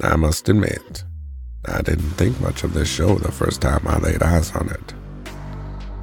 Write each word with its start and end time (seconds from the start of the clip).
I 0.00 0.14
must 0.14 0.48
admit, 0.48 1.04
I 1.66 1.82
didn't 1.82 2.10
think 2.10 2.40
much 2.40 2.62
of 2.62 2.72
this 2.72 2.88
show 2.88 3.16
the 3.16 3.32
first 3.32 3.60
time 3.60 3.86
I 3.86 3.98
laid 3.98 4.22
eyes 4.22 4.54
on 4.54 4.68
it. 4.70 4.94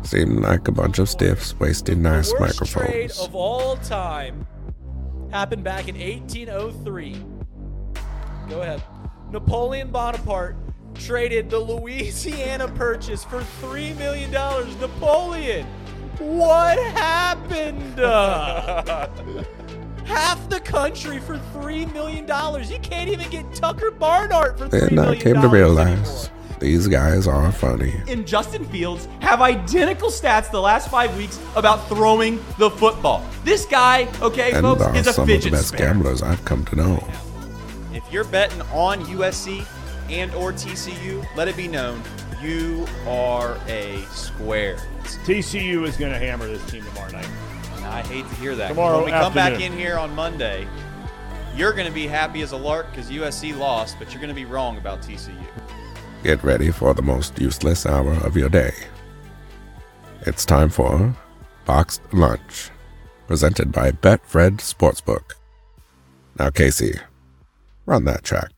Seemed 0.06 0.42
like 0.42 0.68
a 0.68 0.72
bunch 0.72 1.00
of 1.00 1.08
stiffs 1.10 1.58
wasting 1.60 2.02
nice 2.02 2.32
the 2.34 2.40
worst 2.40 2.66
trade 2.66 3.12
of 3.20 3.34
all 3.34 3.78
time 3.78 4.46
happened 5.32 5.64
back 5.64 5.88
in 5.88 5.96
1803. 5.96 7.24
Go 8.50 8.62
ahead. 8.62 8.84
Napoleon 9.32 9.92
Bonaparte 9.92 10.58
traded 10.94 11.50
the 11.50 11.60
Louisiana 11.60 12.68
Purchase 12.68 13.24
for 13.24 13.40
$3 13.62 13.98
million. 13.98 14.30
Napoleon, 14.32 15.66
what 16.20 16.78
happened? 16.78 17.96
Half 20.06 20.50
the 20.50 20.60
country 20.60 21.20
for 21.20 21.38
$3 21.54 21.92
million. 21.94 22.26
You 22.26 22.80
can't 22.80 23.10
even 23.10 23.30
get 23.30 23.54
Tucker 23.54 23.92
Barnhart 23.92 24.58
for 24.58 24.68
$3 24.68 24.72
Then 24.72 24.96
million. 24.96 25.16
I 25.16 25.22
came 25.22 25.42
to 25.42 25.48
realize 25.48 26.30
these 26.60 26.88
guys 26.88 27.28
are 27.28 27.52
funny. 27.52 27.94
and 28.08 28.26
Justin 28.26 28.64
Fields 28.66 29.08
have 29.20 29.42
identical 29.42 30.10
stats 30.10 30.50
the 30.50 30.62
last 30.62 30.90
five 30.90 31.16
weeks 31.18 31.40
about 31.56 31.88
throwing 31.90 32.38
the 32.58 32.70
football. 32.70 33.26
This 33.44 33.66
guy, 33.66 34.08
okay, 34.22 34.54
And 34.54 34.62
folks, 34.62 34.82
are 34.84 34.96
is 34.96 35.08
a 35.08 35.14
some 35.14 35.24
of 35.24 35.28
the 35.28 35.34
fidget 35.36 35.52
best 35.52 35.68
spinner. 35.70 35.86
gamblers 35.86 36.22
I've 36.24 36.44
come 36.46 36.64
to 36.66 36.76
know. 36.76 37.08
If 37.94 38.04
you're 38.12 38.24
betting 38.26 38.62
on 38.74 39.04
USC 39.06 39.66
and 40.10 40.34
or 40.36 40.54
TCU, 40.54 41.26
let 41.36 41.48
it 41.48 41.58
be 41.58 41.68
known 41.68 42.02
you 42.42 42.86
are 43.08 43.58
a 43.68 44.02
square. 44.12 44.78
TCU 45.26 45.86
is 45.88 45.98
going 45.98 46.12
to 46.12 46.20
hammer 46.20 46.48
this 46.48 46.64
team 46.70 46.84
tomorrow 46.84 47.12
night. 47.12 47.28
And 47.86 47.94
I 47.94 48.02
hate 48.02 48.28
to 48.28 48.36
hear 48.36 48.56
that. 48.56 48.70
Tomorrow 48.70 48.98
when 48.98 49.06
we 49.06 49.12
come 49.12 49.34
back 49.34 49.62
in 49.62 49.72
here 49.72 49.98
on 49.98 50.14
Monday, 50.16 50.68
you're 51.56 51.72
going 51.72 51.88
to 51.88 51.94
be 51.94 52.08
happy 52.08 52.42
as 52.42 52.52
a 52.52 52.58
lark 52.58 52.90
because 52.90 53.12
USC 53.12 53.56
lost, 53.56 53.98
but 54.00 54.12
you're 54.12 54.22
going 54.22 54.34
to 54.34 54.36
be 54.36 54.46
wrong 54.46 54.78
about 54.78 55.02
TCU. 55.02 55.38
Get 56.24 56.44
ready 56.44 56.72
for 56.72 56.96
the 56.96 57.04
most 57.04 57.40
useless 57.40 57.86
hour 57.86 58.14
of 58.26 58.36
your 58.36 58.50
day. 58.50 58.74
It's 60.22 60.46
time 60.46 60.70
for 60.70 61.16
Box'd 61.66 62.02
Lunch, 62.12 62.72
presented 63.28 63.72
by 63.72 63.92
Betfred 63.92 64.58
Sportsbook. 64.58 65.34
Now, 66.40 66.50
Casey, 66.50 67.00
run 67.86 68.06
that 68.06 68.24
track. 68.24 68.55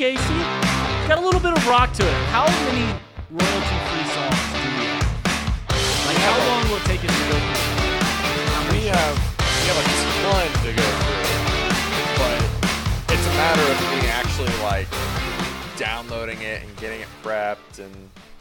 Casey. 0.00 0.16
It's 0.16 1.08
got 1.08 1.18
a 1.18 1.20
little 1.20 1.40
bit 1.40 1.52
of 1.52 1.68
rock 1.68 1.92
to 1.92 2.02
it. 2.02 2.12
How 2.32 2.46
many 2.46 2.88
royalty-free 3.28 4.06
songs 4.08 4.48
do 4.48 4.64
we 4.64 4.88
have? 4.88 5.04
Like, 6.06 6.16
how 6.16 6.38
long 6.48 6.70
will 6.70 6.78
it 6.78 6.84
take 6.84 7.04
us 7.04 7.12
to 7.12 7.24
go 7.28 7.36
through? 7.36 8.80
We 8.80 8.86
have 8.88 9.16
we 9.36 9.66
have 9.68 9.76
a 9.76 9.84
ton 10.24 10.48
to 10.64 10.72
go 10.72 10.86
through, 11.04 11.28
but 12.16 13.12
it's 13.12 13.26
a 13.26 13.34
matter 13.36 13.60
of 13.60 13.78
me 13.92 14.08
actually 14.08 14.62
like 14.62 14.88
downloading 15.76 16.40
it 16.40 16.62
and 16.62 16.74
getting 16.78 17.02
it 17.02 17.08
prepped 17.22 17.78
and 17.78 17.94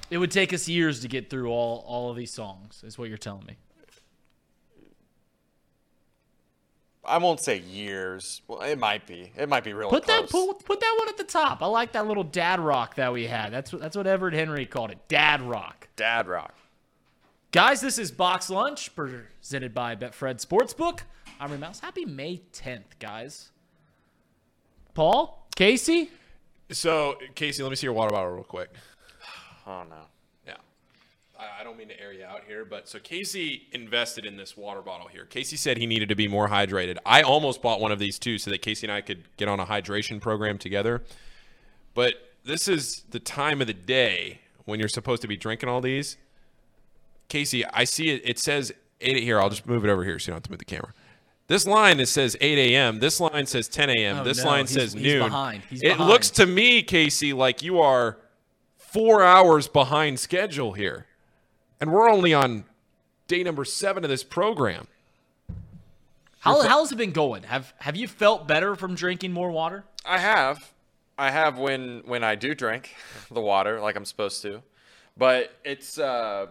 It 0.09 0.17
would 0.17 0.31
take 0.31 0.53
us 0.53 0.69
years 0.69 1.01
to 1.01 1.09
get 1.09 1.29
through 1.29 1.49
all 1.49 1.83
all 1.85 2.09
of 2.09 2.15
these 2.15 2.31
songs. 2.31 2.85
Is 2.85 2.97
what 2.97 3.09
you're 3.09 3.17
telling 3.17 3.45
me? 3.45 3.57
I 7.09 7.17
won't 7.17 7.39
say 7.39 7.57
years. 7.59 8.41
Well, 8.47 8.61
it 8.61 8.77
might 8.77 9.07
be. 9.07 9.31
It 9.35 9.49
might 9.49 9.63
be 9.63 9.73
really 9.73 9.89
Put 9.89 10.03
close. 10.05 10.21
that 10.21 10.29
put, 10.29 10.63
put 10.63 10.79
that 10.79 10.95
one 10.99 11.09
at 11.09 11.17
the 11.17 11.23
top. 11.23 11.61
I 11.61 11.65
like 11.65 11.91
that 11.93 12.07
little 12.07 12.23
dad 12.23 12.59
rock 12.59 12.95
that 12.95 13.11
we 13.11 13.25
had. 13.27 13.51
That's 13.51 13.73
what 13.73 13.81
that's 13.81 13.97
what 13.97 14.05
Everett 14.07 14.33
Henry 14.33 14.65
called 14.65 14.91
it. 14.91 14.99
Dad 15.07 15.41
rock. 15.41 15.87
Dad 15.95 16.27
rock. 16.27 16.53
Guys, 17.51 17.81
this 17.81 17.97
is 17.97 18.11
Box 18.11 18.49
Lunch 18.51 18.95
presented 18.95 19.73
by 19.73 19.95
Betfred 19.95 20.45
Sportsbook. 20.45 20.99
I'm 21.39 21.51
Ray 21.51 21.57
Mouse. 21.57 21.79
Happy 21.79 22.05
May 22.05 22.41
10th, 22.53 22.99
guys. 22.99 23.49
Paul, 24.93 25.47
Casey, 25.55 26.11
So, 26.71 27.15
Casey, 27.35 27.63
let 27.63 27.69
me 27.69 27.75
see 27.75 27.87
your 27.87 27.93
water 27.93 28.11
bottle 28.11 28.31
real 28.33 28.43
quick. 28.43 28.69
Oh 29.65 29.83
no. 29.89 29.95
I 31.59 31.63
don't 31.63 31.77
mean 31.77 31.87
to 31.87 31.99
air 31.99 32.11
you 32.11 32.25
out 32.25 32.41
here, 32.47 32.65
but 32.65 32.89
so 32.89 32.99
Casey 32.99 33.67
invested 33.71 34.25
in 34.25 34.35
this 34.35 34.57
water 34.57 34.81
bottle 34.81 35.07
here. 35.07 35.25
Casey 35.25 35.55
said 35.55 35.77
he 35.77 35.85
needed 35.85 36.09
to 36.09 36.15
be 36.15 36.27
more 36.27 36.49
hydrated. 36.49 36.97
I 37.05 37.21
almost 37.21 37.61
bought 37.61 37.79
one 37.79 37.91
of 37.91 37.99
these 37.99 38.19
too 38.19 38.37
so 38.37 38.51
that 38.51 38.61
Casey 38.61 38.87
and 38.87 38.91
I 38.91 39.01
could 39.01 39.23
get 39.37 39.47
on 39.47 39.59
a 39.59 39.65
hydration 39.65 40.19
program 40.19 40.57
together. 40.57 41.03
But 41.93 42.15
this 42.43 42.67
is 42.67 43.03
the 43.11 43.19
time 43.19 43.61
of 43.61 43.67
the 43.67 43.73
day 43.73 44.41
when 44.65 44.79
you're 44.79 44.89
supposed 44.89 45.21
to 45.21 45.27
be 45.27 45.37
drinking 45.37 45.69
all 45.69 45.81
these. 45.81 46.17
Casey, 47.29 47.65
I 47.65 47.83
see 47.83 48.09
it. 48.09 48.21
It 48.25 48.39
says 48.39 48.71
8 49.01 49.21
here. 49.23 49.39
I'll 49.39 49.49
just 49.49 49.65
move 49.67 49.85
it 49.85 49.89
over 49.89 50.03
here 50.03 50.19
so 50.19 50.25
you 50.25 50.31
don't 50.31 50.37
have 50.37 50.43
to 50.43 50.51
move 50.51 50.59
the 50.59 50.65
camera. 50.65 50.93
This 51.47 51.65
line 51.65 51.99
it 51.99 52.07
says 52.07 52.35
8 52.41 52.57
a.m. 52.73 52.99
This 52.99 53.19
line 53.19 53.45
says 53.45 53.67
10 53.67 53.89
a.m. 53.89 54.17
Oh, 54.19 54.23
this 54.23 54.39
no. 54.43 54.49
line 54.49 54.59
He's- 54.67 54.73
says 54.73 54.93
he's 54.93 55.01
noon. 55.03 55.23
behind. 55.23 55.63
He's 55.69 55.81
it 55.81 55.87
behind. 55.89 56.09
looks 56.09 56.29
to 56.31 56.45
me, 56.45 56.83
Casey, 56.83 57.33
like 57.33 57.63
you 57.63 57.79
are 57.79 58.17
four 58.77 59.23
hours 59.23 59.67
behind 59.67 60.19
schedule 60.19 60.73
here, 60.73 61.05
and 61.79 61.91
we're 61.91 62.09
only 62.09 62.33
on 62.33 62.65
day 63.27 63.43
number 63.43 63.65
seven 63.65 64.03
of 64.03 64.09
this 64.09 64.23
program. 64.23 64.87
how 66.39 66.61
how's 66.67 66.91
it 66.91 66.97
been 66.97 67.11
going? 67.11 67.43
Have 67.43 67.73
have 67.79 67.95
you 67.95 68.07
felt 68.07 68.47
better 68.47 68.75
from 68.75 68.95
drinking 68.95 69.31
more 69.31 69.51
water? 69.51 69.83
I 70.05 70.19
have. 70.19 70.73
I 71.17 71.31
have 71.31 71.57
when 71.57 72.03
when 72.05 72.23
I 72.23 72.35
do 72.35 72.55
drink 72.55 72.95
the 73.31 73.41
water 73.41 73.79
like 73.79 73.95
I'm 73.95 74.05
supposed 74.05 74.41
to. 74.43 74.61
But 75.17 75.51
it's 75.63 75.97
uh 75.97 76.47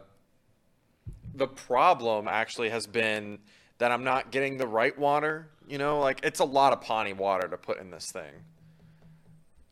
the 1.34 1.46
problem 1.46 2.28
actually 2.28 2.70
has 2.70 2.86
been 2.86 3.38
that 3.78 3.92
I'm 3.92 4.04
not 4.04 4.30
getting 4.32 4.56
the 4.56 4.66
right 4.66 4.96
water, 4.98 5.48
you 5.68 5.78
know, 5.78 6.00
like 6.00 6.20
it's 6.24 6.40
a 6.40 6.44
lot 6.44 6.72
of 6.72 6.80
Pawnee 6.80 7.12
water 7.12 7.46
to 7.48 7.56
put 7.56 7.78
in 7.78 7.90
this 7.90 8.10
thing. 8.10 8.32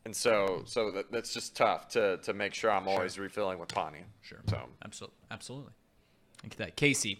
And 0.07 0.15
so 0.15 0.61
so 0.63 0.89
that, 0.91 1.11
that's 1.11 1.33
just 1.33 1.53
tough 1.53 1.89
to 1.89 2.15
to 2.19 2.33
make 2.33 2.53
sure 2.53 2.71
I'm 2.71 2.87
always 2.87 3.19
refilling 3.19 3.59
with 3.59 3.67
Pawnee. 3.67 4.05
Sure. 4.21 4.39
So 4.49 4.57
Absolutely, 4.85 5.17
absolutely. 5.29 5.73
Look 6.43 6.53
at 6.53 6.57
that, 6.59 6.77
Casey. 6.77 7.19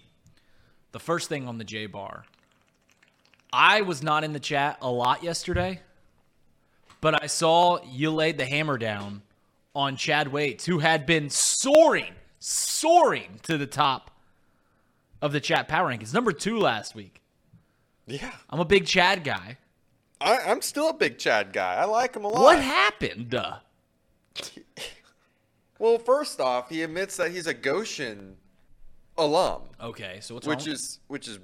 The 0.94 1.00
first 1.02 1.28
thing 1.28 1.50
on 1.50 1.58
the 1.58 1.66
J 1.66 1.88
bar. 1.88 2.24
I 3.52 3.82
was 3.82 4.02
not 4.02 4.24
in 4.24 4.32
the 4.32 4.40
chat 4.40 4.78
a 4.82 4.90
lot 4.90 5.22
yesterday, 5.22 5.82
but 7.02 7.22
I 7.22 7.28
saw 7.28 7.84
you 7.84 8.10
laid 8.10 8.38
the 8.38 8.46
hammer 8.46 8.78
down 8.78 9.22
on 9.76 9.98
Chad 9.98 10.30
Waits, 10.30 10.66
who 10.66 10.80
had 10.80 11.06
been 11.06 11.30
soaring, 11.30 12.14
soaring 12.40 13.42
to 13.44 13.58
the 13.58 13.68
top 13.68 14.12
of 15.22 15.34
the 15.34 15.42
chat 15.42 15.68
power 15.68 15.92
rankings, 15.92 16.14
number 16.14 16.32
two 16.32 16.58
last 16.58 16.96
week. 16.96 17.22
yeah. 18.06 18.32
I'm 18.50 18.62
a 18.62 18.66
big 18.66 18.86
Chad 18.86 19.26
guy. 19.26 19.58
I, 20.20 20.38
I'm 20.40 20.62
still 20.62 20.90
a 20.90 20.94
big 20.94 21.18
Chad 21.20 21.54
guy. 21.54 21.76
I 21.76 21.86
like 21.86 22.16
him 22.16 22.24
a 22.26 22.28
lot. 22.28 22.42
What 22.42 22.60
happened? 22.62 23.36
Uh, 23.36 23.58
Well, 25.80 26.00
first 26.00 26.40
off, 26.42 26.70
he 26.70 26.82
admits 26.82 27.18
that 27.18 27.30
he's 27.30 27.46
a 27.46 27.54
Goshen 27.54 28.38
alum. 29.16 29.62
okay, 29.80 30.18
so 30.22 30.34
what's 30.34 30.48
which 30.48 30.66
wrong? 30.66 30.70
is 30.74 31.00
which 31.08 31.28
is 31.28 31.38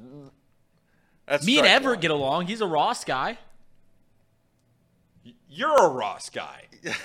that's 1.28 1.45
Me 1.45 1.59
and 1.59 1.67
Everett 1.67 1.97
one. 1.97 2.01
get 2.01 2.09
along. 2.11 2.47
He's 2.47 2.61
a 2.61 2.66
Ross 2.66 3.03
guy. 3.06 3.38
You're 5.47 5.85
a 5.85 5.90
Ross 5.90 6.31
guy. 6.31 6.63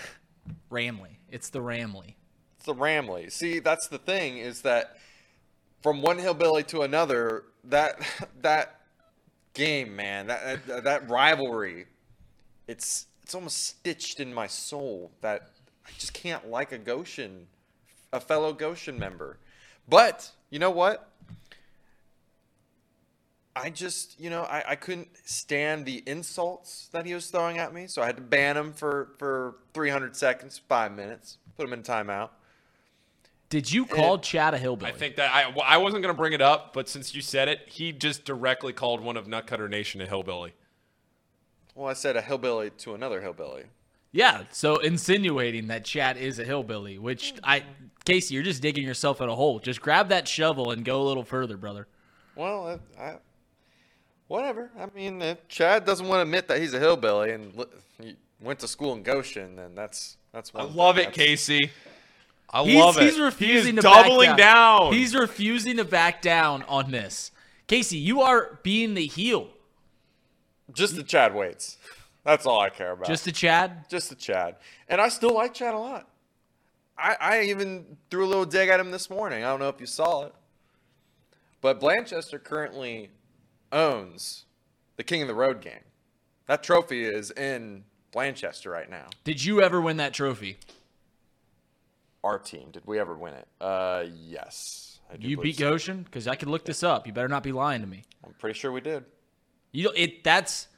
Ramley. 0.72 1.18
It's 1.30 1.50
the 1.50 1.58
Ramley. 1.60 2.14
It's 2.56 2.64
the 2.64 2.74
Ramley. 2.74 3.30
See, 3.30 3.58
that's 3.58 3.88
the 3.88 3.98
thing 3.98 4.38
is 4.38 4.62
that 4.62 4.96
from 5.82 6.00
one 6.00 6.18
hillbilly 6.18 6.62
to 6.64 6.80
another, 6.80 7.44
that 7.64 8.00
that 8.40 8.77
game, 9.58 9.94
man, 9.96 10.28
that 10.28 10.66
that, 10.66 10.84
that 10.84 11.10
rivalry, 11.10 11.86
it's 12.66 13.06
it's 13.22 13.34
almost 13.34 13.66
stitched 13.66 14.20
in 14.20 14.32
my 14.32 14.46
soul 14.46 15.10
that 15.20 15.50
I 15.86 15.90
just 15.98 16.14
can't 16.14 16.48
like 16.48 16.72
a 16.72 16.78
Goshen, 16.78 17.46
a 18.12 18.20
fellow 18.20 18.52
Goshen 18.54 18.98
member. 18.98 19.36
But 19.86 20.30
you 20.48 20.58
know 20.58 20.70
what? 20.70 21.10
I 23.54 23.70
just, 23.70 24.20
you 24.20 24.30
know, 24.30 24.42
I, 24.42 24.62
I 24.68 24.74
couldn't 24.76 25.08
stand 25.24 25.84
the 25.84 26.04
insults 26.06 26.88
that 26.92 27.04
he 27.06 27.12
was 27.12 27.28
throwing 27.28 27.58
at 27.58 27.74
me, 27.74 27.88
so 27.88 28.00
I 28.02 28.06
had 28.06 28.16
to 28.16 28.22
ban 28.22 28.56
him 28.56 28.72
for, 28.72 29.10
for 29.18 29.56
300 29.74 30.14
seconds, 30.14 30.60
five 30.68 30.92
minutes, 30.92 31.38
put 31.56 31.66
him 31.66 31.72
in 31.72 31.82
timeout. 31.82 32.30
Did 33.50 33.72
you 33.72 33.86
call 33.86 34.18
Chad 34.18 34.52
a 34.52 34.58
hillbilly? 34.58 34.92
I 34.92 34.94
think 34.94 35.16
that 35.16 35.34
I, 35.34 35.48
well, 35.48 35.64
I 35.66 35.78
wasn't 35.78 36.02
going 36.02 36.14
to 36.14 36.18
bring 36.18 36.34
it 36.34 36.42
up, 36.42 36.74
but 36.74 36.88
since 36.88 37.14
you 37.14 37.22
said 37.22 37.48
it, 37.48 37.60
he 37.66 37.92
just 37.92 38.24
directly 38.24 38.72
called 38.74 39.00
one 39.00 39.16
of 39.16 39.26
Nutcutter 39.26 39.70
Nation 39.70 40.00
a 40.02 40.06
hillbilly. 40.06 40.52
Well, 41.74 41.88
I 41.88 41.94
said 41.94 42.16
a 42.16 42.20
hillbilly 42.20 42.70
to 42.78 42.94
another 42.94 43.20
hillbilly. 43.22 43.64
Yeah, 44.12 44.44
so 44.50 44.78
insinuating 44.78 45.68
that 45.68 45.84
Chad 45.84 46.16
is 46.16 46.38
a 46.38 46.44
hillbilly, 46.44 46.98
which 46.98 47.34
I, 47.42 47.62
Casey, 48.04 48.34
you're 48.34 48.42
just 48.42 48.60
digging 48.62 48.84
yourself 48.84 49.20
in 49.20 49.28
a 49.28 49.34
hole. 49.34 49.60
Just 49.60 49.80
grab 49.80 50.08
that 50.08 50.26
shovel 50.26 50.70
and 50.70 50.84
go 50.84 51.02
a 51.02 51.04
little 51.04 51.24
further, 51.24 51.56
brother. 51.56 51.86
Well, 52.34 52.80
I, 52.98 53.02
I, 53.02 53.16
whatever. 54.26 54.70
I 54.78 54.86
mean, 54.94 55.22
if 55.22 55.46
Chad 55.48 55.84
doesn't 55.84 56.06
want 56.06 56.18
to 56.18 56.22
admit 56.22 56.48
that 56.48 56.58
he's 56.60 56.74
a 56.74 56.78
hillbilly 56.78 57.32
and 57.32 57.52
he 58.00 58.16
went 58.40 58.58
to 58.60 58.68
school 58.68 58.92
in 58.94 59.02
Goshen, 59.02 59.56
then 59.56 59.74
that's 59.74 60.16
that's 60.32 60.52
I 60.54 60.62
love 60.64 60.96
thing. 60.96 61.04
it, 61.04 61.08
That's- 61.08 61.16
Casey. 61.26 61.70
I 62.50 62.64
He's, 62.64 62.76
love 62.76 62.96
it. 62.96 63.02
he's 63.04 63.16
He 63.16 63.22
refusing 63.22 63.76
is 63.78 63.84
to 63.84 63.90
back 63.90 64.06
doubling 64.06 64.28
down. 64.30 64.36
down. 64.36 64.92
He's 64.94 65.14
refusing 65.14 65.76
to 65.76 65.84
back 65.84 66.22
down 66.22 66.62
on 66.64 66.90
this. 66.90 67.30
Casey, 67.66 67.98
you 67.98 68.22
are 68.22 68.58
being 68.62 68.94
the 68.94 69.06
heel. 69.06 69.48
Just 70.72 70.96
the 70.96 71.02
Chad 71.02 71.34
Waits. 71.34 71.76
That's 72.24 72.46
all 72.46 72.60
I 72.60 72.70
care 72.70 72.92
about. 72.92 73.06
Just 73.06 73.24
to 73.24 73.32
Chad. 73.32 73.88
just 73.88 74.08
the 74.10 74.14
Chad. 74.14 74.56
And 74.88 75.00
I 75.00 75.08
still 75.08 75.34
like 75.34 75.54
Chad 75.54 75.74
a 75.74 75.78
lot. 75.78 76.08
I, 76.96 77.16
I 77.20 77.40
even 77.42 77.96
threw 78.10 78.24
a 78.24 78.28
little 78.28 78.44
dig 78.44 78.68
at 78.68 78.80
him 78.80 78.90
this 78.90 79.08
morning. 79.08 79.44
I 79.44 79.48
don't 79.50 79.60
know 79.60 79.68
if 79.68 79.80
you 79.80 79.86
saw 79.86 80.24
it. 80.24 80.34
But 81.60 81.80
Blanchester 81.80 82.42
currently 82.42 83.10
owns 83.72 84.44
the 84.96 85.04
King 85.04 85.22
of 85.22 85.28
the 85.28 85.34
Road 85.34 85.60
game. 85.60 85.80
That 86.46 86.62
trophy 86.62 87.04
is 87.04 87.30
in 87.30 87.84
Blanchester 88.12 88.70
right 88.72 88.90
now. 88.90 89.06
Did 89.24 89.44
you 89.44 89.60
ever 89.62 89.80
win 89.80 89.96
that 89.98 90.12
trophy? 90.14 90.58
Our 92.24 92.38
team. 92.38 92.70
Did 92.72 92.82
we 92.86 92.98
ever 92.98 93.14
win 93.14 93.34
it? 93.34 93.46
Uh, 93.60 94.04
yes. 94.26 94.98
I 95.12 95.16
do 95.16 95.28
You 95.28 95.36
beat 95.36 95.56
so. 95.56 95.70
Goshen? 95.70 96.02
Because 96.02 96.26
I 96.28 96.34
could 96.34 96.48
look 96.48 96.64
this 96.64 96.82
up. 96.82 97.06
You 97.06 97.12
better 97.12 97.28
not 97.28 97.42
be 97.42 97.52
lying 97.52 97.80
to 97.80 97.86
me. 97.86 98.02
I'm 98.26 98.34
pretty 98.34 98.58
sure 98.58 98.72
we 98.72 98.80
did. 98.80 99.04
You 99.72 99.84
don't, 99.84 99.96
it 99.96 100.24
that's 100.24 100.68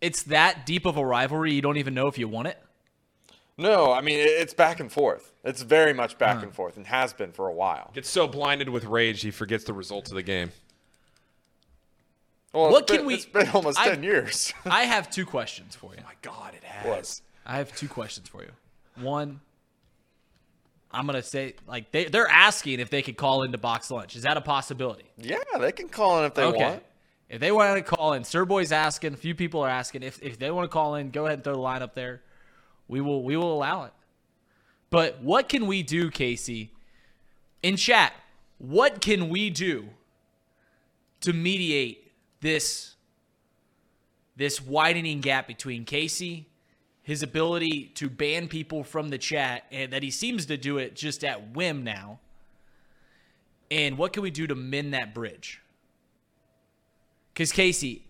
it's 0.00 0.24
that 0.24 0.66
deep 0.66 0.86
of 0.86 0.96
a 0.96 1.04
rivalry. 1.04 1.52
You 1.52 1.62
don't 1.62 1.76
even 1.78 1.94
know 1.94 2.06
if 2.08 2.18
you 2.18 2.28
won 2.28 2.46
it. 2.46 2.58
No, 3.56 3.92
I 3.92 4.00
mean, 4.02 4.18
it's 4.20 4.54
back 4.54 4.78
and 4.78 4.90
forth. 4.90 5.32
It's 5.42 5.62
very 5.62 5.92
much 5.92 6.16
back 6.16 6.42
and 6.44 6.54
forth 6.54 6.76
and 6.76 6.86
has 6.86 7.12
been 7.12 7.32
for 7.32 7.48
a 7.48 7.52
while. 7.52 7.90
Gets 7.92 8.08
so 8.08 8.28
blinded 8.28 8.68
with 8.68 8.84
rage 8.84 9.22
he 9.22 9.32
forgets 9.32 9.64
the 9.64 9.72
results 9.72 10.10
of 10.10 10.14
the 10.14 10.22
game. 10.22 10.52
Well, 12.52 12.70
What 12.70 12.86
can 12.86 12.98
been- 12.98 13.06
we- 13.06 13.14
It's 13.14 13.26
been 13.26 13.48
almost 13.50 13.78
I- 13.78 13.88
10 13.88 14.02
years. 14.04 14.52
I 14.64 14.84
have 14.84 15.10
two 15.10 15.26
questions 15.26 15.74
for 15.74 15.92
you. 15.94 16.02
My 16.04 16.14
God, 16.22 16.54
it 16.54 16.62
has. 16.64 16.86
Was. 16.86 17.22
I 17.44 17.58
have 17.58 17.74
two 17.76 17.88
questions 17.88 18.28
for 18.28 18.42
you. 18.42 18.50
One, 18.96 19.40
I'm 20.90 21.06
gonna 21.06 21.22
say 21.22 21.54
like 21.66 21.92
they 21.92 22.06
they're 22.06 22.28
asking 22.28 22.80
if 22.80 22.90
they 22.90 23.02
could 23.02 23.16
call 23.16 23.42
into 23.42 23.58
box 23.58 23.90
lunch. 23.90 24.16
Is 24.16 24.22
that 24.22 24.36
a 24.36 24.40
possibility? 24.40 25.04
Yeah, 25.16 25.38
they 25.58 25.72
can 25.72 25.88
call 25.88 26.20
in 26.20 26.24
if 26.24 26.34
they 26.34 26.44
okay. 26.44 26.64
want. 26.64 26.82
If 27.28 27.40
they 27.40 27.52
want 27.52 27.76
to 27.76 27.82
call 27.82 28.14
in, 28.14 28.24
Sir 28.24 28.46
Boy's 28.46 28.72
asking. 28.72 29.12
A 29.12 29.16
few 29.16 29.34
people 29.34 29.60
are 29.60 29.68
asking 29.68 30.02
if 30.02 30.22
if 30.22 30.38
they 30.38 30.50
want 30.50 30.64
to 30.64 30.72
call 30.72 30.94
in. 30.94 31.10
Go 31.10 31.26
ahead 31.26 31.38
and 31.38 31.44
throw 31.44 31.52
the 31.54 31.58
line 31.58 31.82
up 31.82 31.94
there. 31.94 32.22
We 32.86 33.00
will 33.00 33.22
we 33.22 33.36
will 33.36 33.52
allow 33.52 33.84
it. 33.84 33.92
But 34.90 35.20
what 35.20 35.48
can 35.48 35.66
we 35.66 35.82
do, 35.82 36.10
Casey? 36.10 36.72
In 37.62 37.76
chat, 37.76 38.14
what 38.56 39.02
can 39.02 39.28
we 39.28 39.50
do 39.50 39.90
to 41.20 41.32
mediate 41.32 42.12
this 42.40 42.94
this 44.36 44.62
widening 44.62 45.20
gap 45.20 45.46
between 45.46 45.84
Casey, 45.84 46.46
his 47.08 47.22
ability 47.22 47.90
to 47.94 48.10
ban 48.10 48.48
people 48.48 48.84
from 48.84 49.08
the 49.08 49.16
chat, 49.16 49.64
and 49.72 49.94
that 49.94 50.02
he 50.02 50.10
seems 50.10 50.44
to 50.44 50.58
do 50.58 50.76
it 50.76 50.94
just 50.94 51.24
at 51.24 51.56
whim 51.56 51.82
now. 51.82 52.20
And 53.70 53.96
what 53.96 54.12
can 54.12 54.22
we 54.22 54.30
do 54.30 54.46
to 54.46 54.54
mend 54.54 54.92
that 54.92 55.14
bridge? 55.14 55.62
Because 57.32 57.50
Casey, 57.50 58.04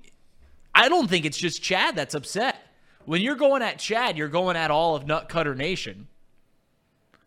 I 0.75 0.89
don't 0.89 1.09
think 1.09 1.27
it's 1.27 1.39
just 1.39 1.62
Chad 1.62 1.95
that's 1.95 2.17
upset. 2.17 2.56
When 3.05 3.23
you're 3.23 3.37
going 3.37 3.62
at 3.62 3.79
Chad, 3.79 4.19
you're 4.19 4.27
going 4.27 4.56
at 4.56 4.73
all 4.73 4.97
of 4.97 5.05
Nutcutter 5.05 5.56
Nation. 5.56 6.09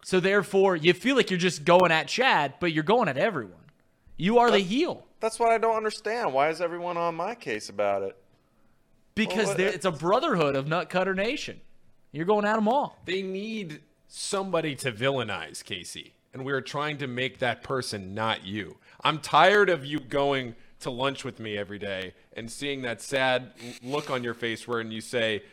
So 0.04 0.20
therefore, 0.20 0.76
you 0.76 0.92
feel 0.92 1.16
like 1.16 1.32
you're 1.32 1.40
just 1.40 1.64
going 1.64 1.94
at 1.94 2.10
Chad, 2.10 2.56
but 2.60 2.74
you're 2.74 2.84
going 2.84 3.08
at 3.08 3.18
everyone. 3.18 3.64
You 4.18 4.40
are 4.40 4.52
the 4.52 4.60
heel 4.60 5.08
That's 5.22 5.40
what 5.40 5.54
I 5.54 5.58
don't 5.58 5.78
understand. 5.78 6.34
Why 6.34 6.50
is 6.50 6.60
everyone 6.60 6.98
on 6.98 7.16
my 7.16 7.34
case 7.34 7.70
about 7.70 8.02
it? 8.02 8.21
Because 9.16 9.48
Well, 9.58 9.68
uh, 9.68 9.72
it's 9.72 9.86
a 9.86 9.92
brotherhood 9.92 10.56
of 10.56 10.66
Nutcutter 10.66 11.16
Nation. 11.16 11.62
You're 12.12 12.25
going 12.25 12.46
at 12.46 12.56
them 12.56 12.68
all. 12.68 12.98
They 13.06 13.22
need 13.22 13.81
somebody 14.08 14.75
to 14.75 14.92
villainize 14.92 15.63
Casey, 15.63 16.13
and 16.34 16.44
we 16.44 16.52
are 16.52 16.62
trying 16.62 16.98
to 16.98 17.08
make 17.08 17.40
that 17.40 17.63
person 17.63 18.13
not 18.13 18.46
you. 18.46 18.78
I'm 19.04 19.19
tired 19.19 19.69
of 19.69 19.86
you 19.86 20.00
going 20.00 20.56
to 20.81 20.90
lunch 20.90 21.24
with 21.24 21.40
me 21.40 21.58
every 21.58 21.80
day 21.80 22.13
and 22.34 22.52
seeing 22.52 22.81
that 22.81 23.02
sad 23.02 23.52
look 23.84 24.10
on 24.10 24.24
your 24.24 24.34
face 24.34 24.68
where 24.68 24.81
you 24.81 25.02
say, 25.02 25.44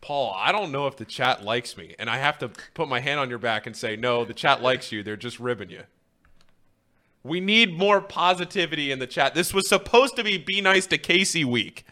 Paul, 0.00 0.34
I 0.36 0.52
don't 0.52 0.72
know 0.72 0.86
if 0.86 0.96
the 0.96 1.04
chat 1.04 1.44
likes 1.44 1.76
me. 1.76 1.94
And 1.98 2.08
I 2.08 2.18
have 2.18 2.38
to 2.38 2.50
put 2.74 2.88
my 2.88 3.00
hand 3.00 3.18
on 3.18 3.28
your 3.28 3.38
back 3.38 3.66
and 3.66 3.76
say, 3.76 3.96
no, 3.96 4.24
the 4.24 4.34
chat 4.34 4.62
likes 4.62 4.92
you. 4.92 5.02
They're 5.02 5.16
just 5.16 5.40
ribbing 5.40 5.70
you. 5.70 5.82
We 7.22 7.40
need 7.40 7.76
more 7.76 8.00
positivity 8.00 8.92
in 8.92 9.00
the 9.00 9.06
chat. 9.06 9.34
This 9.34 9.52
was 9.52 9.68
supposed 9.68 10.14
to 10.16 10.22
be 10.22 10.38
Be 10.38 10.60
Nice 10.60 10.86
to 10.86 10.98
Casey 10.98 11.44
week, 11.44 11.84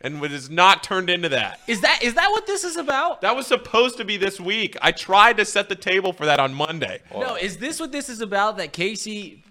and 0.00 0.22
it 0.22 0.30
has 0.30 0.48
not 0.48 0.82
turned 0.82 1.10
into 1.10 1.28
that. 1.28 1.60
Is 1.66 1.80
that 1.82 2.02
is 2.02 2.14
that 2.14 2.30
what 2.30 2.46
this 2.46 2.64
is 2.64 2.76
about? 2.76 3.20
That 3.20 3.36
was 3.36 3.46
supposed 3.46 3.96
to 3.98 4.04
be 4.04 4.16
this 4.16 4.40
week. 4.40 4.76
I 4.80 4.92
tried 4.92 5.36
to 5.36 5.44
set 5.44 5.68
the 5.68 5.74
table 5.74 6.12
for 6.12 6.26
that 6.26 6.40
on 6.40 6.54
Monday. 6.54 7.00
No, 7.12 7.34
is 7.34 7.58
this 7.58 7.78
what 7.78 7.92
this 7.92 8.08
is 8.08 8.20
about? 8.20 8.56
That 8.56 8.72
Casey 8.72 9.44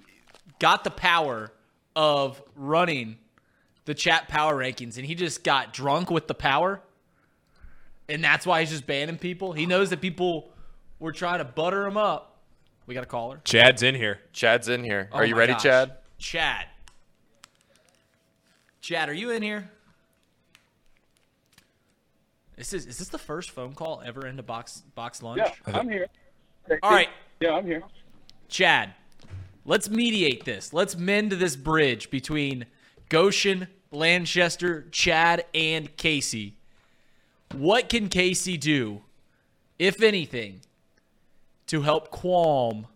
got 0.60 0.84
the 0.84 0.92
power 0.92 1.51
of 1.96 2.42
running 2.56 3.18
the 3.86 3.94
chat 3.94 4.28
power 4.28 4.56
rankings, 4.56 4.98
and 4.98 5.06
he 5.06 5.16
just 5.16 5.44
got 5.44 5.74
drunk 5.74 6.10
with 6.10 6.28
the 6.28 6.34
power, 6.34 6.81
and 8.07 8.24
that's 8.24 8.45
why 8.45 8.62
he's 8.62 8.69
just 8.69 8.88
banning 8.88 9.18
people. 9.18 9.54
He 9.54 9.66
knows 9.66 9.90
that 9.92 10.02
people 10.02 10.52
were 11.00 11.12
trying 11.12 11.40
to 11.40 11.45
butter 11.45 11.86
him 11.86 11.98
up. 11.98 12.38
We 12.86 12.95
got 12.95 13.04
a 13.04 13.07
caller. 13.07 13.40
Chad's 13.44 13.84
in 13.84 13.94
here. 13.94 14.19
Chad's 14.34 14.68
in 14.68 14.84
here. 14.84 15.10
Oh 15.12 15.18
Are 15.18 15.25
you 15.25 15.36
ready, 15.36 15.54
gosh. 15.54 15.63
Chad? 15.63 15.92
Chad. 16.18 16.66
Chad, 18.81 19.10
are 19.10 19.13
you 19.13 19.30
in 19.30 19.44
here? 19.44 19.69
This 22.60 22.74
is 22.74 22.86
is 22.86 22.98
this 22.98 23.08
the 23.08 23.18
first 23.18 23.52
phone 23.52 23.74
call 23.74 24.04
ever 24.06 24.28
into 24.28 24.44
box 24.44 24.84
box 24.94 25.24
lunch? 25.24 25.40
Yeah, 25.40 25.78
I'm 25.78 25.90
here. 25.90 26.08
All 26.84 26.92
right, 26.92 27.08
Yeah, 27.40 27.54
I'm 27.54 27.66
here. 27.66 27.82
Chad. 28.50 28.94
Let's 29.64 29.90
mediate 29.90 30.44
this. 30.44 30.74
Let's 30.74 30.98
mend 30.98 31.32
this 31.32 31.56
bridge 31.56 32.10
between 32.10 32.66
Goshen, 33.08 33.70
Blanchester, 33.94 34.92
Chad, 34.92 35.46
and 35.54 35.96
Casey. 35.96 36.58
What 37.54 37.88
can 37.88 38.10
Casey 38.10 38.58
do, 38.58 39.04
if 39.78 40.02
anything, 40.04 40.60
to 41.68 41.84
help 41.84 42.12
qualm 42.12 42.88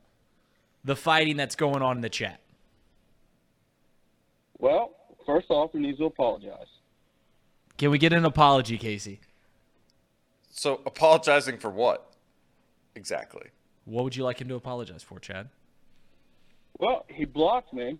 the 0.84 0.96
fighting 0.98 1.38
that's 1.38 1.56
going 1.56 1.82
on 1.82 1.96
in 1.98 2.02
the 2.02 2.10
chat? 2.10 2.42
Well, 4.60 4.92
first 5.26 5.50
off, 5.50 5.72
he 5.72 5.80
needs 5.80 6.00
to 6.00 6.06
apologize. 6.06 6.68
Can 7.78 7.92
we 7.92 7.98
get 7.98 8.12
an 8.12 8.26
apology, 8.26 8.78
Casey? 8.78 9.22
So 10.54 10.82
apologizing 10.86 11.58
for 11.58 11.70
what? 11.70 12.14
Exactly. 12.96 13.48
What 13.86 14.06
would 14.06 14.16
you 14.16 14.24
like 14.24 14.40
him 14.40 14.48
to 14.48 14.56
apologize 14.56 15.04
for, 15.04 15.20
Chad? 15.20 15.50
Well, 16.80 17.06
he 17.10 17.26
blocked 17.26 17.74
me 17.74 17.98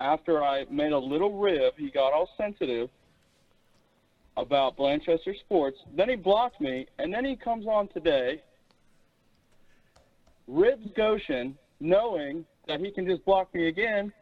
after 0.00 0.44
I 0.44 0.66
made 0.70 0.92
a 0.92 0.98
little 0.98 1.38
rib. 1.38 1.74
He 1.76 1.90
got 1.90 2.12
all 2.12 2.28
sensitive 2.38 2.88
about 4.36 4.76
Blanchester 4.76 5.38
Sports. 5.40 5.78
Then 5.96 6.08
he 6.08 6.16
blocked 6.16 6.60
me, 6.60 6.86
and 6.98 7.12
then 7.12 7.24
he 7.24 7.36
comes 7.36 7.66
on 7.66 7.88
today, 7.88 8.42
ribs 10.46 10.86
Goshen, 10.96 11.58
knowing 11.80 12.44
that 12.68 12.80
he 12.80 12.92
can 12.92 13.06
just 13.06 13.24
block 13.24 13.52
me 13.54 13.68
again 13.68 14.12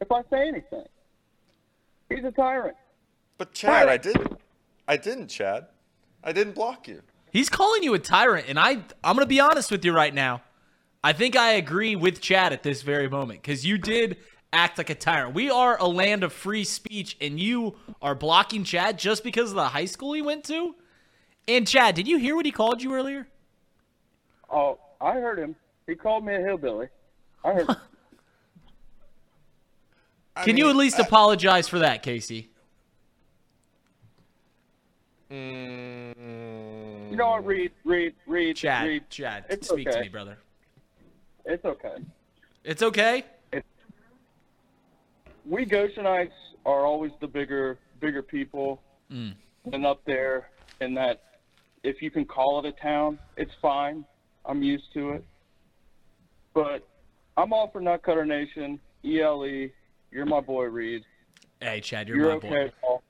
if 0.00 0.10
I 0.12 0.22
say 0.30 0.48
anything. 0.48 0.86
He's 2.08 2.24
a 2.24 2.30
tyrant. 2.30 2.76
But 3.38 3.52
Chad, 3.52 3.88
I 3.88 3.96
didn't. 3.96 4.38
I 4.86 4.96
didn't, 4.96 5.28
Chad. 5.28 5.66
I 6.22 6.32
didn't 6.32 6.54
block 6.54 6.86
you. 6.88 7.02
He's 7.32 7.48
calling 7.48 7.82
you 7.82 7.94
a 7.94 7.98
tyrant, 7.98 8.46
and 8.48 8.58
I 8.58 8.72
I'm 9.04 9.14
gonna 9.16 9.26
be 9.26 9.40
honest 9.40 9.70
with 9.70 9.84
you 9.84 9.92
right 9.92 10.12
now. 10.12 10.42
I 11.02 11.12
think 11.12 11.36
I 11.36 11.52
agree 11.52 11.96
with 11.96 12.20
Chad 12.20 12.52
at 12.52 12.62
this 12.62 12.82
very 12.82 13.08
moment 13.08 13.40
because 13.40 13.64
you 13.64 13.78
did 13.78 14.18
act 14.52 14.76
like 14.78 14.90
a 14.90 14.94
tyrant. 14.94 15.34
We 15.34 15.48
are 15.48 15.78
a 15.80 15.86
land 15.86 16.24
of 16.24 16.32
free 16.32 16.64
speech, 16.64 17.16
and 17.20 17.38
you 17.40 17.76
are 18.02 18.14
blocking 18.14 18.64
Chad 18.64 18.98
just 18.98 19.24
because 19.24 19.50
of 19.50 19.56
the 19.56 19.68
high 19.68 19.84
school 19.86 20.12
he 20.12 20.22
went 20.22 20.44
to. 20.44 20.74
And 21.48 21.66
Chad, 21.66 21.94
did 21.94 22.06
you 22.06 22.18
hear 22.18 22.36
what 22.36 22.44
he 22.46 22.52
called 22.52 22.82
you 22.82 22.92
earlier? 22.92 23.28
Oh, 24.50 24.78
I 25.00 25.14
heard 25.14 25.38
him. 25.38 25.56
He 25.86 25.94
called 25.94 26.24
me 26.24 26.34
a 26.34 26.40
hillbilly. 26.40 26.88
I 27.44 27.52
heard. 27.54 27.68
I 30.36 30.44
Can 30.44 30.56
you 30.56 30.68
at 30.68 30.76
least 30.76 30.98
I- 31.00 31.02
apologize 31.02 31.68
for 31.68 31.78
that, 31.80 32.02
Casey? 32.02 32.50
Mm, 35.30 37.10
you 37.10 37.16
know 37.16 37.30
what? 37.30 37.46
Read, 37.46 37.70
read, 37.84 38.14
read, 38.26 38.56
Chad, 38.56 38.86
read. 38.86 39.08
Chad, 39.10 39.44
It's 39.48 39.68
speak 39.68 39.86
to 39.86 39.92
okay. 39.92 40.00
me, 40.02 40.08
brother. 40.08 40.38
It's 41.44 41.64
okay. 41.64 41.94
It's 42.64 42.82
okay. 42.82 43.24
we 45.46 45.64
Goshenites 45.64 46.32
are 46.66 46.84
always 46.84 47.12
the 47.20 47.26
bigger 47.26 47.78
bigger 48.00 48.22
people 48.22 48.80
Mm. 49.12 49.34
and 49.72 49.84
up 49.84 50.00
there 50.04 50.50
and 50.80 50.96
that 50.96 51.20
if 51.82 52.00
you 52.00 52.12
can 52.12 52.24
call 52.24 52.60
it 52.64 52.66
a 52.68 52.72
town, 52.80 53.18
it's 53.36 53.50
fine. 53.60 54.04
I'm 54.44 54.62
used 54.62 54.84
to 54.94 55.10
it. 55.14 55.24
But 56.54 56.86
I'm 57.36 57.52
all 57.52 57.68
for 57.72 57.80
Nutcutter 57.80 58.24
Nation, 58.26 58.78
ELE, 59.04 59.68
you're 60.12 60.26
my 60.26 60.40
boy 60.40 60.64
Reed. 60.66 61.02
Hey, 61.60 61.80
Chad, 61.80 62.06
you're, 62.08 62.18
You're 62.18 62.34
my 62.34 62.38
boy. 62.38 62.46
okay, 62.48 62.72
Paul. 62.80 63.02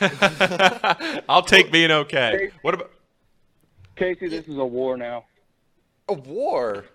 I'll 1.28 1.42
take 1.42 1.70
being 1.70 1.90
okay. 1.90 2.50
What 2.62 2.74
about 2.74 2.90
Casey, 4.00 4.28
this 4.28 4.48
is 4.48 4.56
a 4.56 4.64
war 4.64 4.96
now. 4.96 5.26
A 6.08 6.14
war. 6.14 6.86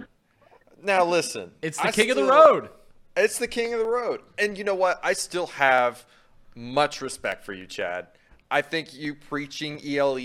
Now 0.82 1.06
listen, 1.06 1.52
It's 1.62 1.78
the 1.78 1.88
I 1.88 1.92
king 1.92 2.10
of 2.10 2.16
the 2.16 2.24
road. 2.24 2.70
It's 3.16 3.38
the 3.38 3.48
king 3.48 3.74
of 3.74 3.80
the 3.80 3.88
road. 3.88 4.22
And 4.40 4.58
you 4.58 4.64
know 4.64 4.74
what? 4.74 5.00
I 5.04 5.14
still 5.14 5.48
have 5.48 6.04
much 6.56 7.02
respect 7.02 7.46
for 7.46 7.54
you, 7.54 7.68
Chad. 7.68 8.08
I 8.50 8.62
think 8.62 8.94
you 8.94 9.14
preaching 9.14 9.80
ELE 9.86 10.18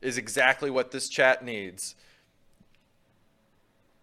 is 0.00 0.18
exactly 0.18 0.70
what 0.70 0.92
this 0.92 1.08
chat 1.08 1.44
needs. 1.44 1.96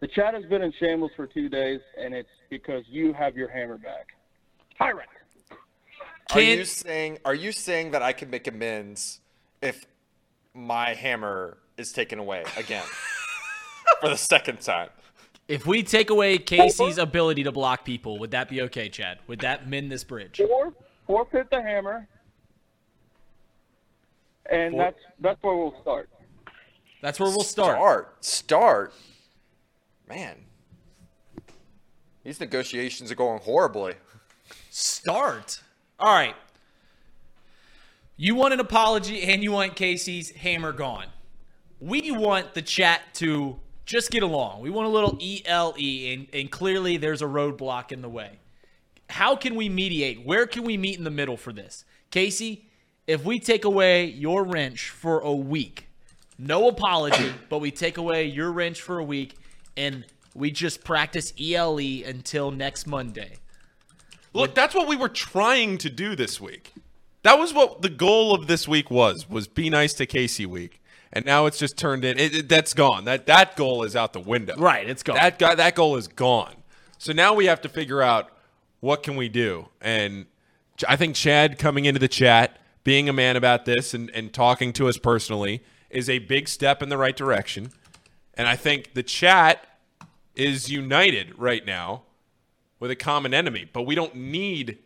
The 0.01 0.07
chat 0.07 0.33
has 0.33 0.45
been 0.45 0.61
in 0.61 0.73
shambles 0.79 1.11
for 1.15 1.27
two 1.27 1.47
days, 1.47 1.81
and 1.97 2.13
it's 2.13 2.29
because 2.49 2.83
you 2.87 3.13
have 3.13 3.35
your 3.35 3.49
hammer 3.49 3.77
back. 3.77 4.07
Tyrant. 4.77 5.09
Are 6.33 6.41
you 6.41 6.65
saying 6.65 7.19
are 7.25 7.35
you 7.35 7.51
saying 7.51 7.91
that 7.91 8.01
I 8.01 8.13
can 8.13 8.29
make 8.29 8.47
amends 8.47 9.19
if 9.61 9.85
my 10.53 10.93
hammer 10.93 11.57
is 11.77 11.91
taken 11.91 12.19
away 12.19 12.43
again 12.57 12.85
for 14.01 14.09
the 14.09 14.17
second 14.17 14.61
time? 14.61 14.89
if 15.49 15.65
we 15.65 15.81
take 15.81 16.11
away 16.11 16.37
Casey's 16.37 16.99
ability 16.99 17.43
to 17.43 17.51
block 17.51 17.83
people, 17.83 18.19
would 18.19 18.31
that 18.31 18.47
be 18.47 18.61
okay, 18.61 18.87
Chad? 18.87 19.17
Would 19.27 19.39
that 19.39 19.67
mend 19.67 19.91
this 19.91 20.03
bridge? 20.03 20.39
Or 20.39 20.71
forfeit 21.07 21.49
the 21.49 21.61
hammer, 21.61 22.07
and 24.49 24.73
For- 24.73 24.77
that's 24.77 24.99
that's 25.19 25.43
where 25.43 25.55
we'll 25.55 25.81
start. 25.81 26.09
That's 27.01 27.19
where 27.19 27.29
we'll 27.29 27.41
start. 27.43 27.77
Start. 27.77 28.25
Start. 28.25 28.93
Man. 30.07 30.35
These 32.23 32.39
negotiations 32.39 33.11
are 33.11 33.15
going 33.15 33.39
horribly. 33.39 33.95
Start. 34.69 35.63
All 35.99 36.13
right. 36.13 36.35
You 38.15 38.35
want 38.35 38.53
an 38.53 38.59
apology 38.59 39.23
and 39.23 39.43
you 39.43 39.51
want 39.51 39.75
Casey's 39.75 40.31
hammer 40.31 40.71
gone. 40.71 41.07
We 41.81 42.11
want 42.11 42.53
the 42.53 42.61
chat 42.61 43.01
to 43.15 43.59
just 43.85 44.11
get 44.11 44.23
along. 44.23 44.61
We 44.61 44.69
want 44.69 44.87
a 44.87 44.91
little 44.91 45.17
ELE, 45.21 45.73
and, 45.75 46.27
and 46.31 46.51
clearly 46.51 46.97
there's 46.97 47.21
a 47.21 47.25
roadblock 47.25 47.91
in 47.91 48.01
the 48.01 48.09
way. 48.09 48.39
How 49.09 49.35
can 49.35 49.55
we 49.55 49.67
mediate? 49.67 50.25
Where 50.25 50.45
can 50.45 50.63
we 50.63 50.77
meet 50.77 50.97
in 50.97 51.03
the 51.03 51.09
middle 51.09 51.37
for 51.37 51.51
this? 51.51 51.85
Casey, 52.11 52.65
if 53.07 53.25
we 53.25 53.39
take 53.39 53.65
away 53.65 54.05
your 54.05 54.43
wrench 54.43 54.89
for 54.89 55.19
a 55.19 55.33
week, 55.33 55.87
no 56.37 56.67
apology, 56.67 57.33
but 57.49 57.59
we 57.59 57.71
take 57.71 57.97
away 57.97 58.25
your 58.25 58.51
wrench 58.51 58.81
for 58.81 58.99
a 58.99 59.03
week 59.03 59.35
and 59.75 60.05
we 60.35 60.51
just 60.51 60.83
practice 60.83 61.33
ELE 61.41 61.79
until 61.79 62.51
next 62.51 62.85
Monday. 62.85 63.37
Look, 64.33 64.55
that's 64.55 64.75
what 64.75 64.87
we 64.87 64.95
were 64.95 65.09
trying 65.09 65.77
to 65.79 65.89
do 65.89 66.15
this 66.15 66.39
week. 66.39 66.73
That 67.23 67.37
was 67.37 67.53
what 67.53 67.81
the 67.81 67.89
goal 67.89 68.33
of 68.33 68.47
this 68.47 68.67
week 68.67 68.89
was 68.89 69.29
was 69.29 69.47
be 69.47 69.69
nice 69.69 69.93
to 69.95 70.05
Casey 70.05 70.45
week. 70.45 70.81
And 71.11 71.25
now 71.25 71.47
it's 71.47 71.57
just 71.57 71.75
turned 71.77 72.05
in 72.05 72.19
it, 72.19 72.35
it- 72.35 72.49
that's 72.49 72.73
gone. 72.73 73.05
That 73.05 73.25
that 73.25 73.55
goal 73.55 73.83
is 73.83 73.95
out 73.95 74.13
the 74.13 74.19
window. 74.19 74.55
Right, 74.57 74.87
it's 74.87 75.03
gone. 75.03 75.15
That 75.17 75.39
guy 75.39 75.55
that 75.55 75.75
goal 75.75 75.95
is 75.97 76.07
gone. 76.07 76.55
So 76.97 77.13
now 77.13 77.33
we 77.33 77.45
have 77.45 77.61
to 77.61 77.69
figure 77.69 78.01
out 78.01 78.29
what 78.79 79.03
can 79.03 79.15
we 79.15 79.27
do. 79.29 79.69
And 79.81 80.27
I 80.87 80.95
think 80.95 81.15
Chad 81.15 81.57
coming 81.57 81.85
into 81.85 81.99
the 81.99 82.07
chat, 82.07 82.57
being 82.83 83.09
a 83.09 83.13
man 83.13 83.35
about 83.35 83.65
this 83.65 83.93
and, 83.93 84.09
and 84.11 84.31
talking 84.31 84.71
to 84.73 84.87
us 84.87 84.97
personally 84.97 85.63
is 85.89 86.09
a 86.09 86.19
big 86.19 86.47
step 86.47 86.81
in 86.83 86.89
the 86.89 86.97
right 86.97 87.15
direction. 87.15 87.71
And 88.35 88.47
I 88.47 88.55
think 88.55 88.93
the 88.93 89.03
chat 89.03 89.65
is 90.35 90.69
united 90.71 91.37
right 91.37 91.65
now 91.65 92.03
with 92.79 92.91
a 92.91 92.95
common 92.95 93.33
enemy. 93.33 93.69
But 93.71 93.83
we 93.83 93.95
don't 93.95 94.15
need 94.15 94.77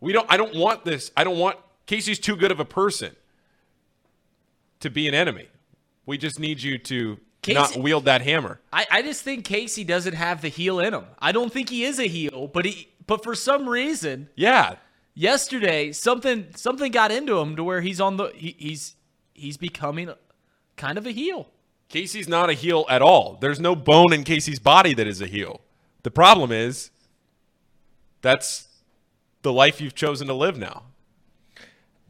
we 0.00 0.12
don't 0.12 0.26
I 0.30 0.36
don't 0.36 0.54
want 0.54 0.84
this. 0.84 1.10
I 1.16 1.24
don't 1.24 1.38
want 1.38 1.58
Casey's 1.86 2.18
too 2.18 2.36
good 2.36 2.50
of 2.50 2.60
a 2.60 2.64
person 2.64 3.14
to 4.80 4.90
be 4.90 5.08
an 5.08 5.14
enemy. 5.14 5.48
We 6.06 6.18
just 6.18 6.38
need 6.38 6.62
you 6.62 6.78
to 6.78 7.18
not 7.48 7.76
wield 7.76 8.06
that 8.06 8.22
hammer. 8.22 8.60
I, 8.72 8.86
I 8.90 9.02
just 9.02 9.22
think 9.22 9.44
Casey 9.44 9.84
doesn't 9.84 10.14
have 10.14 10.40
the 10.40 10.48
heel 10.48 10.80
in 10.80 10.94
him. 10.94 11.04
I 11.18 11.32
don't 11.32 11.52
think 11.52 11.68
he 11.68 11.84
is 11.84 11.98
a 11.98 12.06
heel, 12.06 12.48
but 12.48 12.64
he 12.64 12.88
but 13.06 13.22
for 13.22 13.34
some 13.34 13.68
reason 13.68 14.28
Yeah. 14.34 14.76
yesterday 15.14 15.92
something 15.92 16.46
something 16.56 16.90
got 16.90 17.10
into 17.12 17.38
him 17.38 17.56
to 17.56 17.64
where 17.64 17.80
he's 17.82 18.00
on 18.00 18.16
the 18.16 18.28
he, 18.34 18.54
he's 18.58 18.94
he's 19.34 19.56
becoming 19.56 20.10
kind 20.76 20.96
of 20.98 21.06
a 21.06 21.10
heel. 21.12 21.48
Casey's 21.88 22.28
not 22.28 22.48
a 22.50 22.54
heel 22.54 22.86
at 22.88 23.02
all. 23.02 23.36
There's 23.40 23.60
no 23.60 23.76
bone 23.76 24.12
in 24.12 24.24
Casey's 24.24 24.58
body 24.58 24.94
that 24.94 25.06
is 25.06 25.20
a 25.20 25.26
heel. 25.26 25.60
The 26.02 26.10
problem 26.10 26.50
is 26.50 26.90
that's 28.24 28.68
the 29.42 29.52
life 29.52 29.82
you've 29.82 29.94
chosen 29.94 30.26
to 30.28 30.34
live 30.34 30.58
now. 30.58 30.84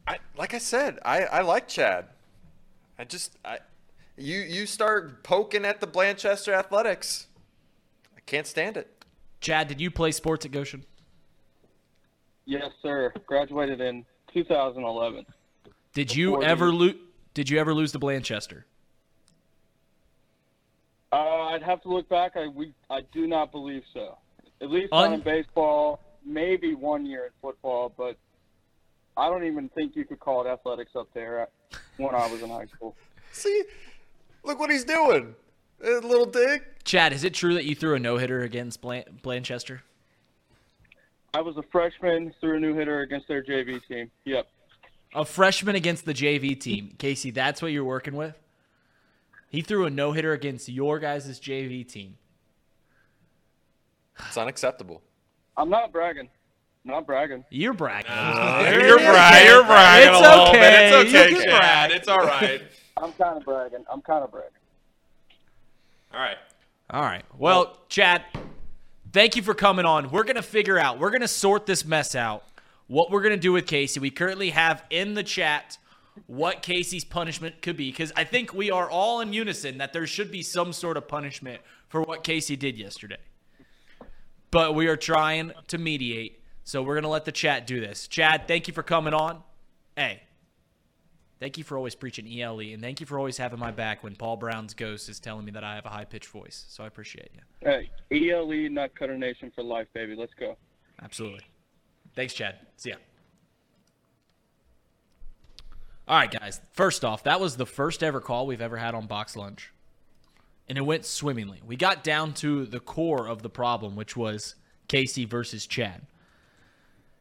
I 0.07 0.19
like 0.37 0.53
I 0.53 0.59
said, 0.59 0.97
I, 1.03 1.23
I 1.25 1.41
like 1.41 1.67
Chad. 1.67 2.05
I 2.97 3.03
just 3.03 3.37
I 3.43 3.59
you 4.17 4.39
you 4.39 4.65
start 4.65 5.23
poking 5.23 5.65
at 5.65 5.81
the 5.81 5.87
Blanchester 5.87 6.53
Athletics. 6.53 7.27
I 8.15 8.21
can't 8.25 8.47
stand 8.47 8.77
it. 8.77 9.03
Chad, 9.41 9.67
did 9.67 9.81
you 9.81 9.91
play 9.91 10.11
sports 10.11 10.45
at 10.45 10.51
Goshen? 10.51 10.85
Yes, 12.45 12.71
sir. 12.81 13.13
Graduated 13.25 13.81
in 13.81 14.05
2011. 14.33 15.25
Did 15.93 16.15
you 16.15 16.41
ever 16.41 16.71
lose? 16.71 16.95
Did 17.33 17.49
you 17.49 17.59
ever 17.59 17.73
lose 17.73 17.91
to 17.91 17.99
Blanchester? 17.99 18.63
Uh, 21.11 21.47
I'd 21.49 21.63
have 21.63 21.81
to 21.81 21.89
look 21.89 22.07
back. 22.07 22.37
I 22.37 22.47
we 22.47 22.73
I 22.89 23.01
do 23.11 23.27
not 23.27 23.51
believe 23.51 23.83
so. 23.93 24.17
At 24.65 24.71
least 24.71 24.91
Un- 24.91 25.13
in 25.13 25.19
baseball. 25.21 25.99
Maybe 26.25 26.73
one 26.73 27.05
year 27.05 27.25
in 27.25 27.31
football, 27.39 27.93
but 27.95 28.17
I 29.15 29.29
don't 29.29 29.45
even 29.45 29.69
think 29.69 29.95
you 29.95 30.05
could 30.05 30.19
call 30.19 30.43
it 30.43 30.49
athletics 30.49 30.95
up 30.95 31.07
there 31.13 31.49
when 31.97 32.15
I 32.15 32.25
was 32.31 32.41
in 32.41 32.49
high 32.49 32.65
school. 32.65 32.95
See, 33.31 33.63
look 34.43 34.59
what 34.59 34.71
he's 34.71 34.83
doing. 34.83 35.35
Little 35.79 36.25
dig. 36.25 36.63
Chad, 36.83 37.13
is 37.13 37.23
it 37.23 37.35
true 37.35 37.53
that 37.53 37.65
you 37.65 37.75
threw 37.75 37.93
a 37.93 37.99
no 37.99 38.17
hitter 38.17 38.41
against 38.41 38.81
Blan- 38.81 39.19
Blanchester? 39.23 39.81
I 41.35 41.41
was 41.41 41.57
a 41.57 41.63
freshman, 41.71 42.33
threw 42.41 42.57
a 42.57 42.59
new 42.59 42.73
hitter 42.73 43.01
against 43.01 43.27
their 43.27 43.43
JV 43.43 43.85
team. 43.87 44.09
Yep. 44.23 44.47
A 45.13 45.25
freshman 45.25 45.75
against 45.75 46.05
the 46.05 46.13
JV 46.13 46.59
team. 46.59 46.95
Casey, 46.97 47.29
that's 47.29 47.61
what 47.61 47.71
you're 47.71 47.83
working 47.83 48.15
with? 48.15 48.35
He 49.49 49.61
threw 49.61 49.85
a 49.85 49.91
no 49.91 50.11
hitter 50.13 50.31
against 50.31 50.69
your 50.69 50.97
guys' 50.97 51.39
JV 51.39 51.87
team. 51.87 52.17
It's 54.27 54.37
unacceptable. 54.37 55.01
I'm 55.57 55.69
not 55.69 55.91
bragging. 55.91 56.29
Not 56.83 57.07
bragging. 57.07 57.43
You're 57.49 57.73
bragging. 57.73 58.11
You're, 58.11 58.99
bra- 58.99 59.37
you're 59.39 59.63
bragging 59.63 60.09
It's 60.09 60.17
a 60.17 60.21
little 60.21 60.47
okay. 60.49 60.59
bit. 60.59 61.05
It's 61.05 61.11
You 61.13 61.19
okay, 61.19 61.29
can 61.33 61.43
Chad. 61.43 61.59
brag. 61.59 61.91
It's 61.91 62.07
all 62.07 62.19
right. 62.19 62.61
I'm 62.97 63.11
kind 63.13 63.37
of 63.37 63.43
bragging. 63.43 63.83
I'm 63.91 64.01
kind 64.01 64.23
of 64.23 64.31
bragging. 64.31 64.51
All 66.13 66.19
right. 66.19 66.37
All 66.91 67.01
right. 67.01 67.23
Well, 67.37 67.77
Chad, 67.89 68.23
thank 69.11 69.35
you 69.35 69.41
for 69.41 69.55
coming 69.55 69.85
on. 69.85 70.11
We're 70.11 70.23
going 70.23 70.35
to 70.35 70.43
figure 70.43 70.77
out, 70.77 70.99
we're 70.99 71.09
going 71.09 71.21
to 71.21 71.27
sort 71.27 71.65
this 71.65 71.83
mess 71.83 72.13
out, 72.13 72.43
what 72.87 73.09
we're 73.09 73.21
going 73.23 73.33
to 73.33 73.39
do 73.41 73.51
with 73.51 73.65
Casey. 73.65 73.99
We 73.99 74.11
currently 74.11 74.51
have 74.51 74.83
in 74.91 75.15
the 75.15 75.23
chat 75.23 75.79
what 76.27 76.61
Casey's 76.61 77.03
punishment 77.03 77.61
could 77.63 77.75
be 77.75 77.89
because 77.89 78.13
I 78.15 78.23
think 78.23 78.53
we 78.53 78.69
are 78.69 78.89
all 78.89 79.21
in 79.21 79.33
unison 79.33 79.79
that 79.79 79.91
there 79.91 80.05
should 80.07 80.31
be 80.31 80.43
some 80.43 80.71
sort 80.71 80.95
of 80.97 81.07
punishment 81.07 81.61
for 81.89 82.01
what 82.03 82.23
Casey 82.23 82.55
did 82.55 82.77
yesterday. 82.77 83.17
But 84.55 84.73
we 84.73 84.87
are 84.87 84.95
trying 84.95 85.51
to 85.67 85.77
mediate, 85.77 86.41
so 86.63 86.81
we're 86.81 86.93
going 86.93 87.03
to 87.03 87.09
let 87.09 87.25
the 87.25 87.33
chat 87.33 87.67
do 87.67 87.81
this. 87.81 88.07
Chad, 88.07 88.47
thank 88.47 88.69
you 88.69 88.73
for 88.73 88.83
coming 88.83 89.13
on. 89.13 89.43
Hey, 89.97 90.21
Thank 91.41 91.57
you 91.57 91.65
for 91.65 91.75
always 91.75 91.93
preaching 91.93 92.25
ELE, 92.39 92.61
and 92.61 92.81
thank 92.81 93.01
you 93.01 93.05
for 93.05 93.19
always 93.19 93.35
having 93.35 93.59
my 93.59 93.71
back 93.71 94.01
when 94.01 94.15
Paul 94.15 94.37
Brown's 94.37 94.73
ghost 94.73 95.09
is 95.09 95.19
telling 95.19 95.43
me 95.43 95.51
that 95.51 95.65
I 95.65 95.75
have 95.75 95.85
a 95.85 95.89
high 95.89 96.05
pitched 96.05 96.29
voice. 96.29 96.63
So 96.69 96.85
I 96.85 96.87
appreciate 96.87 97.31
you. 97.33 97.41
Hey, 97.59 98.31
ELE 98.31 98.69
Nut 98.71 98.95
Cutter 98.97 99.17
Nation 99.17 99.51
for 99.53 99.61
life, 99.61 99.87
baby. 99.93 100.15
Let's 100.15 100.33
go. 100.39 100.55
Absolutely. 101.03 101.41
Thanks, 102.15 102.33
Chad. 102.33 102.55
See 102.77 102.91
ya. 102.91 102.95
All 106.07 106.17
right, 106.17 106.31
guys. 106.31 106.61
First 106.71 107.03
off, 107.03 107.25
that 107.25 107.41
was 107.41 107.57
the 107.57 107.65
first 107.65 108.01
ever 108.01 108.21
call 108.21 108.47
we've 108.47 108.61
ever 108.61 108.77
had 108.77 108.95
on 108.95 109.05
Box 109.05 109.35
Lunch. 109.35 109.73
And 110.67 110.77
it 110.77 110.81
went 110.81 111.05
swimmingly. 111.05 111.61
We 111.65 111.75
got 111.75 112.03
down 112.03 112.33
to 112.35 112.65
the 112.65 112.79
core 112.79 113.27
of 113.27 113.43
the 113.43 113.49
problem, 113.49 113.95
which 113.95 114.17
was 114.17 114.55
Casey 114.87 115.25
versus 115.25 115.67
Chad. 115.67 116.01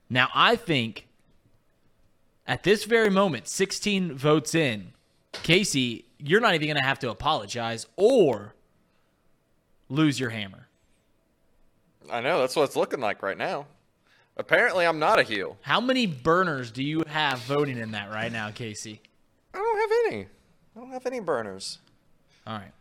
Now, 0.09 0.29
I 0.35 0.57
think 0.57 1.09
at 2.47 2.63
this 2.63 2.85
very 2.85 3.11
moment, 3.11 3.49
16 3.49 4.15
votes 4.15 4.55
in, 4.55 4.93
Casey, 5.43 6.07
you're 6.19 6.41
not 6.41 6.55
even 6.55 6.69
going 6.69 6.81
to 6.81 6.87
have 6.87 6.99
to 7.01 7.11
apologize 7.11 7.87
or 7.97 8.55
lose 9.89 10.19
your 10.19 10.31
hammer. 10.31 10.69
I 12.11 12.21
know 12.21 12.41
that's 12.41 12.57
what 12.57 12.65
it's 12.65 12.77
looking 12.77 13.01
like 13.01 13.23
right 13.23 13.37
now. 13.37 13.67
Apparently, 14.37 14.87
I'm 14.87 14.99
not 14.99 15.19
a 15.19 15.23
heel. 15.23 15.57
How 15.63 15.81
many 15.81 16.07
burners 16.07 16.71
do 16.71 16.83
you 16.83 17.05
have 17.07 17.39
voting 17.41 17.79
in 17.79 17.93
that 17.93 18.11
right 18.11 18.33
now, 18.33 18.51
Casey? 18.51 19.01
I 19.53 19.59
don't 19.59 19.79
have 19.79 19.91
any. 20.13 20.27
I 20.77 20.81
don't 20.81 20.91
have 20.91 21.07
any 21.07 21.21
burners. 21.21 21.79
All 22.47 22.55
right. 22.55 22.73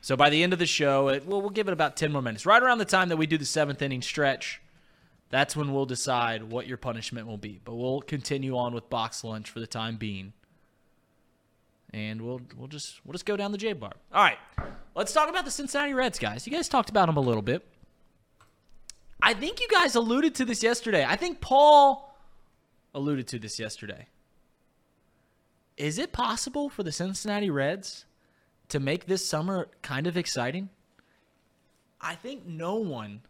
So 0.00 0.16
by 0.16 0.30
the 0.30 0.42
end 0.42 0.52
of 0.52 0.58
the 0.58 0.66
show, 0.66 1.08
it, 1.08 1.26
well, 1.26 1.48
give 1.50 1.68
it 1.68 1.72
about 1.72 1.96
10 1.96 2.12
more 2.12 2.22
minutes. 2.22 2.46
Right 2.46 2.62
around 2.62 2.78
the 2.78 2.84
time 2.84 3.08
that 3.08 3.16
we 3.16 3.26
do 3.26 3.36
the 3.36 3.44
seventh 3.44 3.82
inning 3.82 4.02
stretch, 4.02 4.60
that's 5.30 5.56
when 5.56 5.72
we'll 5.72 5.86
decide 5.86 6.44
what 6.44 6.66
your 6.66 6.76
punishment 6.76 7.26
will 7.26 7.36
be. 7.36 7.60
But 7.64 7.74
we'll 7.74 8.00
continue 8.00 8.56
on 8.56 8.74
with 8.74 8.88
box 8.88 9.24
lunch 9.24 9.50
for 9.50 9.60
the 9.60 9.66
time 9.66 9.96
being. 9.96 10.32
And 11.92 12.22
we'll 12.22 12.42
we'll 12.56 12.68
just 12.68 13.00
we'll 13.04 13.12
just 13.12 13.24
go 13.24 13.36
down 13.36 13.50
the 13.50 13.58
J 13.58 13.72
bar. 13.72 13.92
All 14.12 14.22
right. 14.22 14.38
Let's 14.94 15.12
talk 15.12 15.30
about 15.30 15.44
the 15.44 15.50
Cincinnati 15.50 15.94
Reds, 15.94 16.18
guys. 16.18 16.46
You 16.46 16.52
guys 16.52 16.68
talked 16.68 16.90
about 16.90 17.06
them 17.06 17.16
a 17.16 17.20
little 17.20 17.42
bit. 17.42 17.66
I 19.22 19.34
think 19.34 19.60
you 19.60 19.68
guys 19.68 19.94
alluded 19.94 20.34
to 20.36 20.44
this 20.44 20.62
yesterday. 20.62 21.04
I 21.06 21.16
think 21.16 21.40
Paul 21.40 22.14
alluded 22.94 23.26
to 23.28 23.38
this 23.38 23.58
yesterday. 23.58 24.06
Is 25.76 25.98
it 25.98 26.12
possible 26.12 26.68
for 26.68 26.82
the 26.82 26.92
Cincinnati 26.92 27.50
Reds 27.50 28.04
to 28.68 28.80
make 28.80 29.06
this 29.06 29.26
summer 29.26 29.68
kind 29.82 30.06
of 30.06 30.16
exciting? 30.16 30.68
I 32.00 32.14
think 32.14 32.46
no 32.46 32.76
one 32.76 33.22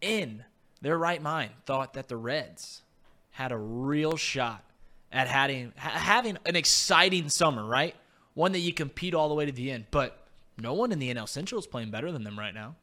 in 0.00 0.44
their 0.80 0.96
right 0.96 1.20
mind 1.20 1.50
thought 1.66 1.94
that 1.94 2.08
the 2.08 2.16
Reds 2.16 2.82
had 3.30 3.52
a 3.52 3.56
real 3.56 4.16
shot 4.16 4.64
at 5.12 5.28
having 5.28 5.72
having 5.76 6.38
an 6.46 6.56
exciting 6.56 7.28
summer, 7.28 7.64
right? 7.64 7.94
One 8.34 8.52
that 8.52 8.60
you 8.60 8.72
compete 8.72 9.14
all 9.14 9.28
the 9.28 9.34
way 9.34 9.46
to 9.46 9.52
the 9.52 9.70
end. 9.70 9.86
But 9.90 10.18
no 10.58 10.74
one 10.74 10.92
in 10.92 10.98
the 10.98 11.12
NL 11.12 11.28
Central 11.28 11.58
is 11.58 11.66
playing 11.66 11.90
better 11.90 12.12
than 12.12 12.24
them 12.24 12.38
right 12.38 12.54
now. 12.54 12.76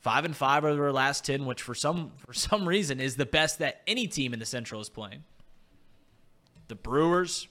Five 0.00 0.24
and 0.24 0.36
five 0.36 0.64
over 0.64 0.82
their 0.82 0.92
last 0.92 1.24
ten, 1.24 1.46
which 1.46 1.62
for 1.62 1.74
some 1.74 2.12
for 2.18 2.32
some 2.32 2.68
reason 2.68 3.00
is 3.00 3.16
the 3.16 3.26
best 3.26 3.58
that 3.58 3.82
any 3.86 4.06
team 4.06 4.32
in 4.32 4.38
the 4.38 4.46
Central 4.46 4.80
is 4.80 4.88
playing. 4.88 5.24
The 6.68 6.74
Brewers, 6.74 7.48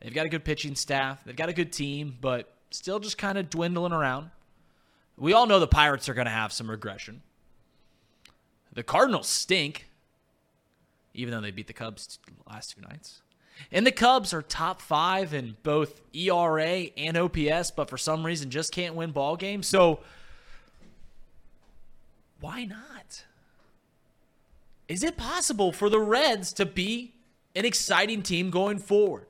they've 0.00 0.14
got 0.14 0.26
a 0.26 0.28
good 0.28 0.44
pitching 0.44 0.74
staff, 0.74 1.22
they've 1.24 1.36
got 1.36 1.48
a 1.48 1.52
good 1.52 1.72
team, 1.72 2.16
but 2.20 2.52
still 2.70 2.98
just 2.98 3.18
kind 3.18 3.38
of 3.38 3.50
dwindling 3.50 3.92
around. 3.92 4.30
We 5.16 5.32
all 5.32 5.46
know 5.46 5.60
the 5.60 5.66
Pirates 5.66 6.08
are 6.08 6.14
going 6.14 6.26
to 6.26 6.30
have 6.30 6.52
some 6.52 6.68
regression. 6.68 7.22
The 8.72 8.82
Cardinals 8.82 9.28
stink, 9.28 9.86
even 11.14 11.32
though 11.32 11.40
they 11.40 11.52
beat 11.52 11.68
the 11.68 11.72
Cubs 11.72 12.18
last 12.48 12.74
two 12.74 12.80
nights. 12.80 13.22
And 13.70 13.86
the 13.86 13.92
Cubs 13.92 14.34
are 14.34 14.42
top 14.42 14.80
five 14.80 15.32
in 15.32 15.56
both 15.62 16.00
ERA 16.12 16.86
and 16.96 17.16
OPS, 17.16 17.70
but 17.70 17.88
for 17.88 17.96
some 17.96 18.26
reason 18.26 18.50
just 18.50 18.72
can't 18.72 18.96
win 18.96 19.12
ball 19.12 19.36
games. 19.36 19.68
So 19.68 20.00
why 22.40 22.64
not? 22.64 23.24
Is 24.88 25.02
it 25.02 25.16
possible 25.16 25.72
for 25.72 25.88
the 25.88 26.00
Reds 26.00 26.52
to 26.54 26.66
be 26.66 27.14
an 27.54 27.64
exciting 27.64 28.22
team 28.22 28.50
going 28.50 28.78
forward? 28.78 29.26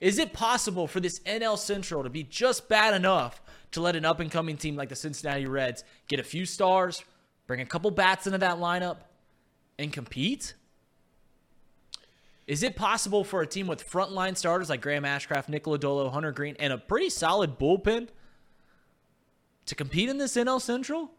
Is 0.00 0.18
it 0.18 0.32
possible 0.32 0.86
for 0.86 1.00
this 1.00 1.20
NL 1.20 1.58
Central 1.58 2.02
to 2.02 2.10
be 2.10 2.22
just 2.22 2.68
bad 2.68 2.94
enough 2.94 3.42
to 3.72 3.80
let 3.80 3.96
an 3.96 4.04
up 4.04 4.20
and 4.20 4.30
coming 4.30 4.56
team 4.56 4.76
like 4.76 4.88
the 4.88 4.96
Cincinnati 4.96 5.46
Reds 5.46 5.84
get 6.08 6.18
a 6.18 6.24
few 6.24 6.46
stars, 6.46 7.04
bring 7.46 7.60
a 7.60 7.66
couple 7.66 7.90
bats 7.90 8.26
into 8.26 8.38
that 8.38 8.58
lineup, 8.58 8.96
and 9.78 9.92
compete? 9.92 10.54
Is 12.46 12.62
it 12.62 12.74
possible 12.74 13.22
for 13.22 13.42
a 13.42 13.46
team 13.46 13.66
with 13.66 13.88
frontline 13.88 14.36
starters 14.36 14.70
like 14.70 14.80
Graham 14.80 15.04
Ashcraft, 15.04 15.48
Nick 15.48 15.64
Lodolo, 15.64 16.10
Hunter 16.10 16.32
Greene, 16.32 16.56
and 16.58 16.72
a 16.72 16.78
pretty 16.78 17.10
solid 17.10 17.58
bullpen 17.58 18.08
to 19.66 19.74
compete 19.74 20.08
in 20.08 20.18
this 20.18 20.34
NL 20.34 20.60
Central? 20.60 21.12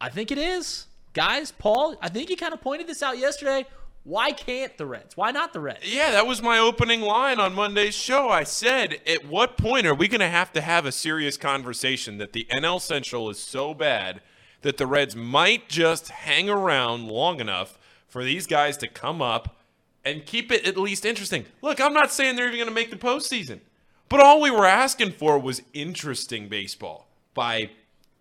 I 0.00 0.08
think 0.08 0.30
it 0.30 0.38
is. 0.38 0.86
Guys, 1.12 1.52
Paul, 1.52 1.96
I 2.00 2.08
think 2.08 2.30
you 2.30 2.36
kind 2.36 2.54
of 2.54 2.62
pointed 2.62 2.86
this 2.86 3.02
out 3.02 3.18
yesterday. 3.18 3.66
Why 4.04 4.32
can't 4.32 4.76
the 4.78 4.86
Reds? 4.86 5.16
Why 5.16 5.30
not 5.30 5.52
the 5.52 5.60
Reds? 5.60 5.92
Yeah, 5.92 6.10
that 6.10 6.26
was 6.26 6.42
my 6.42 6.58
opening 6.58 7.02
line 7.02 7.38
on 7.38 7.54
Monday's 7.54 7.94
show. 7.94 8.28
I 8.28 8.42
said, 8.42 9.00
at 9.06 9.26
what 9.26 9.56
point 9.56 9.86
are 9.86 9.94
we 9.94 10.08
going 10.08 10.20
to 10.20 10.28
have 10.28 10.52
to 10.54 10.60
have 10.60 10.84
a 10.84 10.92
serious 10.92 11.36
conversation 11.36 12.18
that 12.18 12.32
the 12.32 12.46
NL 12.50 12.80
Central 12.80 13.30
is 13.30 13.38
so 13.38 13.74
bad 13.74 14.20
that 14.62 14.76
the 14.76 14.88
Reds 14.88 15.14
might 15.14 15.68
just 15.68 16.08
hang 16.08 16.50
around 16.50 17.06
long 17.06 17.38
enough 17.38 17.78
for 18.08 18.24
these 18.24 18.46
guys 18.46 18.76
to 18.78 18.88
come 18.88 19.22
up 19.22 19.56
and 20.04 20.26
keep 20.26 20.50
it 20.50 20.66
at 20.66 20.76
least 20.76 21.04
interesting? 21.04 21.44
Look, 21.62 21.80
I'm 21.80 21.94
not 21.94 22.10
saying 22.10 22.34
they're 22.34 22.46
even 22.46 22.58
going 22.58 22.68
to 22.68 22.74
make 22.74 22.90
the 22.90 22.96
postseason, 22.96 23.60
but 24.08 24.20
all 24.20 24.40
we 24.40 24.50
were 24.50 24.66
asking 24.66 25.12
for 25.12 25.38
was 25.38 25.62
interesting 25.72 26.48
baseball 26.48 27.06
by 27.34 27.70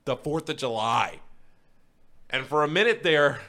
the 0.05 0.15
4th 0.15 0.49
of 0.49 0.57
July. 0.57 1.21
And 2.29 2.45
for 2.45 2.63
a 2.63 2.67
minute 2.67 3.01
there, 3.01 3.41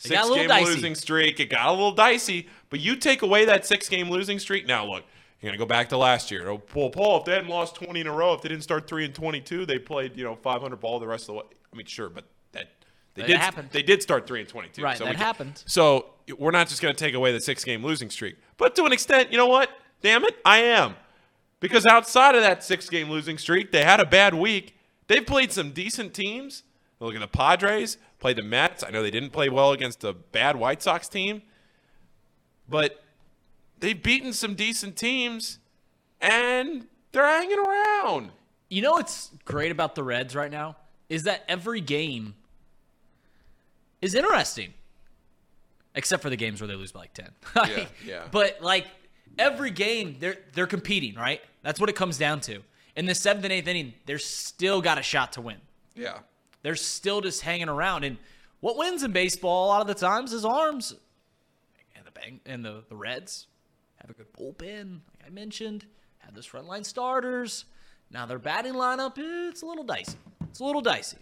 six 0.00 0.28
game 0.30 0.48
losing 0.64 0.94
streak, 0.94 1.40
it 1.40 1.50
got 1.50 1.66
a 1.66 1.70
little 1.72 1.92
dicey. 1.92 2.48
But 2.70 2.80
you 2.80 2.96
take 2.96 3.22
away 3.22 3.44
that 3.46 3.66
six 3.66 3.88
game 3.88 4.10
losing 4.10 4.38
streak. 4.38 4.66
Now, 4.66 4.84
look, 4.86 5.04
you're 5.40 5.48
going 5.50 5.58
to 5.58 5.64
go 5.64 5.66
back 5.68 5.88
to 5.90 5.96
last 5.96 6.30
year. 6.30 6.48
Oh, 6.48 6.62
Well, 6.74 6.90
Paul, 6.90 7.18
if 7.20 7.24
they 7.24 7.32
hadn't 7.32 7.48
lost 7.48 7.74
20 7.76 8.00
in 8.00 8.06
a 8.06 8.12
row, 8.12 8.34
if 8.34 8.42
they 8.42 8.48
didn't 8.48 8.62
start 8.64 8.88
3 8.88 9.06
and 9.06 9.14
22, 9.14 9.66
they 9.66 9.78
played, 9.78 10.16
you 10.16 10.24
know, 10.24 10.34
500 10.36 10.76
ball 10.80 10.98
the 11.00 11.06
rest 11.06 11.24
of 11.24 11.26
the 11.28 11.32
way. 11.34 11.44
I 11.72 11.76
mean, 11.76 11.86
sure, 11.86 12.08
but 12.08 12.24
that 12.52 12.68
they 13.14 13.22
That 13.22 13.28
did 13.28 13.36
happened. 13.38 13.68
they 13.72 13.82
did 13.82 14.02
start 14.02 14.26
3 14.26 14.40
and 14.40 14.48
22. 14.48 14.82
Right, 14.82 14.98
so 14.98 15.04
that 15.04 15.10
we 15.10 15.16
happened. 15.16 15.62
So 15.66 16.06
we're 16.38 16.50
not 16.50 16.68
just 16.68 16.80
going 16.82 16.94
to 16.94 16.98
take 17.04 17.14
away 17.14 17.32
the 17.32 17.40
six 17.40 17.64
game 17.64 17.82
losing 17.84 18.10
streak. 18.10 18.36
But 18.56 18.74
to 18.76 18.84
an 18.84 18.92
extent, 18.92 19.30
you 19.32 19.38
know 19.38 19.46
what? 19.46 19.70
Damn 20.02 20.24
it, 20.24 20.36
I 20.44 20.58
am. 20.58 20.94
Because 21.60 21.84
outside 21.86 22.34
of 22.34 22.42
that 22.42 22.64
six 22.64 22.88
game 22.88 23.10
losing 23.10 23.36
streak, 23.36 23.70
they 23.72 23.82
had 23.84 24.00
a 24.00 24.06
bad 24.06 24.34
week. 24.34 24.76
They've 25.08 25.26
played 25.26 25.52
some 25.52 25.72
decent 25.72 26.14
teams. 26.14 26.62
Look 27.00 27.14
at 27.14 27.20
the 27.20 27.28
Padres, 27.28 27.96
played 28.18 28.36
the 28.36 28.42
Mets. 28.42 28.84
I 28.84 28.90
know 28.90 29.02
they 29.02 29.10
didn't 29.10 29.30
play 29.30 29.48
well 29.48 29.72
against 29.72 30.04
a 30.04 30.12
bad 30.12 30.56
White 30.56 30.82
Sox 30.82 31.08
team, 31.08 31.42
but 32.68 33.02
they've 33.78 34.00
beaten 34.00 34.32
some 34.34 34.54
decent 34.54 34.96
teams 34.96 35.58
and 36.20 36.86
they're 37.12 37.26
hanging 37.26 37.58
around. 37.58 38.30
You 38.68 38.82
know 38.82 38.92
what's 38.92 39.30
great 39.46 39.72
about 39.72 39.94
the 39.94 40.02
Reds 40.02 40.36
right 40.36 40.50
now 40.50 40.76
is 41.08 41.24
that 41.24 41.44
every 41.48 41.80
game 41.80 42.34
is 44.02 44.14
interesting, 44.14 44.74
except 45.94 46.22
for 46.22 46.30
the 46.30 46.36
games 46.36 46.60
where 46.60 46.68
they 46.68 46.74
lose 46.76 46.92
by 46.92 47.00
like 47.00 47.14
ten. 47.14 47.30
Yeah, 47.56 47.86
yeah. 48.06 48.22
But 48.30 48.60
like 48.62 48.86
every 49.38 49.70
game, 49.70 50.16
they're 50.20 50.36
they're 50.52 50.66
competing, 50.66 51.14
right? 51.14 51.40
That's 51.62 51.80
what 51.80 51.88
it 51.88 51.96
comes 51.96 52.16
down 52.18 52.40
to. 52.42 52.60
In 52.94 53.06
the 53.06 53.14
seventh 53.14 53.44
and 53.44 53.52
eighth 53.52 53.66
inning, 53.66 53.94
they're 54.06 54.18
still 54.18 54.80
got 54.80 54.98
a 54.98 55.02
shot 55.02 55.32
to 55.32 55.40
win. 55.40 55.56
Yeah. 55.94 56.18
They're 56.62 56.76
still 56.76 57.20
just 57.20 57.42
hanging 57.42 57.68
around. 57.68 58.04
And 58.04 58.18
what 58.60 58.76
wins 58.76 59.02
in 59.02 59.12
baseball 59.12 59.66
a 59.66 59.68
lot 59.68 59.80
of 59.80 59.86
the 59.86 59.94
times 59.94 60.32
is 60.32 60.44
arms. 60.44 60.94
And 61.96 62.04
the 62.04 62.10
bang 62.10 62.40
and 62.46 62.64
the, 62.64 62.84
the 62.88 62.96
Reds 62.96 63.46
have 64.00 64.10
a 64.10 64.14
good 64.14 64.32
bullpen, 64.32 65.00
like 65.10 65.26
I 65.26 65.30
mentioned, 65.30 65.86
have 66.18 66.34
those 66.34 66.46
frontline 66.46 66.84
starters. 66.84 67.64
Now 68.10 68.26
their 68.26 68.38
batting 68.38 68.74
lineup, 68.74 69.14
it's 69.16 69.62
a 69.62 69.66
little 69.66 69.84
dicey. 69.84 70.18
It's 70.48 70.60
a 70.60 70.64
little 70.64 70.80
dicey. 70.80 71.18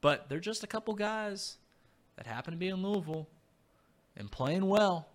But 0.00 0.28
they're 0.28 0.40
just 0.40 0.62
a 0.62 0.66
couple 0.66 0.94
guys 0.94 1.56
that 2.16 2.26
happen 2.26 2.52
to 2.52 2.58
be 2.58 2.68
in 2.68 2.82
Louisville 2.82 3.26
and 4.16 4.30
playing 4.30 4.66
well. 4.66 5.08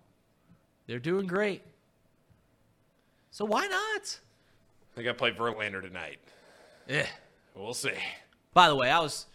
They're 0.86 0.98
doing 0.98 1.26
great. 1.26 1.62
So 3.30 3.44
why 3.44 3.66
not? 3.68 4.18
They 4.94 5.04
got 5.04 5.12
to 5.12 5.18
play 5.18 5.30
Verlander 5.30 5.80
tonight. 5.80 6.18
Yeah. 6.88 7.06
We'll 7.54 7.74
see. 7.74 7.92
By 8.54 8.68
the 8.68 8.74
way, 8.76 8.90
I 8.90 9.00
was 9.00 9.26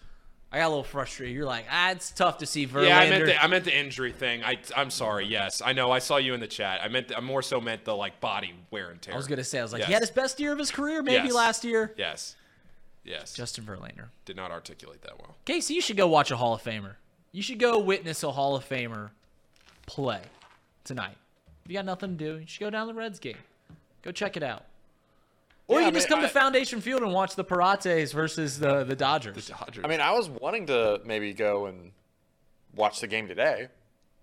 I 0.52 0.60
got 0.60 0.68
a 0.68 0.70
little 0.70 0.84
frustrated. 0.84 1.36
You're 1.36 1.46
like, 1.46 1.66
ah, 1.70 1.92
it's 1.92 2.12
tough 2.12 2.38
to 2.40 2.46
see 2.46 2.66
Verlander. 2.68 2.88
Yeah, 2.88 3.00
I 3.00 3.10
meant 3.10 3.26
the, 3.26 3.44
I 3.44 3.48
meant 3.48 3.66
the 3.66 3.78
injury 3.78 4.12
thing. 4.12 4.44
I 4.44 4.58
I'm 4.76 4.90
sorry. 4.90 5.26
Yes, 5.26 5.62
I 5.64 5.74
know. 5.74 5.92
I 5.92 6.00
saw 6.00 6.18
you 6.18 6.34
in 6.34 6.40
the 6.40 6.48
chat. 6.48 6.82
I 6.84 6.88
meant 6.88 7.12
I 7.16 7.20
more 7.22 7.42
so 7.42 7.60
meant 7.60 7.84
the 7.86 7.96
like 7.96 8.20
body 8.22 8.54
wear 8.72 8.90
and 8.90 9.02
tear. 9.02 9.14
I 9.14 9.18
was 9.18 9.28
gonna 9.28 9.44
say, 9.44 9.60
I 9.60 9.64
was 9.64 9.74
like, 9.74 9.80
Yes. 9.82 9.88
he 9.88 9.94
had 9.94 10.02
his 10.04 10.12
best 10.12 10.40
year 10.40 10.52
of 10.54 10.60
his 10.60 10.72
career, 10.72 11.02
maybe 11.02 11.26
Yes. 11.28 11.34
last 11.34 11.64
year. 11.64 11.94
Yes. 11.98 12.36
Yes. 13.04 13.34
Justin 13.34 13.66
Verlander. 13.66 14.08
did 14.26 14.36
not 14.36 14.52
articulate 14.52 15.02
that 15.04 15.20
well. 15.20 15.36
Casey, 15.46 15.76
you 15.76 15.82
should 15.82 15.98
go 15.98 16.08
watch 16.08 16.32
a 16.32 16.38
Hall 16.38 16.56
of 16.56 16.64
Famer. 16.64 16.96
You 17.32 17.42
should 17.44 17.60
go 17.60 17.78
witness 17.80 18.24
a 18.24 18.32
Hall 18.32 18.56
of 18.56 18.68
Famer 18.68 19.10
play 19.86 20.22
tonight. 20.84 21.16
If 21.66 21.72
you 21.72 21.78
got 21.78 21.86
nothing 21.86 22.18
to 22.18 22.24
do, 22.24 22.40
you 22.40 22.48
should 22.48 22.62
go 22.62 22.70
down 22.70 22.88
to 22.88 22.94
the 22.94 23.00
Reds 23.00 23.20
game. 23.20 23.38
Go 24.02 24.12
check 24.12 24.38
it 24.38 24.44
out. 24.44 24.66
Or 25.68 25.80
Yeah, 25.80 25.86
you 25.86 25.88
I 25.88 25.92
just 25.92 26.10
mean, 26.10 26.18
come 26.18 26.20
I- 26.26 26.28
to 26.28 26.34
Foundation 26.34 26.82
Field 26.82 27.02
and 27.02 27.12
watch 27.12 27.36
the 27.36 27.44
Parates 27.44 28.12
versus 28.12 28.60
the, 28.60 28.84
the 28.84 28.96
Dodgers. 28.96 29.48
The 29.48 29.54
Dodgers. 29.54 29.84
I 29.84 29.88
mean, 29.88 30.00
I 30.02 30.12
was 30.12 30.30
wanting 30.30 30.68
to 30.68 31.02
maybe 31.06 31.34
go 31.34 31.66
and 31.66 31.92
watch 32.76 33.00
the 33.00 33.08
game 33.08 33.28
today. 33.28 33.70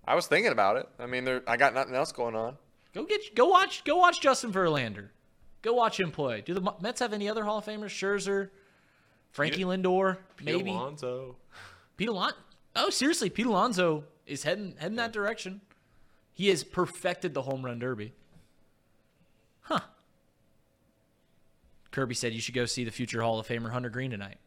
I 0.07 0.15
was 0.15 0.27
thinking 0.27 0.53
about 0.53 0.77
it. 0.77 0.89
I 0.99 1.07
mean, 1.07 1.25
there, 1.25 1.43
I 1.47 1.57
got 1.57 1.75
nothing 1.75 1.95
else 1.95 2.13
going 2.13 2.35
on. 2.37 2.57
Go 2.95 3.05
get 3.05 3.35
go 3.35 3.47
watch 3.47 3.85
go 3.85 3.97
watch 3.97 4.21
Justin 4.21 4.53
Verlander. 4.53 5.09
Go 5.63 5.73
watch 5.73 5.99
him 5.99 6.11
play. 6.11 6.43
Do 6.43 6.55
the 6.55 6.73
Mets 6.81 7.01
have 7.01 7.13
any 7.13 7.29
other 7.29 7.45
Hall 7.45 7.59
of 7.59 7.65
Famers? 7.65 7.87
Scherzer, 7.87 8.51
Frankie 9.31 9.63
Lindor, 9.65 10.19
maybe. 10.43 10.71
Alonso. 10.71 11.37
Pete 11.97 12.09
Alonso. 12.09 12.37
Oh, 12.77 12.91
seriously, 12.91 13.31
Pete 13.31 13.47
Alonso 13.47 14.05
is 14.27 14.43
heading 14.43 14.75
heading 14.79 14.97
that 14.97 15.13
direction. 15.13 15.61
He 16.35 16.49
has 16.49 16.65
perfected 16.65 17.33
the 17.33 17.43
home 17.43 17.65
run 17.65 17.79
derby. 17.79 18.13
Huh. 19.63 19.81
Kirby 21.93 22.15
said 22.15 22.33
you 22.33 22.41
should 22.41 22.55
go 22.55 22.65
see 22.65 22.85
the 22.85 22.91
future 22.91 23.23
Hall 23.23 23.39
of 23.39 23.47
Famer 23.47 23.71
Hunter 23.71 23.91
Greene 23.91 24.11
tonight. 24.11 24.39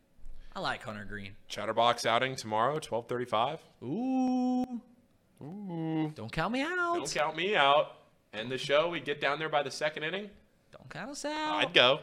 I 0.56 0.60
like 0.60 0.84
Hunter 0.84 1.06
Greene. 1.06 1.36
Chatterbox 1.48 2.06
outing 2.06 2.36
tomorrow, 2.36 2.80
twelve 2.80 3.08
thirty-five. 3.08 3.60
Ooh. 3.84 4.82
Ooh. 5.42 6.12
Don't 6.16 6.32
count 6.32 6.54
me 6.54 6.62
out. 6.62 6.76
Don't 6.76 7.14
count 7.14 7.36
me 7.36 7.56
out. 7.56 7.98
End 8.34 8.52
the 8.52 8.58
show. 8.58 8.90
We 8.90 9.00
get 9.00 9.22
down 9.22 9.40
there 9.40 9.50
by 9.50 9.64
the 9.64 9.72
second 9.72 10.04
inning. 10.04 10.30
Don't 10.72 10.90
count 10.90 11.12
us 11.12 11.24
out. 11.26 11.56
I'd 11.56 11.74
go. 11.74 12.00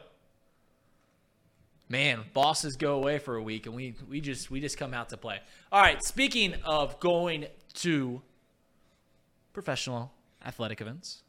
Man, 1.88 2.24
bosses 2.33 2.76
go 2.76 2.94
away 2.94 3.18
for 3.18 3.37
a 3.37 3.42
week 3.42 3.66
and 3.66 3.74
we 3.74 3.94
we 4.09 4.20
just 4.20 4.50
we 4.50 4.61
just 4.61 4.78
come 4.78 4.94
out 4.94 5.11
to 5.11 5.16
play. 5.16 5.40
All 5.70 5.81
right, 5.81 6.02
speaking 6.02 6.55
of 6.64 7.00
going 7.00 7.46
to 7.74 8.22
professional 9.52 10.12
athletic 10.44 10.81
events. 10.81 11.22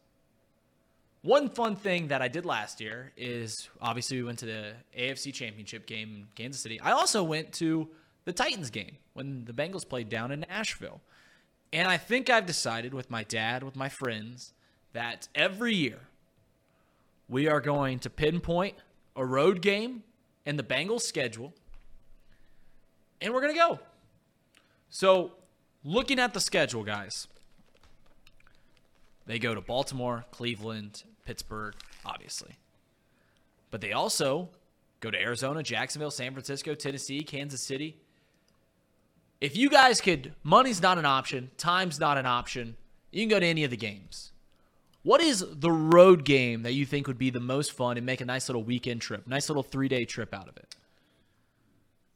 One 1.24 1.50
fun 1.50 1.78
thing 1.78 2.10
that 2.10 2.22
I 2.22 2.28
did 2.28 2.46
last 2.46 2.82
year 2.82 3.14
is 3.16 3.70
obviously 3.82 4.18
we 4.18 4.24
went 4.24 4.40
to 4.40 4.46
the 4.46 4.74
AFC 4.98 5.34
Championship 5.34 5.88
game 5.88 6.16
in 6.16 6.28
Kansas 6.36 6.62
City. 6.62 6.80
I 6.82 6.92
also 6.92 7.24
went 7.24 7.54
to 7.54 7.90
the 8.26 8.34
Titans 8.34 8.70
game 8.70 8.98
when 9.14 9.46
the 9.46 9.54
Bengals 9.54 9.88
played 9.88 10.10
down 10.10 10.32
in 10.32 10.42
Nashville. 10.42 11.00
And 11.72 11.88
I 11.88 11.98
think 11.98 12.30
I've 12.30 12.46
decided 12.46 12.94
with 12.94 13.10
my 13.10 13.24
dad, 13.24 13.64
with 13.64 13.76
my 13.76 13.88
friends, 13.88 14.54
that 14.92 15.30
every 15.34 15.74
year 15.74 16.02
we 17.30 17.48
are 17.48 17.62
going 17.62 18.00
to 18.00 18.10
pinpoint 18.10 18.76
a 19.16 19.26
road 19.26 19.62
game 19.62 20.04
in 20.46 20.58
the 20.58 20.64
Bengals 20.64 21.02
schedule 21.02 21.54
and 23.22 23.34
we're 23.34 23.42
going 23.42 23.54
to 23.54 23.60
go. 23.60 23.80
So, 24.90 25.32
looking 25.86 26.20
at 26.20 26.34
the 26.34 26.42
schedule, 26.42 26.84
guys, 26.84 27.28
they 29.26 29.40
go 29.40 29.56
to 29.56 29.62
Baltimore, 29.62 30.26
Cleveland, 30.32 31.04
Pittsburgh, 31.26 31.76
obviously. 32.06 32.58
But 33.72 33.82
they 33.82 33.92
also 33.92 34.50
go 35.00 35.12
to 35.12 35.20
Arizona, 35.20 35.64
Jacksonville, 35.64 36.12
San 36.12 36.32
Francisco, 36.32 36.76
Tennessee, 36.76 37.24
Kansas 37.24 37.62
City. 37.62 37.98
If 39.42 39.58
you 39.58 39.70
guys 39.70 40.00
could, 40.00 40.34
money's 40.44 40.82
not 40.82 40.98
an 40.98 41.06
option, 41.06 41.52
time's 41.58 42.00
not 42.00 42.18
an 42.18 42.26
option, 42.26 42.76
you 43.12 43.22
can 43.22 43.30
go 43.30 43.40
to 43.40 43.46
any 43.46 43.64
of 43.64 43.72
the 43.72 43.78
games. 43.78 44.32
What 45.04 45.22
is 45.22 45.46
the 45.52 45.72
road 45.72 46.24
game 46.24 46.64
that 46.64 46.72
you 46.74 46.86
think 46.86 47.08
would 47.08 47.18
be 47.18 47.30
the 47.30 47.42
most 47.42 47.74
fun 47.74 47.98
and 47.98 48.06
make 48.06 48.22
a 48.22 48.26
nice 48.26 48.48
little 48.48 48.64
weekend 48.64 49.02
trip, 49.02 49.28
nice 49.28 49.50
little 49.50 49.64
three 49.64 49.90
day 49.90 50.06
trip 50.06 50.34
out 50.34 50.48
of 50.48 50.56
it? 50.56 50.76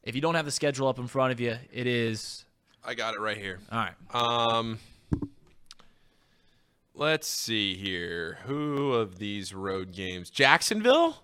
If 0.02 0.14
you 0.14 0.22
don't 0.22 0.34
have 0.34 0.46
the 0.46 0.50
schedule 0.50 0.88
up 0.88 0.98
in 0.98 1.06
front 1.06 1.32
of 1.32 1.40
you, 1.40 1.56
it 1.70 1.86
is. 1.86 2.46
I 2.82 2.94
got 2.94 3.14
it 3.14 3.20
right 3.20 3.36
here. 3.36 3.58
All 3.70 3.78
right. 3.78 4.14
Um, 4.14 4.78
let's 6.98 7.26
see 7.26 7.74
here. 7.76 8.38
Who 8.44 8.92
of 8.92 9.18
these 9.18 9.54
road 9.54 9.92
games? 9.92 10.28
Jacksonville, 10.30 11.22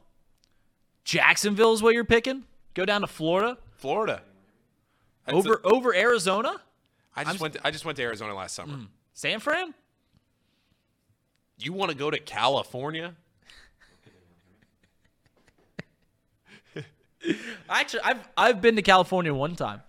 Jacksonville 1.04 1.72
is 1.74 1.82
what 1.82 1.92
you're 1.94 2.04
picking? 2.04 2.44
Go 2.74 2.84
down 2.84 3.02
to 3.02 3.06
Florida? 3.06 3.58
Florida. 3.76 4.22
That's 5.26 5.36
Over 5.36 5.54
a- 5.62 5.66
over 5.68 5.94
Arizona? 5.94 6.60
I 7.16 7.24
just 7.24 7.40
went. 7.40 7.54
To, 7.54 7.60
I 7.66 7.70
just 7.70 7.84
went 7.84 7.96
to 7.96 8.02
Arizona 8.02 8.34
last 8.34 8.54
summer. 8.54 8.74
Hmm. 8.74 8.84
San 9.12 9.38
Fran? 9.40 9.72
You 11.58 11.72
want 11.72 11.92
to 11.92 11.96
go 11.96 12.10
to 12.10 12.18
California? 12.18 13.14
Actually, 17.68 18.00
I've 18.02 18.28
I've 18.36 18.60
been 18.60 18.74
to 18.76 18.82
California 18.82 19.32
one 19.32 19.54
time. 19.54 19.80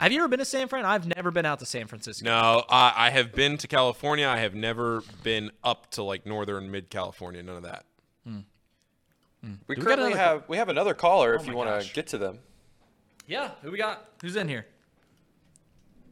Have 0.00 0.12
you 0.12 0.18
ever 0.20 0.28
been 0.28 0.38
to 0.38 0.44
San 0.46 0.66
Fran? 0.68 0.86
I've 0.86 1.06
never 1.14 1.30
been 1.30 1.44
out 1.44 1.58
to 1.58 1.66
San 1.66 1.86
Francisco. 1.86 2.24
No, 2.24 2.64
I, 2.70 2.92
I 2.96 3.10
have 3.10 3.32
been 3.32 3.58
to 3.58 3.68
California. 3.68 4.26
I 4.26 4.38
have 4.38 4.54
never 4.54 5.02
been 5.22 5.50
up 5.62 5.90
to 5.92 6.02
like 6.02 6.24
northern 6.24 6.70
mid 6.70 6.88
California. 6.90 7.42
None 7.42 7.56
of 7.56 7.62
that. 7.64 7.84
We 9.42 9.50
we 9.68 9.76
got 9.76 9.84
currently 9.84 10.12
another- 10.12 10.16
have 10.18 10.44
we 10.48 10.56
have 10.58 10.68
another 10.68 10.94
caller 10.94 11.34
if 11.34 11.42
Oh 11.42 11.50
you 11.50 11.56
want 11.56 11.82
to 11.82 11.92
get 11.94 12.06
to 12.08 12.18
them. 12.18 12.38
Yeah, 13.26 13.50
who 13.62 13.70
we 13.70 13.78
got? 13.78 14.06
Who's 14.22 14.36
in 14.36 14.48
here? 14.48 14.66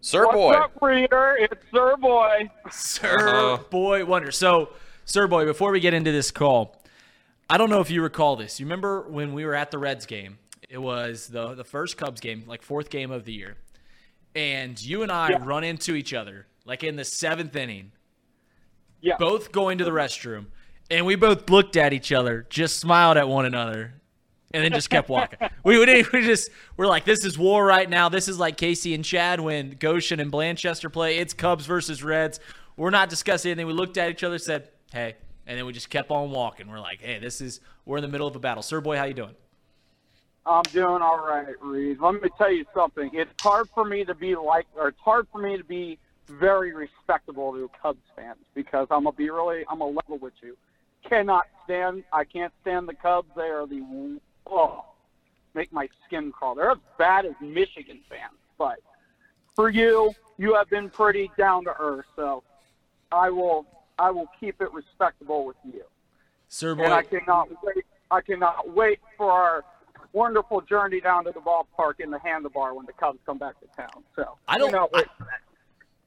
Sir 0.01 0.24
What's 0.27 0.37
boy. 0.37 0.53
up, 0.53 0.72
reader? 0.81 1.37
It's 1.40 1.62
Sir 1.74 1.96
Boy. 1.96 2.51
Sir 2.70 3.29
Uh-huh. 3.57 3.62
Boy 3.68 4.05
Wonder. 4.05 4.31
So, 4.31 4.70
Sir 5.05 5.27
Boy, 5.27 5.44
before 5.44 5.72
we 5.72 5.81
get 5.81 5.92
into 5.92 6.12
this 6.12 6.31
call, 6.31 6.81
I 7.51 7.59
don't 7.59 7.68
know 7.68 7.81
if 7.81 7.90
you 7.90 8.01
recall 8.03 8.37
this. 8.37 8.61
You 8.61 8.66
remember 8.66 9.03
when 9.09 9.35
we 9.35 9.44
were 9.44 9.55
at 9.57 9.72
the 9.72 9.79
Reds 9.79 10.07
game? 10.07 10.38
It 10.70 10.79
was 10.79 11.27
the 11.29 11.55
the 11.55 11.64
first 11.64 11.96
Cubs 11.96 12.20
game, 12.20 12.44
like 12.46 12.62
fourth 12.62 12.88
game 12.90 13.11
of 13.11 13.24
the 13.24 13.33
year, 13.33 13.57
and 14.38 14.81
you 14.81 15.03
and 15.03 15.11
I 15.11 15.31
Yeah. 15.31 15.38
run 15.42 15.64
into 15.64 15.94
each 15.96 16.14
other 16.14 16.46
like 16.64 16.85
in 16.85 16.94
the 16.96 17.05
seventh 17.05 17.57
inning, 17.57 17.90
Yeah. 19.01 19.16
both 19.18 19.51
going 19.53 19.79
to 19.79 19.85
the 19.85 19.90
restroom, 19.90 20.46
and 20.90 21.05
we 21.07 21.16
both 21.16 21.51
looked 21.51 21.77
at 21.77 21.92
each 21.92 22.12
other, 22.12 22.46
just 22.48 22.79
smiled 22.79 23.16
at 23.16 23.27
one 23.29 23.44
another, 23.46 23.94
and 24.53 24.62
then 24.62 24.72
just 24.72 24.90
kept 24.90 25.09
walking. 25.09 25.38
we 25.64 25.77
would 25.79 25.88
we 26.12 26.22
just 26.22 26.51
we're 26.77 26.87
like, 26.87 27.05
this 27.05 27.24
is 27.24 27.37
war 27.37 27.64
right 27.66 27.90
now. 27.90 28.09
This 28.09 28.29
is 28.29 28.38
like 28.38 28.57
Casey 28.57 28.94
and 28.94 29.05
Chad 29.05 29.40
when 29.40 29.70
Goshen 29.72 30.20
and 30.20 30.31
Blanchester 30.31 30.92
play. 30.92 31.18
It's 31.18 31.35
Cubs 31.35 31.66
versus 31.66 32.03
Reds. 32.05 32.38
We're 32.77 32.90
not 32.90 33.09
discussing 33.09 33.51
anything. 33.51 33.66
We 33.66 33.72
looked 33.72 33.96
at 33.98 34.09
each 34.11 34.22
other, 34.22 34.38
said, 34.38 34.68
"Hey," 34.92 35.16
and 35.46 35.59
then 35.59 35.66
we 35.66 35.72
just 35.72 35.90
kept 35.90 36.11
on 36.12 36.31
walking. 36.31 36.68
We're 36.68 36.79
like, 36.81 37.01
"Hey, 37.03 37.18
this 37.18 37.40
is 37.40 37.61
we're 37.85 37.96
in 37.98 38.03
the 38.03 38.09
middle 38.09 38.29
of 38.29 38.37
a 38.37 38.38
battle." 38.38 38.62
Sir 38.62 38.81
Boy, 38.81 38.96
how 38.96 39.05
you 39.05 39.14
doing? 39.14 39.35
I'm 40.48 40.62
doing 40.72 41.02
all 41.02 41.18
right, 41.18 41.54
Reed. 41.61 41.98
Let 42.00 42.22
me 42.22 42.30
tell 42.38 42.50
you 42.50 42.64
something. 42.74 43.11
It's 43.12 43.30
hard 43.40 43.68
for 43.74 43.84
me 43.84 44.04
to 44.04 44.14
be 44.14 44.34
like, 44.34 44.66
or 44.74 44.88
it's 44.88 45.00
hard 45.00 45.26
for 45.30 45.40
me 45.40 45.56
to 45.58 45.64
be 45.64 45.98
very 46.26 46.74
respectable 46.74 47.52
to 47.52 47.70
Cubs 47.80 48.02
fans 48.16 48.38
because 48.54 48.87
I'm 48.90 49.04
gonna 49.04 49.12
be 49.16 49.30
really, 49.30 49.64
I'm 49.68 49.80
gonna 49.80 49.92
level 49.92 50.18
with 50.18 50.34
you. 50.42 50.56
Cannot 51.08 51.44
stand, 51.64 52.04
I 52.12 52.24
can't 52.24 52.52
stand 52.62 52.88
the 52.88 52.94
Cubs. 52.94 53.28
They 53.37 53.42
are 53.42 53.66
the, 53.66 54.18
oh, 54.46 54.84
make 55.54 55.72
my 55.72 55.88
skin 56.06 56.32
crawl. 56.32 56.54
They're 56.54 56.70
as 56.70 56.78
bad 56.98 57.26
as 57.26 57.34
Michigan 57.40 58.00
fans. 58.08 58.32
But 58.56 58.80
for 59.54 59.68
you, 59.68 60.12
you 60.38 60.54
have 60.54 60.70
been 60.70 60.88
pretty 60.88 61.30
down 61.37 61.64
to 61.64 61.74
earth. 61.78 62.06
So 62.16 62.42
I 63.12 63.30
will, 63.30 63.66
I 63.98 64.11
will 64.11 64.28
keep 64.40 64.61
it 64.62 64.72
respectable 64.72 65.44
with 65.44 65.56
you. 65.64 65.84
Sir 66.48 66.72
and 66.72 66.92
I 66.92 67.02
cannot 67.02 67.48
wait. 67.62 67.84
I 68.11 68.22
cannot 68.22 68.70
wait 68.70 69.00
for 69.18 69.30
our 69.30 69.64
wonderful 70.12 70.60
journey 70.62 71.00
down 71.00 71.24
to 71.24 71.32
the 71.32 71.40
ballpark 71.40 72.00
in 72.00 72.10
the 72.10 72.18
handlebar 72.18 72.74
when 72.74 72.86
the 72.86 72.92
Cubs 72.92 73.18
come 73.26 73.38
back 73.38 73.54
to 73.60 73.66
town. 73.76 74.02
So 74.16 74.36
I 74.46 74.58
don't- 74.58 74.70
for. 74.72 75.04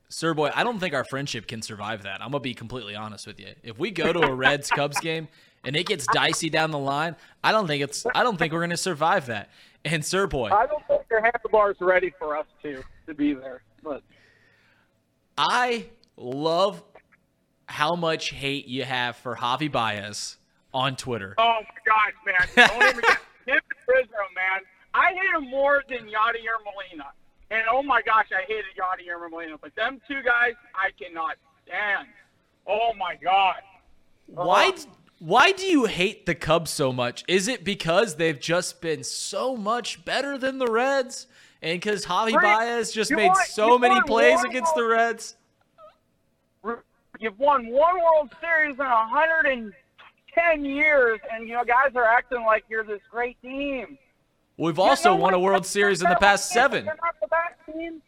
Sir 0.10 0.34
Boy, 0.34 0.52
I 0.54 0.66
don't 0.66 0.78
think 0.80 0.94
our 0.94 1.06
friendship 1.06 1.48
can 1.48 1.62
survive 1.62 2.04
that. 2.04 2.22
I'm 2.22 2.32
gonna 2.32 2.42
be 2.42 2.54
completely 2.54 2.96
honest 2.96 3.26
with 3.26 3.40
you. 3.40 3.48
If 3.64 3.80
we 3.80 3.92
go 3.92 4.12
to 4.12 4.20
a 4.24 4.34
Reds 4.36 4.70
Cubs 4.76 5.00
game 5.00 5.30
and 5.64 5.74
it 5.74 5.86
gets 5.86 6.06
dicey 6.08 6.50
down 6.50 6.72
the 6.72 6.78
line, 6.80 7.16
I 7.44 7.54
don't 7.54 7.66
think 7.66 7.82
it's 7.82 8.06
I 8.14 8.22
don't 8.24 8.36
think 8.38 8.52
we're 8.52 8.60
gonna 8.60 8.76
survive 8.76 9.28
that. 9.28 9.50
And 9.86 10.04
Sir 10.06 10.28
Boy, 10.28 10.50
I 10.50 10.68
don't 10.68 10.86
think 10.86 11.04
the 11.10 11.22
handlebar's 11.24 11.78
ready 11.80 12.12
for 12.20 12.36
us 12.38 12.46
to 12.64 12.84
to 13.08 13.14
be 13.14 13.34
there. 13.34 13.62
But 13.82 14.04
I 15.38 15.86
love 16.18 16.84
how 17.68 17.96
much 17.96 18.32
hate 18.32 18.68
you 18.68 18.84
have 18.84 19.16
for 19.16 19.36
Javi 19.38 19.72
Baez 19.72 20.38
on 20.74 20.98
Twitter. 20.98 21.36
oh 21.38 21.60
my 21.62 21.66
gosh, 21.86 22.48
man! 22.58 22.68
Don't 22.68 22.84
even 22.90 23.02
get 23.02 23.18
him 23.46 23.60
and 23.60 23.88
Rizzo, 23.88 24.24
man. 24.36 24.62
I 24.94 25.14
hate 25.14 25.36
him 25.36 25.50
more 25.50 25.84
than 25.88 26.00
Yadier 26.00 26.58
Molina. 26.66 27.12
And 27.50 27.64
oh 27.70 27.84
my 27.84 28.02
gosh, 28.02 28.28
I 28.32 28.44
hated 28.48 28.66
Yadier 28.78 29.30
Molina. 29.30 29.58
But 29.62 29.76
them 29.76 30.02
two 30.08 30.22
guys, 30.24 30.54
I 30.76 30.92
cannot 31.02 31.38
stand. 31.66 32.08
Oh 32.68 32.94
my 32.98 33.16
god. 33.22 33.62
Why 34.28 34.74
why 35.20 35.52
do 35.52 35.66
you 35.66 35.86
hate 35.86 36.26
the 36.26 36.34
Cubs 36.34 36.72
so 36.72 36.92
much? 36.92 37.24
Is 37.28 37.48
it 37.48 37.64
because 37.64 38.16
they've 38.16 38.40
just 38.40 38.82
been 38.82 39.04
so 39.04 39.56
much 39.56 40.04
better 40.04 40.38
than 40.38 40.58
the 40.58 40.68
Reds? 40.68 41.28
And 41.62 41.80
because 41.80 42.06
Javi. 42.06 42.34
Baez 42.34 42.92
just 42.92 43.12
made 43.12 43.28
want- 43.28 43.48
so 43.48 43.78
many 43.78 44.02
plays 44.02 44.38
one 44.38 44.48
against 44.48 44.74
the 44.76 44.84
Reds? 44.84 45.36
You've 47.20 47.38
won 47.38 47.68
one 47.68 48.00
World 48.00 48.34
Series 48.42 48.76
in 48.80 49.74
110 50.36 50.66
years, 50.66 51.20
and 51.32 51.48
you 51.48 51.54
know 51.54 51.64
guys 51.64 51.96
are 51.96 52.06
acting 52.06 52.44
like 52.44 52.64
you're 52.70 52.84
this 52.84 53.02
great 53.10 53.42
team. 53.42 53.98
We've 54.58 54.78
You 54.78 54.84
also 54.84 55.16
won 55.16 55.34
a? 55.34 55.40
World 55.40 55.66
Series 55.66 56.02
in 56.02 56.10
the 56.10 56.16
past 56.18 56.50
seven. 56.50 56.86
They're 56.86 56.98
not 57.02 57.16
the 57.22 57.28
best 57.28 57.78
team. 57.78 58.02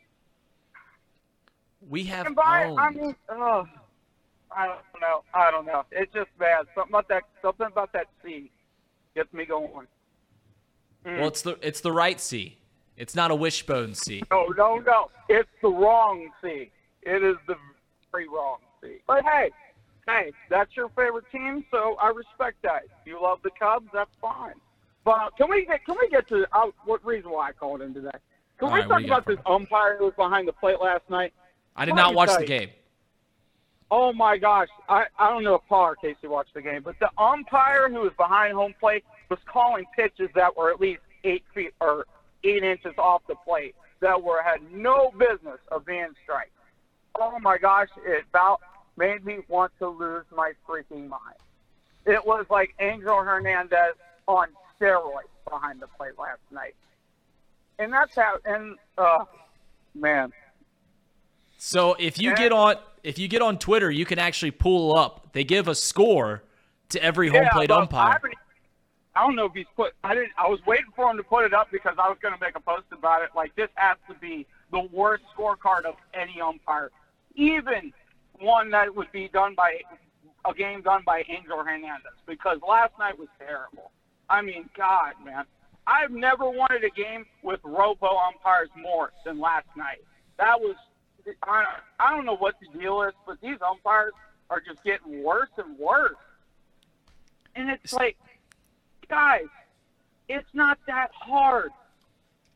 We 1.90 2.04
have 2.06 2.34
by. 2.36 2.74
I 2.78 2.90
mean, 2.92 3.16
oh, 3.30 3.68
I 4.56 4.68
don't 4.68 5.02
know. 5.02 5.24
I 5.34 5.52
don't 5.52 5.66
know. 5.66 5.84
It's 5.92 6.14
just 6.14 6.30
bad. 6.38 6.66
Something 6.76 6.92
about 6.92 7.08
that. 7.10 7.24
Something 7.42 7.68
about 7.68 7.92
that 7.94 8.08
C 8.24 8.52
gets 9.16 9.34
me 9.34 9.46
going. 9.46 9.88
Mm. 11.06 11.20
Well, 11.20 11.28
it's 11.28 11.42
the 11.42 11.58
it's 11.62 11.82
the 11.82 11.92
right 11.92 12.20
C. 12.20 12.58
It's 12.96 13.16
not 13.16 13.32
a 13.32 13.36
wishbone 13.36 13.96
C. 13.96 14.24
No, 14.30 14.46
no, 14.56 14.78
no. 14.78 15.10
It's 15.28 15.50
the 15.62 15.70
wrong 15.70 16.30
C. 16.42 16.72
It 17.02 17.24
is 17.24 17.36
the 17.48 17.56
very 18.12 18.28
wrong 18.28 18.60
C. 18.82 18.98
But 19.08 19.24
hey, 19.26 19.50
hey, 20.08 20.32
that's 20.50 20.76
your 20.76 20.89
favorite 20.89 21.26
team, 21.32 21.66
so 21.72 21.96
I 22.02 22.10
respect 22.10 22.62
that. 22.63 22.84
You 23.06 23.22
love 23.22 23.39
the 23.44 23.52
Cubs, 23.60 23.88
that's 23.94 24.12
fine. 24.22 24.54
But 25.06 25.36
can 25.38 25.50
we 25.50 25.66
get 25.66 25.86
can 25.86 25.96
we 26.00 26.10
get 26.10 26.28
to 26.30 26.46
uh, 26.54 26.68
what 26.86 27.06
reason 27.06 27.32
why 27.32 27.50
I 27.50 27.52
called 27.52 27.82
in 27.82 27.94
today? 27.94 28.10
Can 28.58 28.70
All 28.70 28.74
we 28.74 28.80
right, 28.80 28.88
talk 28.88 28.98
do 29.00 29.04
you 29.04 29.10
got 29.10 29.24
about 29.24 29.28
this 29.28 29.46
umpire 29.46 29.98
who 29.98 30.06
was 30.06 30.13
behind 30.16 30.48
the 30.48 30.54
plate 30.54 30.80
last 30.82 31.04
night? 31.10 31.34
I 31.76 31.86
did 31.86 31.96
not 31.96 32.13
watch 32.13 32.30
the 32.38 32.46
game. 32.46 32.70
Oh 33.92 34.13
my 34.13 34.38
gosh, 34.38 34.70
I, 34.89 35.06
I 35.20 35.30
don't 35.30 35.44
know 35.44 35.56
if 35.56 35.62
Paul 35.68 35.84
or 35.84 35.96
Casey 35.96 36.28
watched 36.28 36.54
the 36.54 36.62
game, 36.62 36.82
but 36.84 36.96
the 37.00 37.10
umpire 37.22 37.89
who 37.89 38.02
was 38.02 38.13
behind 38.18 38.54
home 38.54 38.74
plate 38.80 39.04
was 39.30 39.39
calling 39.46 39.86
pitches 39.96 40.30
that 40.36 40.56
were 40.56 40.72
at 40.72 40.80
least 40.80 41.02
eight 41.24 41.44
feet 41.54 41.74
or 41.80 42.06
eight 42.44 42.63
inches 42.63 42.94
off 42.98 43.22
the 43.28 43.36
plate 43.46 43.76
that 44.02 44.22
were 44.22 44.42
had 44.42 44.62
no 44.72 45.12
business 45.12 45.60
of 45.72 45.86
being 45.86 46.10
strikes. 46.24 46.50
Oh 47.20 47.38
my 47.39 47.58
gosh, 47.58 47.89
it 48.06 48.24
about 48.30 48.62
made 48.97 49.25
me 49.25 49.39
want 49.47 49.71
to 49.79 49.88
lose 49.89 50.25
my 50.36 50.53
freaking 50.67 51.08
mind. 51.08 51.38
It 52.06 52.25
was 52.25 52.45
like 52.49 52.73
Angel 52.79 53.23
Hernandez 53.23 53.95
on 54.27 54.47
steroids 54.79 55.29
behind 55.49 55.82
the 55.82 55.88
plate 55.97 56.17
last 56.17 56.41
night, 56.51 56.75
and 57.79 57.91
that's 57.93 58.15
how. 58.15 58.38
And 58.45 58.75
uh, 58.97 59.25
man, 59.95 60.34
So 61.58 61.95
if 61.99 62.19
you 62.19 62.29
Yeah. 62.29 62.36
get 62.36 62.51
on 62.51 62.75
if 63.03 63.19
you 63.19 63.27
get 63.27 63.41
on 63.41 63.58
Twitter, 63.58 63.91
you 63.91 64.06
can 64.06 64.19
actually 64.19 64.51
pull 64.51 64.97
up. 64.97 65.34
They 65.34 65.43
give 65.43 65.67
a 65.67 65.75
score 65.75 66.43
to 66.89 67.03
every 67.03 67.27
home 67.27 67.47
plate 67.51 67.69
but 67.69 67.75
I, 67.75 67.82
umpire. 67.82 68.21
I 69.15 69.21
don't 69.21 69.36
know 69.36 69.45
if 69.45 69.53
he's 69.53 69.65
put. 69.75 69.93
I 70.03 70.13
didn't. 70.13 70.32
I 70.38 70.47
was 70.47 70.60
waiting 70.65 70.91
for 70.95 71.10
him 71.10 71.17
to 71.17 71.23
put 71.23 71.45
it 71.45 71.53
up 71.53 71.69
because 71.71 71.95
I 71.97 72.10
was 72.10 72.17
going 72.21 72.34
to 72.34 72.39
make 72.39 72.56
a 72.56 72.60
post 72.60 72.86
about 72.91 73.21
it. 73.23 73.29
Like 73.36 73.56
this 73.56 73.69
has 73.75 73.97
to 74.10 74.15
be 74.15 74.47
the 74.71 74.82
worst 74.91 75.23
scorecard 75.38 75.86
of 75.86 75.95
any 76.13 76.41
umpire, 76.41 76.91
even 77.36 77.93
one 78.39 78.72
that 78.72 78.96
would 78.96 79.12
be 79.12 79.30
done 79.30 79.56
by 79.56 79.80
a 80.46 80.54
game 80.54 80.82
done 80.82 81.04
by 81.06 81.24
Angel 81.30 81.58
Hernandez. 81.58 82.13
Because 82.28 82.60
last 82.67 82.93
night 83.00 83.17
was 83.17 83.30
terrible. 83.39 83.91
I 84.30 84.41
mean, 84.41 84.69
God, 84.76 85.13
man, 85.24 85.46
I've 85.88 86.12
never 86.12 86.50
wanted 86.50 86.84
a 86.84 86.89
game 86.89 87.26
with 87.43 87.60
robo 87.63 88.08
umpires 88.08 88.69
more 88.78 89.12
than 89.26 89.39
last 89.39 89.67
night. 89.76 90.04
That 90.38 90.60
was. 90.60 90.76
I, 91.43 91.63
I 92.00 92.13
don't 92.13 92.26
know 92.26 92.36
what 92.36 92.56
the 92.60 92.78
deal 92.78 93.02
is, 93.04 93.13
but 93.26 93.39
these 93.41 93.58
umpires 93.65 94.12
are 94.50 94.60
just 94.60 94.84
getting 94.84 95.24
worse 95.24 95.50
and 95.58 95.78
worse. 95.80 96.15
And 97.56 97.69
it's 97.69 97.93
like, 97.93 98.17
guys, 99.10 99.46
it's 100.28 100.50
not 100.54 100.80
that 100.88 101.12
hard. 101.13 101.72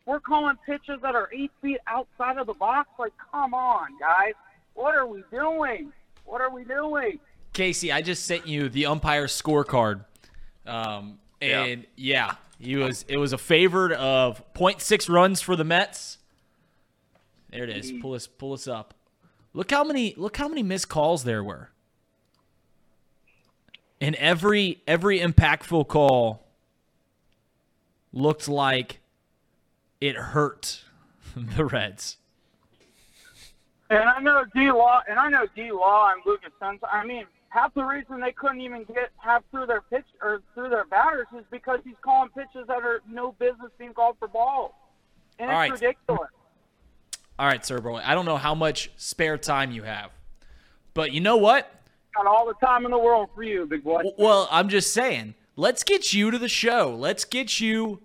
We're 0.05 0.19
calling 0.19 0.57
pitches 0.65 0.99
that 1.01 1.15
are 1.15 1.29
eight 1.33 1.51
feet 1.61 1.79
outside 1.87 2.37
of 2.37 2.47
the 2.47 2.53
box. 2.53 2.89
Like, 2.97 3.13
come 3.31 3.53
on, 3.53 3.97
guys. 3.99 4.33
What 4.77 4.93
are 4.93 5.07
we 5.07 5.23
doing? 5.31 5.91
What 6.23 6.39
are 6.39 6.51
we 6.51 6.63
doing? 6.63 7.19
Casey, 7.51 7.91
I 7.91 8.03
just 8.03 8.25
sent 8.25 8.45
you 8.45 8.69
the 8.69 8.85
umpire 8.85 9.25
scorecard. 9.25 10.05
Um, 10.67 11.17
and 11.41 11.87
yeah, 11.95 12.35
he 12.59 12.75
was 12.75 13.03
it 13.07 13.17
was 13.17 13.33
a 13.33 13.39
favored 13.39 13.91
of 13.93 14.43
0.6 14.53 15.09
runs 15.09 15.41
for 15.41 15.55
the 15.55 15.63
Mets. 15.63 16.19
There 17.49 17.63
it 17.63 17.71
is. 17.71 17.91
Pull 17.91 18.13
us 18.13 18.27
pull 18.27 18.51
this 18.51 18.67
up. 18.67 18.93
Look 19.53 19.71
how 19.71 19.83
many 19.83 20.13
look 20.15 20.37
how 20.37 20.47
many 20.47 20.61
missed 20.61 20.89
calls 20.89 21.23
there 21.23 21.43
were. 21.43 21.71
And 23.99 24.13
every 24.17 24.83
every 24.85 25.19
impactful 25.19 25.87
call 25.87 26.45
looked 28.13 28.47
like 28.47 28.99
it 29.99 30.15
hurt 30.15 30.83
the 31.35 31.65
Reds. 31.65 32.17
And 33.89 34.03
I 34.09 34.19
know 34.19 34.43
D 34.53 34.71
Law, 34.71 35.01
and 35.09 35.17
I 35.17 35.29
know 35.29 35.45
D 35.55 35.71
Law 35.71 36.11
and 36.11 36.21
Lucas 36.25 36.51
Sims. 36.61 36.79
I 36.91 37.05
mean, 37.05 37.25
half 37.49 37.73
the 37.73 37.83
reason 37.83 38.19
they 38.19 38.33
couldn't 38.33 38.61
even 38.61 38.83
get 38.83 39.11
half 39.17 39.43
through 39.51 39.65
their 39.65 39.81
pitch 39.81 40.05
or 40.21 40.41
through 40.53 40.69
their 40.69 40.85
batters 40.85 41.27
is 41.37 41.45
because 41.51 41.79
he's 41.85 41.95
calling 42.01 42.29
pitches 42.29 42.67
that 42.67 42.83
are 42.83 43.01
no 43.09 43.31
business 43.33 43.71
being 43.77 43.93
called 43.93 44.17
for 44.19 44.27
balls, 44.27 44.73
and 45.39 45.49
All 45.49 45.61
it's 45.61 45.71
right. 45.71 45.81
ridiculous. 45.81 46.29
All 47.39 47.45
right, 47.45 47.65
Sir 47.65 47.79
Boy. 47.79 48.01
I 48.03 48.15
don't 48.15 48.25
know 48.25 48.37
how 48.37 48.55
much 48.55 48.91
spare 48.97 49.37
time 49.37 49.71
you 49.71 49.83
have. 49.83 50.11
But 50.93 51.11
you 51.11 51.21
know 51.21 51.37
what? 51.37 51.71
Got 52.15 52.25
all 52.25 52.47
the 52.47 52.55
time 52.65 52.85
in 52.85 52.91
the 52.91 52.97
world 52.97 53.29
for 53.35 53.43
you, 53.43 53.67
big 53.67 53.83
boy. 53.83 54.01
Well, 54.17 54.47
I'm 54.49 54.67
just 54.67 54.91
saying, 54.91 55.35
let's 55.55 55.83
get 55.83 56.11
you 56.11 56.31
to 56.31 56.39
the 56.39 56.47
show. 56.49 56.95
Let's 56.97 57.23
get 57.23 57.59
you 57.59 58.01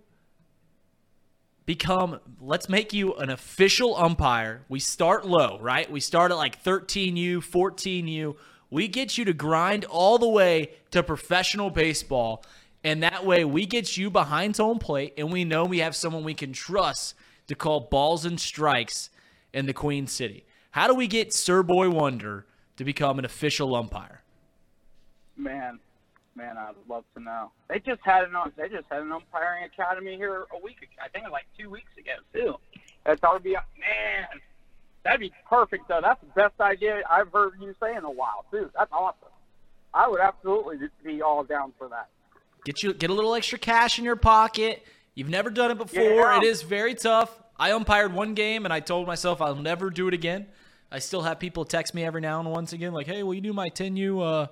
become 1.67 2.21
let's 2.41 2.69
make 2.69 2.93
you 2.93 3.15
an 3.15 3.31
official 3.31 3.97
umpire. 3.97 4.63
We 4.69 4.81
start 4.81 5.27
low, 5.27 5.59
right? 5.61 5.91
We 5.91 6.01
start 6.01 6.31
at 6.31 6.37
like 6.37 6.63
13U, 6.63 7.39
14U. 7.39 8.37
We 8.71 8.89
get 8.89 9.19
you 9.19 9.25
to 9.27 9.33
grind 9.33 9.85
all 9.85 10.19
the 10.19 10.29
way 10.29 10.73
to 10.91 11.03
professional 11.03 11.71
baseball. 11.71 12.45
And 12.85 13.03
that 13.03 13.25
way 13.25 13.45
we 13.45 13.67
get 13.67 13.97
you 13.97 14.11
behind 14.11 14.57
home 14.57 14.79
plate 14.79 15.15
and 15.17 15.31
we 15.31 15.45
know 15.45 15.65
we 15.65 15.79
have 15.79 15.95
someone 15.95 16.25
we 16.25 16.35
can 16.35 16.53
trust 16.53 17.15
to 17.47 17.55
call 17.55 17.81
balls 17.81 18.25
and 18.25 18.41
strikes 18.41 19.11
in 19.53 19.67
the 19.67 19.73
Queen 19.73 20.07
City. 20.07 20.45
How 20.73 20.87
do 20.87 20.95
we 20.95 21.07
get 21.07 21.33
Sir 21.33 21.63
Boy 21.63 21.91
Wonder 21.91 22.47
to 22.77 22.85
become 22.85 23.19
an 23.19 23.25
official 23.25 23.77
umpire? 23.77 24.23
Man, 25.37 25.81
man, 26.37 26.57
I'd 26.57 26.75
love 26.89 27.05
to 27.15 27.23
know. 27.23 27.51
They 27.69 27.79
just 27.79 28.01
had 28.03 28.25
an 28.25 28.35
they 28.57 28.69
just 28.69 28.87
had 28.91 29.03
an 29.03 29.13
umpiring 29.13 29.65
academy 29.65 30.17
here 30.17 30.45
a 30.55 30.63
week 30.63 30.79
ago. 30.79 30.91
I 31.03 31.09
think 31.09 31.31
like 31.31 31.47
two 31.59 31.71
weeks 31.71 31.91
ago 31.99 32.13
too. 32.33 32.81
That 33.05 33.21
would 33.33 33.43
be 33.43 33.53
man. 33.53 34.27
That'd 35.05 35.21
be 35.21 35.33
perfect 35.49 35.89
though. 35.89 36.01
That's 36.03 36.21
the 36.21 36.41
best 36.41 36.61
idea 36.61 37.03
I've 37.11 37.33
heard 37.33 37.55
you 37.61 37.75
say 37.81 37.97
in 37.97 38.05
a 38.05 38.11
while 38.11 38.45
too. 38.51 38.71
That's 38.77 38.93
awesome. 38.93 39.29
I 39.95 40.09
would 40.09 40.21
absolutely 40.21 40.89
be 41.05 41.23
all 41.23 41.45
down 41.45 41.73
for 41.79 41.89
that. 41.89 42.09
Get 42.65 42.83
you 42.83 42.95
get 42.95 43.11
a 43.11 43.15
little 43.15 43.35
extra 43.35 43.59
cash 43.59 43.99
in 43.99 44.05
your 44.05 44.17
pocket. 44.17 44.85
You've 45.15 45.29
never 45.29 45.51
done 45.51 45.71
it 45.71 45.79
before. 45.79 46.03
Yeah. 46.03 46.39
It 46.39 46.45
is 46.45 46.63
very 46.63 46.95
tough. 46.95 47.37
I 47.59 47.71
umpired 47.73 48.15
one 48.15 48.35
game 48.35 48.65
and 48.65 48.73
I 48.73 48.81
told 48.81 49.07
myself 49.07 49.43
I'll 49.43 49.55
never 49.55 49.91
do 49.91 50.09
it 50.09 50.15
again. 50.15 50.47
I 50.91 50.99
still 50.99 51.23
have 51.23 51.39
people 51.39 51.65
text 51.65 51.95
me 51.95 52.05
every 52.05 52.21
now 52.21 52.39
and 52.41 52.51
once 52.51 52.73
again 52.73 52.93
like, 52.93 53.07
"Hey, 53.07 53.23
will 53.23 53.35
you 53.35 53.41
do 53.41 53.53
my 53.53 53.71
10U 53.71 54.21
uh, 54.21 54.47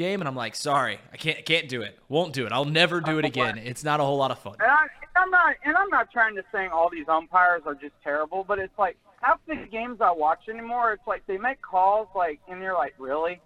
game?" 0.00 0.20
And 0.20 0.28
I'm 0.28 0.36
like, 0.36 0.56
"Sorry, 0.56 0.98
I 1.12 1.16
can't 1.16 1.44
can't 1.44 1.68
do 1.68 1.82
it. 1.82 1.98
Won't 2.08 2.32
do 2.32 2.46
it. 2.46 2.52
I'll 2.52 2.64
never 2.64 3.00
do 3.00 3.18
it 3.18 3.24
again. 3.24 3.58
It's 3.58 3.84
not 3.84 4.00
a 4.00 4.02
whole 4.02 4.16
lot 4.16 4.30
of 4.30 4.38
fun." 4.38 4.56
And 4.58 4.70
I, 4.70 4.86
I'm 5.16 5.30
not, 5.30 5.54
and 5.64 5.76
I'm 5.76 5.90
not 5.90 6.10
trying 6.10 6.34
to 6.36 6.42
say 6.52 6.66
all 6.66 6.88
these 6.90 7.08
umpires 7.08 7.62
are 7.66 7.74
just 7.74 7.94
terrible, 8.02 8.44
but 8.46 8.58
it's 8.58 8.76
like 8.78 8.96
half 9.20 9.38
the 9.46 9.56
games 9.70 10.00
I 10.00 10.10
watch 10.10 10.48
anymore, 10.48 10.92
it's 10.92 11.06
like 11.06 11.26
they 11.26 11.38
make 11.38 11.60
calls 11.60 12.08
like, 12.14 12.40
and 12.48 12.62
you're 12.62 12.74
like, 12.74 12.94
really? 12.98 13.40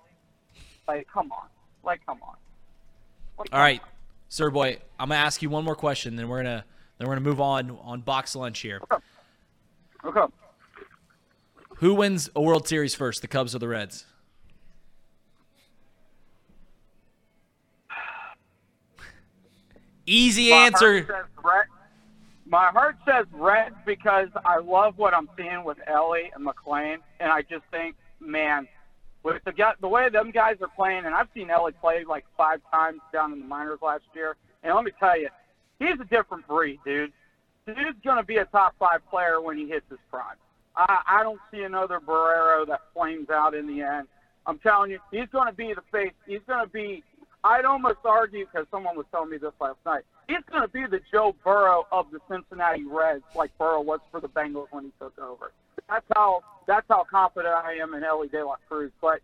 Like, 0.86 1.08
come 1.12 1.32
on, 1.32 1.48
like, 1.82 2.04
come 2.06 2.20
on. 2.22 2.36
Like, 3.38 3.48
All 3.52 3.60
right, 3.60 3.82
Sir 4.28 4.50
Boy, 4.50 4.78
I'm 4.98 5.08
gonna 5.08 5.20
ask 5.20 5.42
you 5.42 5.50
one 5.50 5.64
more 5.64 5.74
question, 5.74 6.16
then 6.16 6.28
we're 6.28 6.42
gonna 6.42 6.64
then 6.98 7.08
we're 7.08 7.14
gonna 7.14 7.28
move 7.28 7.40
on 7.40 7.76
on 7.82 8.00
box 8.02 8.36
lunch 8.36 8.60
here. 8.60 8.80
Okay. 10.04 10.26
Who 11.78 11.94
wins 11.94 12.30
a 12.36 12.40
World 12.40 12.68
Series 12.68 12.94
first, 12.94 13.20
the 13.22 13.28
Cubs 13.28 13.54
or 13.54 13.58
the 13.58 13.68
Reds? 13.68 14.06
Easy 20.06 20.50
My 20.50 20.56
answer. 20.56 21.04
Heart 21.04 21.06
says 21.06 21.44
red. 21.44 21.64
My 22.46 22.66
heart 22.70 22.96
says 23.06 23.26
red 23.32 23.72
because 23.86 24.28
I 24.44 24.58
love 24.58 24.98
what 24.98 25.14
I'm 25.14 25.28
seeing 25.36 25.64
with 25.64 25.78
Elly 25.86 26.30
and 26.34 26.46
McLain, 26.46 26.96
and 27.20 27.30
I 27.32 27.42
just 27.42 27.64
think, 27.70 27.96
man, 28.20 28.68
with 29.22 29.42
the 29.44 29.52
guy, 29.52 29.72
the 29.80 29.88
way 29.88 30.08
them 30.10 30.30
guys 30.30 30.56
are 30.60 30.68
playing, 30.76 31.06
and 31.06 31.14
I've 31.14 31.28
seen 31.34 31.50
Elly 31.50 31.72
play 31.72 32.04
like 32.06 32.26
five 32.36 32.60
times 32.70 33.00
down 33.12 33.32
in 33.32 33.40
the 33.40 33.46
minors 33.46 33.78
last 33.80 34.04
year, 34.14 34.36
and 34.62 34.74
let 34.74 34.84
me 34.84 34.92
tell 35.00 35.18
you, 35.18 35.28
he's 35.78 35.98
a 36.00 36.04
different 36.04 36.46
breed, 36.46 36.80
dude. 36.84 37.12
Dude's 37.66 37.98
going 38.04 38.18
to 38.18 38.22
be 38.22 38.36
a 38.36 38.44
top 38.44 38.74
five 38.78 39.00
player 39.08 39.40
when 39.40 39.56
he 39.56 39.66
hits 39.66 39.86
his 39.88 39.98
prime. 40.10 40.36
I, 40.76 40.98
I 41.08 41.22
don't 41.22 41.40
see 41.50 41.62
another 41.62 41.98
Barrero 41.98 42.66
that 42.66 42.82
flames 42.92 43.30
out 43.30 43.54
in 43.54 43.66
the 43.66 43.80
end. 43.80 44.08
I'm 44.46 44.58
telling 44.58 44.90
you, 44.90 44.98
he's 45.10 45.28
going 45.32 45.48
to 45.48 45.54
be 45.54 45.72
the 45.72 45.82
face. 45.90 46.12
He's 46.26 46.40
going 46.46 46.64
to 46.64 46.70
be. 46.70 47.02
I'd 47.44 47.66
almost 47.66 47.98
argue 48.04 48.46
because 48.46 48.66
someone 48.70 48.96
was 48.96 49.07
telling 49.12 49.30
me 49.30 49.37
this 49.37 49.52
last 49.61 49.76
night. 49.85 50.02
He's 50.28 50.42
going 50.50 50.62
to 50.62 50.68
be 50.68 50.87
the 50.87 51.00
Joe 51.12 51.37
Burrow 51.44 51.87
of 51.92 52.07
the 52.11 52.18
Cincinnati 52.28 52.85
Reds, 52.85 53.22
like 53.37 53.57
Burrow 53.59 53.83
was 53.83 54.00
for 54.11 54.20
the 54.20 54.28
Bengals 54.30 54.68
when 54.70 54.85
he 54.85 54.92
took 54.98 55.16
over. 55.18 55.52
That's 55.88 56.07
how. 56.16 56.42
That's 56.66 56.87
how 56.88 57.04
confident 57.11 57.54
I 57.54 57.74
am 57.74 57.92
in 57.92 58.02
Elly 58.02 58.28
De 58.28 58.42
La 58.42 58.57
Cruz. 58.66 58.90
But 59.02 59.20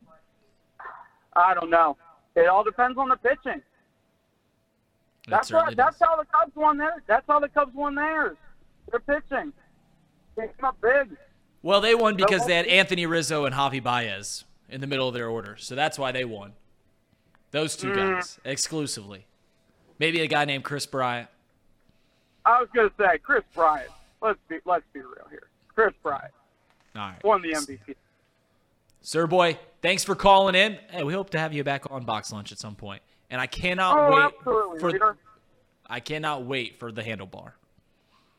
I 1.34 1.54
don't 1.54 1.70
know. 1.70 1.96
It 2.36 2.46
all 2.46 2.62
depends 2.62 2.98
on 2.98 3.08
the 3.08 3.16
pitching. 3.16 3.62
It 5.26 5.30
That's 5.30 5.50
what, 5.50 5.74
that's 5.74 5.98
how 5.98 6.16
the 6.16 6.26
Cubs 6.26 6.54
won 6.54 6.76
theirs. 6.76 7.00
That's 7.06 7.24
how 7.26 7.40
the 7.40 7.48
Cubs 7.48 7.74
won 7.74 7.94
theirs. 7.94 8.36
They're 8.90 9.00
pitching. 9.00 9.52
They 10.36 10.42
came 10.42 10.64
up 10.64 10.76
big. 10.82 11.16
Well, 11.62 11.80
they 11.80 11.94
won 11.94 12.16
because 12.16 12.46
they 12.46 12.56
had 12.56 12.66
Anthony 12.66 13.06
Rizzo 13.06 13.44
and 13.44 13.54
Javi 13.54 13.82
Baez 13.82 14.44
in 14.68 14.80
the 14.80 14.86
middle 14.86 15.08
of 15.08 15.14
their 15.14 15.28
order, 15.28 15.56
so 15.58 15.74
that's 15.74 15.98
why 15.98 16.12
they 16.12 16.24
won. 16.24 16.52
Those 17.50 17.76
two 17.76 17.88
Mm. 17.88 18.14
guys 18.14 18.38
exclusively. 18.44 19.26
Maybe 19.98 20.20
a 20.20 20.26
guy 20.26 20.44
named 20.44 20.64
Kris 20.64 20.86
Bryant. 20.86 21.28
I 22.44 22.60
was 22.60 22.68
gonna 22.74 22.90
say 22.98 23.18
Kris 23.18 23.44
Bryant. 23.54 23.90
Let's 24.22 24.38
be 24.48 24.58
let's 24.64 24.84
be 24.92 25.00
real 25.00 25.26
here. 25.30 25.48
Kris 25.68 25.92
Bryant 26.02 26.32
All 26.96 27.02
right. 27.10 27.24
won 27.24 27.42
the 27.42 27.52
MVP. 27.54 27.94
Sir 29.02 29.26
Boy, 29.26 29.58
thanks 29.82 30.04
for 30.04 30.14
calling 30.14 30.54
in. 30.54 30.78
Hey, 30.90 31.02
we 31.04 31.12
hope 31.12 31.30
to 31.30 31.38
have 31.38 31.52
you 31.52 31.64
back 31.64 31.90
on 31.90 32.04
Box 32.04 32.32
Lunch 32.32 32.52
at 32.52 32.58
some 32.58 32.74
point. 32.74 33.02
And 33.30 33.40
I 33.40 33.46
cannot 33.46 33.96
Oh, 33.98 34.14
wait 34.14 34.22
absolutely, 34.24 34.80
for 34.80 34.90
leader. 34.90 35.16
I 35.86 36.00
cannot 36.00 36.44
wait 36.44 36.78
for 36.78 36.92
the 36.92 37.02
handlebar. 37.02 37.52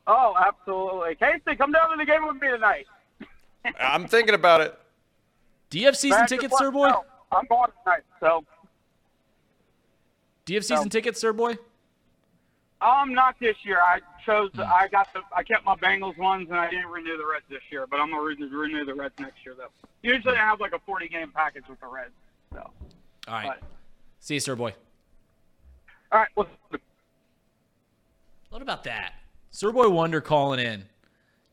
Oh, 0.07 0.35
absolutely. 0.37 1.15
Casey, 1.15 1.55
come 1.55 1.71
down 1.71 1.91
to 1.91 1.97
the 1.97 2.05
game 2.05 2.25
with 2.27 2.41
me 2.41 2.49
tonight. 2.49 2.87
I'm 3.79 4.07
thinking 4.07 4.35
about 4.35 4.61
it. 4.61 4.77
Do 5.69 5.79
you 5.79 5.85
have 5.85 5.95
season 5.97 6.19
Man, 6.21 6.27
tickets, 6.27 6.57
Sir 6.57 6.71
Boy? 6.71 6.89
know. 6.89 7.05
I'm 7.31 7.45
going 7.47 7.69
tonight, 7.83 8.01
so 8.19 8.43
Do 10.51 10.55
you 10.55 10.57
have 10.57 10.65
season 10.65 10.89
tickets, 10.89 11.21
Sir 11.21 11.31
Boy? 11.31 11.57
um, 12.81 13.13
not 13.13 13.39
this 13.39 13.55
year. 13.63 13.79
I 13.79 14.01
chose. 14.25 14.49
Hmm. 14.53 14.59
I 14.63 14.89
got 14.91 15.07
the. 15.13 15.21
I 15.33 15.43
kept 15.43 15.63
my 15.63 15.75
Bengals 15.77 16.17
ones, 16.17 16.49
and 16.49 16.59
I 16.59 16.69
didn't 16.69 16.87
renew 16.87 17.15
the 17.15 17.25
Reds 17.25 17.45
this 17.49 17.61
year. 17.71 17.87
But 17.89 18.01
I'm 18.01 18.09
gonna 18.11 18.21
renew, 18.21 18.49
renew 18.49 18.83
the 18.83 18.93
Reds 18.93 19.13
next 19.17 19.45
year, 19.45 19.55
though. 19.57 19.69
Usually, 20.01 20.35
I 20.35 20.39
have 20.41 20.59
like 20.59 20.73
a 20.73 20.79
40 20.79 21.07
game 21.07 21.31
package 21.33 21.63
with 21.69 21.79
the 21.79 21.87
Reds. 21.87 22.11
So, 22.51 22.69
All 23.29 23.33
right. 23.33 23.45
but, 23.47 23.63
See 24.19 24.33
you, 24.33 24.39
Sir 24.41 24.57
Boy. 24.57 24.73
all 26.11 26.19
right. 26.19 26.27
Well, 26.35 26.47
What 28.49 28.61
about 28.61 28.83
that? 28.83 29.13
Sir 29.51 29.71
Boy 29.71 29.87
Wonder 29.87 30.19
calling 30.19 30.59
in. 30.59 30.83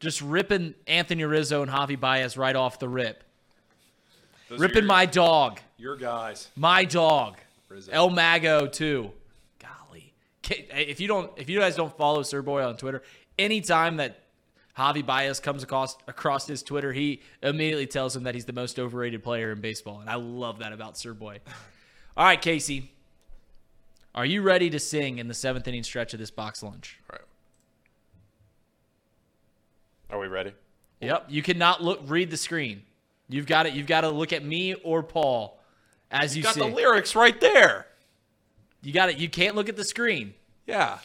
Just 0.00 0.20
ripping 0.22 0.74
Anthony 0.88 1.22
Rizzo 1.22 1.62
and 1.62 1.70
Javi 1.70 2.00
Baez 2.00 2.36
right 2.36 2.56
off 2.56 2.80
the 2.80 2.88
rip. 2.88 3.22
Those 4.48 4.58
Ripping 4.58 4.78
your- 4.78 4.86
my 4.86 5.06
dog. 5.06 5.60
Your 5.76 5.94
guys. 5.94 6.48
My 6.56 6.84
dog. 6.84 7.36
Rizzo. 7.68 7.90
El 7.92 8.10
Mago 8.10 8.66
too. 8.66 9.10
Golly, 9.58 10.12
if 10.48 11.00
you 11.00 11.08
don't, 11.08 11.30
if 11.36 11.48
you 11.48 11.58
guys 11.58 11.76
don't 11.76 11.96
follow 11.96 12.22
Sir 12.22 12.42
Boy 12.42 12.64
on 12.64 12.76
Twitter, 12.76 13.02
anytime 13.38 13.96
that 13.96 14.20
Javi 14.76 15.04
Baez 15.04 15.40
comes 15.40 15.62
across 15.62 15.96
across 16.06 16.46
his 16.46 16.62
Twitter, 16.62 16.92
he 16.92 17.20
immediately 17.42 17.86
tells 17.86 18.14
him 18.14 18.24
that 18.24 18.34
he's 18.34 18.46
the 18.46 18.52
most 18.52 18.78
overrated 18.78 19.22
player 19.22 19.52
in 19.52 19.60
baseball, 19.60 20.00
and 20.00 20.08
I 20.08 20.14
love 20.14 20.60
that 20.60 20.72
about 20.72 20.96
Sir 20.96 21.14
Boy. 21.14 21.40
All 22.16 22.24
right, 22.24 22.40
Casey, 22.40 22.90
are 24.14 24.24
you 24.24 24.42
ready 24.42 24.70
to 24.70 24.78
sing 24.78 25.18
in 25.18 25.28
the 25.28 25.34
seventh 25.34 25.68
inning 25.68 25.82
stretch 25.82 26.14
of 26.14 26.20
this 26.20 26.30
box 26.30 26.62
lunch? 26.62 26.98
Right. 27.10 27.20
Are 30.10 30.18
we 30.18 30.26
ready? 30.26 30.52
Yep. 31.00 31.26
You 31.28 31.42
cannot 31.42 31.82
look 31.82 32.00
read 32.06 32.30
the 32.30 32.36
screen. 32.36 32.82
You've 33.28 33.46
got 33.46 33.66
it. 33.66 33.74
You've 33.74 33.86
got 33.86 34.00
to 34.00 34.08
look 34.08 34.32
at 34.32 34.44
me 34.44 34.74
or 34.74 35.02
Paul 35.02 35.57
as 36.10 36.36
you, 36.36 36.40
You 36.40 36.44
got 36.44 36.54
sing. 36.54 36.70
the 36.70 36.74
lyrics 36.74 37.14
right 37.14 37.38
there. 37.40 37.86
You 38.82 38.92
got 38.92 39.08
it. 39.10 39.18
You 39.18 39.28
can't 39.28 39.54
look 39.56 39.68
at 39.68 39.76
the 39.76 39.84
screen. 39.84 40.34
Yeah. 40.66 40.98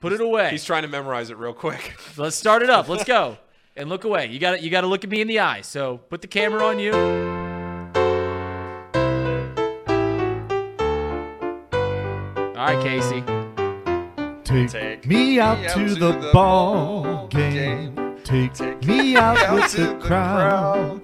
Put 0.00 0.12
it 0.12 0.20
away. 0.20 0.50
He's 0.50 0.64
trying 0.64 0.82
to 0.82 0.88
memorize 0.88 1.30
it 1.30 1.36
real 1.38 1.54
quick. 1.54 1.94
Let's 2.16 2.36
start 2.36 2.62
it 2.62 2.70
up. 2.70 2.88
Let's 2.88 3.04
go. 3.04 3.38
And 3.76 3.88
look 3.88 4.04
away. 4.04 4.26
You 4.26 4.38
got 4.38 4.52
to 4.52 4.62
You 4.62 4.70
got 4.70 4.82
to 4.82 4.86
look 4.86 5.02
at 5.04 5.10
me 5.10 5.20
in 5.20 5.28
the 5.28 5.40
eye. 5.40 5.62
So 5.62 5.98
put 5.98 6.20
the 6.22 6.28
camera 6.28 6.64
on 6.64 6.78
you. 6.78 6.92
All 12.56 12.70
right, 12.72 12.82
Casey. 12.82 13.22
Take, 14.44 14.70
Take 14.70 15.06
me 15.06 15.40
out 15.40 15.58
me 15.58 15.68
to 15.88 15.94
the 15.94 16.30
ball 16.32 17.26
game. 17.28 18.16
Take, 18.22 18.58
me 18.84 19.16
out 19.16 19.54
with 19.54 19.72
the 19.72 19.98
crowd. 20.00 21.00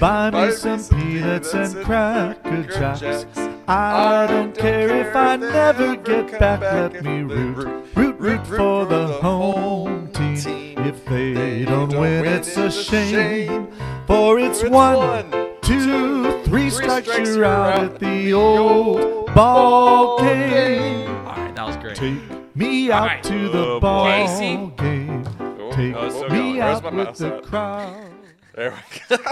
Buy 0.00 0.30
me 0.30 0.50
some 0.52 0.82
peanuts 0.82 1.52
and 1.52 1.84
cracker 1.84 2.62
jacks. 2.64 3.26
I 3.68 4.26
don't 4.26 4.56
care 4.56 4.88
if 5.06 5.14
I 5.14 5.36
never 5.36 5.94
get 5.96 6.38
back. 6.40 6.60
Let 6.62 7.04
me 7.04 7.20
root, 7.22 7.84
root, 7.94 8.16
root 8.18 8.46
for 8.46 8.86
the 8.86 9.06
home 9.06 10.10
team. 10.12 10.78
If 10.78 11.04
they 11.04 11.64
don't 11.66 11.90
win, 11.90 12.24
it's 12.26 12.56
a 12.56 12.70
shame. 12.70 13.68
For 14.06 14.38
it's 14.38 14.64
one, 14.64 15.30
two, 15.60 16.42
three 16.44 16.70
strikes 16.70 17.08
you're 17.08 17.44
out 17.44 17.78
at 17.84 17.98
the 18.00 18.32
old 18.32 19.26
ball 19.34 20.18
game. 20.20 21.08
All 21.26 21.36
right, 21.36 21.54
that 21.54 21.66
was 21.66 21.76
great. 21.76 21.96
Take 21.96 22.56
me 22.56 22.90
out 22.90 23.06
right. 23.06 23.22
to 23.24 23.48
uh, 23.48 23.52
the 23.52 23.58
Oh, 23.66 23.74
boy. 23.74 23.80
ball 23.80 24.06
Casey. 24.26 24.56
game. 24.78 25.24
Oh, 25.38 25.72
Take 25.72 25.94
Oh, 25.94 26.06
it's 26.06 26.14
me 26.14 26.22
oh, 26.22 26.28
going. 26.30 26.60
Out 26.62 26.94
with 26.94 27.16
the 27.18 27.40
crowd. 27.42 28.10
There 28.54 28.72
we 29.10 29.16
go. 29.16 29.22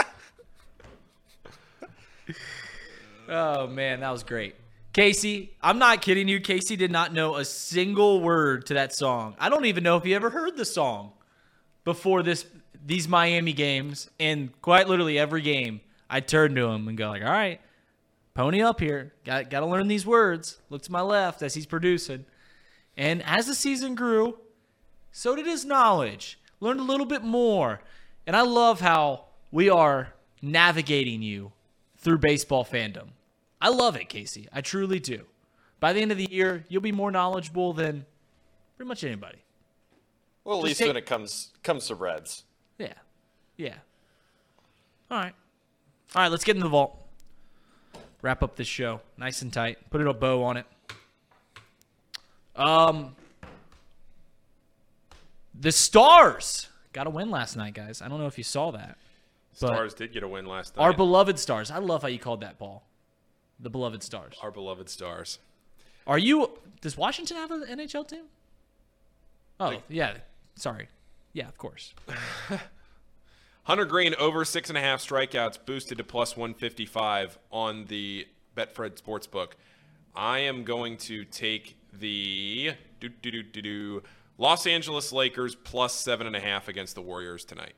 Oh 3.29 3.67
man, 3.67 3.99
that 3.99 4.09
was 4.11 4.23
great. 4.23 4.55
Casey, 4.91 5.55
I'm 5.61 5.77
not 5.77 6.01
kidding 6.01 6.27
you. 6.27 6.39
Casey 6.39 6.75
did 6.75 6.91
not 6.91 7.13
know 7.13 7.35
a 7.35 7.45
single 7.45 8.21
word 8.21 8.65
to 8.67 8.73
that 8.73 8.93
song. 8.93 9.35
I 9.39 9.49
don't 9.49 9.65
even 9.65 9.83
know 9.83 9.97
if 9.97 10.03
he 10.03 10.15
ever 10.15 10.31
heard 10.31 10.57
the 10.57 10.65
song 10.65 11.11
before 11.83 12.23
this 12.23 12.45
these 12.83 13.07
Miami 13.07 13.53
games. 13.53 14.09
And 14.19 14.59
quite 14.61 14.87
literally 14.87 15.19
every 15.19 15.41
game, 15.41 15.81
I 16.09 16.21
turn 16.21 16.55
to 16.55 16.65
him 16.65 16.87
and 16.87 16.97
go 16.97 17.07
like, 17.09 17.21
"All 17.21 17.29
right, 17.29 17.61
pony 18.33 18.63
up 18.63 18.79
here. 18.79 19.13
Got 19.23 19.51
got 19.51 19.59
to 19.59 19.67
learn 19.67 19.87
these 19.87 20.07
words." 20.07 20.57
Look 20.71 20.81
to 20.83 20.91
my 20.91 21.01
left 21.01 21.43
as 21.43 21.53
he's 21.53 21.67
producing. 21.67 22.25
And 22.97 23.23
as 23.23 23.45
the 23.45 23.55
season 23.55 23.93
grew, 23.93 24.39
so 25.11 25.35
did 25.35 25.45
his 25.45 25.65
knowledge. 25.65 26.39
Learned 26.59 26.79
a 26.79 26.83
little 26.83 27.05
bit 27.05 27.23
more. 27.23 27.81
And 28.25 28.35
I 28.35 28.41
love 28.41 28.81
how 28.81 29.25
we 29.51 29.69
are 29.69 30.13
navigating 30.41 31.21
you 31.21 31.51
through 31.97 32.17
baseball 32.17 32.65
fandom. 32.65 33.09
I 33.61 33.69
love 33.69 33.95
it, 33.95 34.09
Casey. 34.09 34.47
I 34.53 34.61
truly 34.61 34.99
do. 34.99 35.25
By 35.79 35.93
the 35.93 36.01
end 36.01 36.11
of 36.11 36.17
the 36.17 36.29
year, 36.29 36.65
you'll 36.69 36.81
be 36.81 36.91
more 36.91 37.11
knowledgeable 37.11 37.73
than 37.73 38.05
pretty 38.77 38.87
much 38.87 39.03
anybody. 39.03 39.39
Well, 40.43 40.57
at 40.57 40.61
Just 40.61 40.65
least 40.67 40.79
take- 40.79 40.87
when 40.87 40.97
it 40.97 41.05
comes 41.05 41.51
comes 41.63 41.87
to 41.87 41.95
Reds. 41.95 42.43
Yeah. 42.77 42.93
Yeah. 43.57 43.75
All 45.11 45.17
right. 45.17 45.33
All 46.15 46.21
right, 46.21 46.31
let's 46.31 46.43
get 46.43 46.55
in 46.55 46.61
the 46.61 46.69
vault. 46.69 46.97
Wrap 48.21 48.41
up 48.43 48.55
this 48.55 48.67
show 48.67 49.01
nice 49.17 49.41
and 49.41 49.51
tight. 49.53 49.77
Put 49.89 50.05
a 50.05 50.13
bow 50.13 50.43
on 50.43 50.57
it. 50.57 50.65
Um 52.55 53.15
The 55.53 55.71
Stars 55.71 56.67
got 56.93 57.07
a 57.07 57.09
win 57.09 57.29
last 57.29 57.55
night, 57.57 57.73
guys. 57.73 58.01
I 58.01 58.07
don't 58.07 58.19
know 58.19 58.27
if 58.27 58.37
you 58.37 58.43
saw 58.43 58.71
that. 58.71 58.97
Stars 59.53 59.93
did 59.93 60.13
get 60.13 60.23
a 60.23 60.27
win 60.27 60.45
last 60.45 60.75
night. 60.77 60.83
Our 60.83 60.93
beloved 60.93 61.37
Stars. 61.37 61.69
I 61.69 61.79
love 61.79 62.01
how 62.01 62.07
you 62.07 62.19
called 62.19 62.41
that, 62.41 62.57
Paul. 62.57 62.83
The 63.59 63.69
beloved 63.69 64.03
Stars. 64.03 64.35
Our 64.41 64.51
beloved 64.51 64.89
Stars. 64.89 65.39
Are 66.07 66.17
you? 66.17 66.57
Does 66.81 66.97
Washington 66.97 67.37
have 67.37 67.51
an 67.51 67.63
NHL 67.63 68.07
team? 68.07 68.25
Oh 69.59 69.81
yeah, 69.89 70.15
sorry. 70.55 70.87
Yeah, 71.33 71.47
of 71.47 71.57
course. 71.57 71.93
Hunter 73.63 73.85
Greene 73.85 74.15
over 74.15 74.45
six 74.45 74.69
and 74.69 74.77
a 74.77 74.81
half 74.81 75.01
strikeouts 75.01 75.63
boosted 75.65 75.97
to 75.99 76.03
plus 76.03 76.35
155 76.35 77.37
on 77.51 77.85
the 77.85 78.27
Betfred 78.55 78.99
Sportsbook. 78.99 79.51
I 80.15 80.39
am 80.39 80.63
going 80.63 80.97
to 80.97 81.23
take 81.25 81.77
the 81.93 82.73
do, 82.99 83.09
do, 83.09 83.31
do, 83.31 83.43
do, 83.43 83.61
do, 83.61 84.03
Los 84.37 84.65
Angeles 84.65 85.11
Lakers 85.11 85.53
plus 85.53 85.93
seven 85.93 86.25
and 86.25 86.35
a 86.35 86.39
half 86.39 86.67
against 86.67 86.95
the 86.95 87.01
Warriors 87.01 87.45
tonight. 87.45 87.73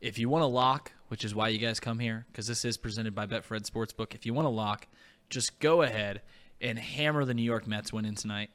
If 0.00 0.18
you 0.18 0.28
want 0.28 0.42
to 0.42 0.46
lock, 0.46 0.92
which 1.10 1.24
is 1.24 1.34
why 1.34 1.48
you 1.48 1.58
guys 1.58 1.80
come 1.80 1.98
here, 1.98 2.24
because 2.30 2.46
this 2.46 2.64
is 2.64 2.76
presented 2.76 3.14
by 3.14 3.26
Betfred 3.26 3.68
Sportsbook. 3.68 4.14
If 4.14 4.24
you 4.24 4.32
want 4.32 4.46
to 4.46 4.50
lock, 4.50 4.86
just 5.28 5.58
go 5.58 5.82
ahead 5.82 6.20
and 6.60 6.78
hammer 6.78 7.24
the 7.24 7.34
New 7.34 7.42
York 7.42 7.66
Mets 7.66 7.92
winning 7.92 8.14
tonight 8.14 8.50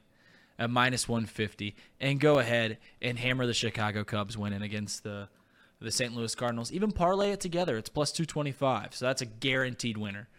at 0.57 0.69
minus 0.69 1.09
150, 1.09 1.75
and 1.99 2.17
go 2.17 2.39
ahead 2.39 2.77
and 3.01 3.19
hammer 3.19 3.45
the 3.45 3.53
Chicago 3.53 4.05
Cubs 4.05 4.37
winning 4.37 4.61
against 4.61 5.03
the 5.03 5.27
the 5.81 5.91
St. 5.91 6.15
Louis 6.15 6.33
Cardinals. 6.33 6.71
Even 6.71 6.91
parlay 6.91 7.31
it 7.31 7.41
together, 7.41 7.77
it's 7.77 7.89
plus 7.89 8.13
225. 8.13 8.95
So 8.95 9.05
that's 9.05 9.21
a 9.21 9.25
guaranteed 9.25 9.97
winner. 9.97 10.29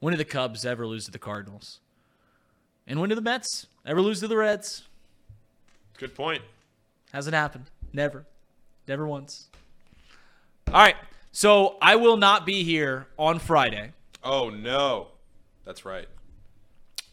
When 0.00 0.12
do 0.12 0.18
the 0.18 0.24
Cubs 0.24 0.64
ever 0.64 0.86
lose 0.86 1.04
to 1.04 1.10
the 1.10 1.18
Cardinals? 1.18 1.80
And 2.86 2.98
when 2.98 3.10
do 3.10 3.14
the 3.14 3.20
Mets 3.20 3.66
ever 3.84 4.00
lose 4.00 4.20
to 4.20 4.28
the 4.28 4.38
Reds? 4.38 4.84
Good 5.98 6.14
point. 6.14 6.42
Hasn't 7.12 7.34
happened. 7.34 7.70
Never. 7.92 8.24
Never 8.88 9.06
once. 9.06 9.48
All 10.68 10.74
right. 10.74 10.96
So 11.36 11.76
I 11.82 11.96
will 11.96 12.16
not 12.16 12.46
be 12.46 12.64
here 12.64 13.08
on 13.18 13.40
Friday. 13.40 13.92
Oh 14.24 14.48
no, 14.48 15.08
that's 15.66 15.84
right. 15.84 16.08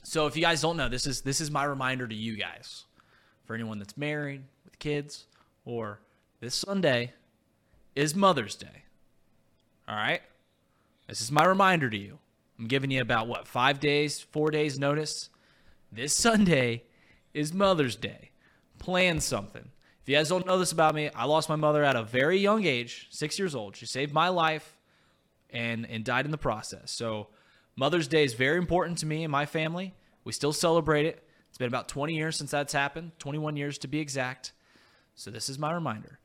So 0.04 0.28
if 0.28 0.38
you 0.38 0.42
guys 0.42 0.62
don't 0.62 0.78
know, 0.78 0.88
this 0.88 1.06
is 1.06 1.20
this 1.20 1.42
is 1.42 1.52
my 1.52 1.66
reminder 1.66 2.08
to 2.08 2.16
you 2.16 2.38
guys. 2.38 2.86
For 3.44 3.54
anyone 3.54 3.80
that's 3.80 3.98
married 3.98 4.44
with 4.64 4.80
kids, 4.80 5.26
or 5.66 6.00
this 6.40 6.56
Sunday 6.56 7.12
is 7.98 8.16
Mother's 8.16 8.56
Day. 8.56 8.86
All 9.90 9.98
right? 9.98 10.22
This 11.10 11.20
is 11.20 11.30
my 11.30 11.44
reminder 11.44 11.90
to 11.90 11.98
you. 11.98 12.18
I'm 12.58 12.68
giving 12.68 12.92
you 12.92 13.02
about 13.02 13.28
what, 13.28 13.46
five 13.46 13.82
days, 13.82 14.22
four 14.22 14.52
days 14.52 14.80
notice. 14.80 15.32
This 15.92 16.16
Sunday 16.16 16.84
is 17.34 17.54
Mother's 17.54 17.98
Day. 17.98 18.32
Plan 18.80 19.20
something. 19.20 19.73
If 20.04 20.10
you 20.10 20.18
guys 20.18 20.28
don't 20.28 20.46
know 20.46 20.60
this 20.60 20.74
about 20.74 20.96
me, 20.96 21.10
I 21.16 21.24
lost 21.24 21.48
my 21.48 21.56
mother 21.56 21.82
at 21.82 21.96
a 21.96 22.04
very 22.04 22.38
young 22.38 22.66
age, 22.66 23.08
six 23.10 23.40
years 23.40 23.56
old. 23.56 23.78
She 23.78 23.86
saved 23.86 24.14
my 24.14 24.28
life 24.28 24.78
and 25.50 25.86
and 25.90 26.04
died 26.04 26.26
in 26.26 26.32
the 26.32 26.38
process. 26.38 26.92
So 26.92 27.30
Mother's 27.78 28.10
Day 28.10 28.26
is 28.26 28.34
very 28.34 28.58
important 28.58 28.98
to 29.00 29.06
me 29.06 29.24
and 29.24 29.32
my 29.32 29.46
family. 29.46 29.94
We 30.26 30.34
still 30.34 30.52
celebrate 30.52 31.06
it. 31.06 31.26
It's 31.48 31.58
been 31.58 31.70
about 31.70 31.88
20 31.88 32.16
years 32.16 32.36
since 32.36 32.52
that's 32.52 32.74
happened, 32.74 33.12
21 33.20 33.56
years 33.56 33.78
to 33.80 33.88
be 33.88 34.00
exact. 34.00 34.52
So 35.16 35.32
this 35.32 35.48
is 35.48 35.58
my 35.58 35.72
reminder. 35.72 36.20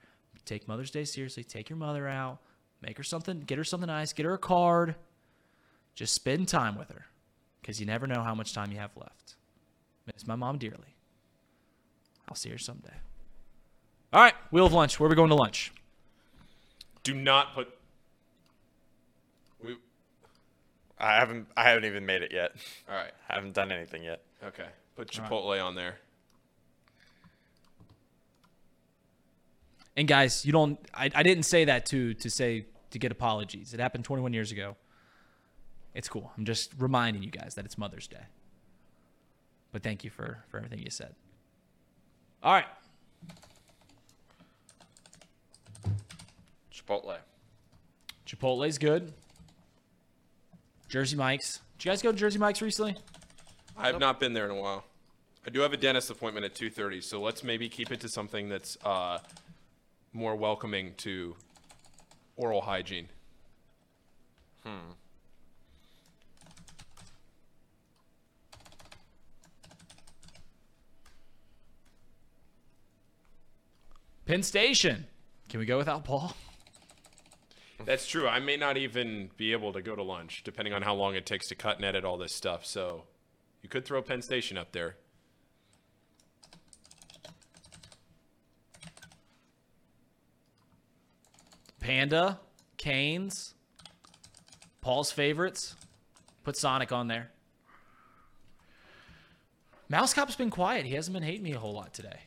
Take 0.44 0.66
Mother's 0.66 0.90
Day 0.90 1.04
seriously. 1.04 1.44
Take 1.44 1.68
your 1.68 1.76
mother 1.76 2.08
out. 2.08 2.38
Make 2.80 2.96
her 2.96 3.02
something, 3.04 3.40
get 3.40 3.58
her 3.58 3.64
something 3.64 3.86
nice, 3.86 4.12
get 4.12 4.26
her 4.26 4.34
a 4.34 4.38
card. 4.38 4.96
Just 5.94 6.14
spend 6.14 6.48
time 6.48 6.76
with 6.76 6.90
her 6.90 7.06
because 7.60 7.78
you 7.78 7.86
never 7.86 8.06
know 8.06 8.22
how 8.22 8.34
much 8.34 8.54
time 8.54 8.72
you 8.72 8.78
have 8.78 8.96
left. 8.96 9.36
Miss 10.06 10.26
my 10.26 10.36
mom 10.36 10.58
dearly. 10.58 10.96
I'll 12.28 12.34
see 12.34 12.50
her 12.50 12.58
someday. 12.58 12.94
All 14.12 14.22
right, 14.22 14.34
wheel 14.50 14.66
of 14.66 14.72
lunch. 14.72 14.98
Where 14.98 15.06
are 15.06 15.10
we 15.10 15.16
going 15.16 15.28
to 15.28 15.34
lunch? 15.34 15.72
Do 17.02 17.14
not 17.14 17.54
put. 17.54 17.68
We, 19.62 19.76
I 20.98 21.16
haven't 21.16 21.48
I 21.56 21.64
haven't 21.64 21.84
even 21.84 22.06
made 22.06 22.22
it 22.22 22.32
yet. 22.32 22.52
all 22.88 22.94
right. 22.94 23.12
I 23.28 23.34
haven't 23.34 23.54
done 23.54 23.70
anything 23.70 24.02
yet. 24.02 24.22
Okay. 24.42 24.66
Put 24.96 25.10
Chipotle 25.10 25.62
on 25.64 25.74
there. 25.74 25.98
And 29.96 30.08
guys, 30.08 30.46
you 30.46 30.52
don't. 30.52 30.78
I, 30.94 31.10
I 31.14 31.22
didn't 31.22 31.44
say 31.44 31.64
that 31.66 31.84
to 31.86 32.14
to 32.14 32.30
say 32.30 32.66
to 32.90 32.98
get 32.98 33.12
apologies. 33.12 33.74
It 33.74 33.80
happened 33.80 34.04
21 34.04 34.32
years 34.32 34.52
ago. 34.52 34.76
It's 35.94 36.08
cool. 36.08 36.32
I'm 36.38 36.44
just 36.44 36.72
reminding 36.78 37.22
you 37.22 37.30
guys 37.30 37.56
that 37.56 37.64
it's 37.64 37.76
Mother's 37.76 38.06
Day. 38.06 38.26
But 39.72 39.82
thank 39.82 40.04
you 40.04 40.10
for 40.10 40.44
for 40.48 40.58
everything 40.58 40.78
you 40.78 40.90
said. 40.90 41.14
All 42.42 42.52
right. 42.52 42.66
Chipotle. 46.88 47.16
Chipotle's 48.26 48.78
good. 48.78 49.12
Jersey 50.88 51.16
Mike's 51.16 51.60
Did 51.78 51.84
you 51.84 51.90
guys 51.90 52.02
go 52.02 52.12
to 52.12 52.16
Jersey 52.16 52.38
Mike's 52.38 52.62
recently? 52.62 52.96
I 53.76 53.88
have 53.88 54.00
not 54.00 54.18
been 54.18 54.32
there 54.32 54.46
in 54.46 54.50
a 54.50 54.54
while. 54.54 54.84
I 55.46 55.50
do 55.50 55.60
have 55.60 55.72
a 55.72 55.76
dentist 55.76 56.10
appointment 56.10 56.46
at 56.46 56.54
2:30, 56.54 57.02
so 57.02 57.20
let's 57.20 57.44
maybe 57.44 57.68
keep 57.68 57.92
it 57.92 58.00
to 58.00 58.08
something 58.08 58.48
that's 58.48 58.78
uh, 58.84 59.18
more 60.12 60.34
welcoming 60.34 60.94
to 60.98 61.36
oral 62.36 62.62
hygiene. 62.62 63.08
Hmm. 64.64 64.92
Penn 74.24 74.42
Station. 74.42 75.06
Can 75.48 75.60
we 75.60 75.66
go 75.66 75.78
without 75.78 76.04
Paul? 76.04 76.34
That's 77.88 78.06
true. 78.06 78.28
I 78.28 78.38
may 78.38 78.58
not 78.58 78.76
even 78.76 79.30
be 79.38 79.52
able 79.52 79.72
to 79.72 79.80
go 79.80 79.96
to 79.96 80.02
lunch, 80.02 80.42
depending 80.44 80.74
on 80.74 80.82
how 80.82 80.94
long 80.94 81.14
it 81.14 81.24
takes 81.24 81.48
to 81.48 81.54
cut 81.54 81.76
and 81.76 81.86
edit 81.86 82.04
all 82.04 82.18
this 82.18 82.34
stuff. 82.34 82.66
So, 82.66 83.04
you 83.62 83.70
could 83.70 83.86
throw 83.86 84.02
Penn 84.02 84.20
Station 84.20 84.58
up 84.58 84.72
there. 84.72 84.96
Panda, 91.80 92.38
Canes, 92.76 93.54
Paul's 94.82 95.10
favorites. 95.10 95.74
Put 96.44 96.58
Sonic 96.58 96.92
on 96.92 97.08
there. 97.08 97.30
Mouse 99.88 100.12
Cop's 100.12 100.36
been 100.36 100.50
quiet. 100.50 100.84
He 100.84 100.92
hasn't 100.92 101.14
been 101.14 101.22
hating 101.22 101.42
me 101.42 101.54
a 101.54 101.58
whole 101.58 101.72
lot 101.72 101.94
today. 101.94 102.20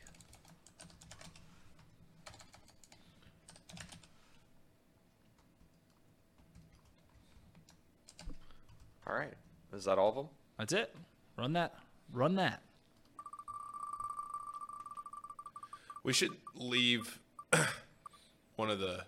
All 9.12 9.18
right. 9.18 9.34
Is 9.74 9.84
that 9.84 9.98
all 9.98 10.08
of 10.08 10.14
them? 10.14 10.28
That's 10.58 10.72
it. 10.72 10.94
Run 11.36 11.52
that. 11.52 11.74
Run 12.10 12.36
that. 12.36 12.62
We 16.02 16.14
should 16.14 16.30
leave 16.54 17.20
one 18.56 18.70
of 18.70 18.78
the 18.78 19.04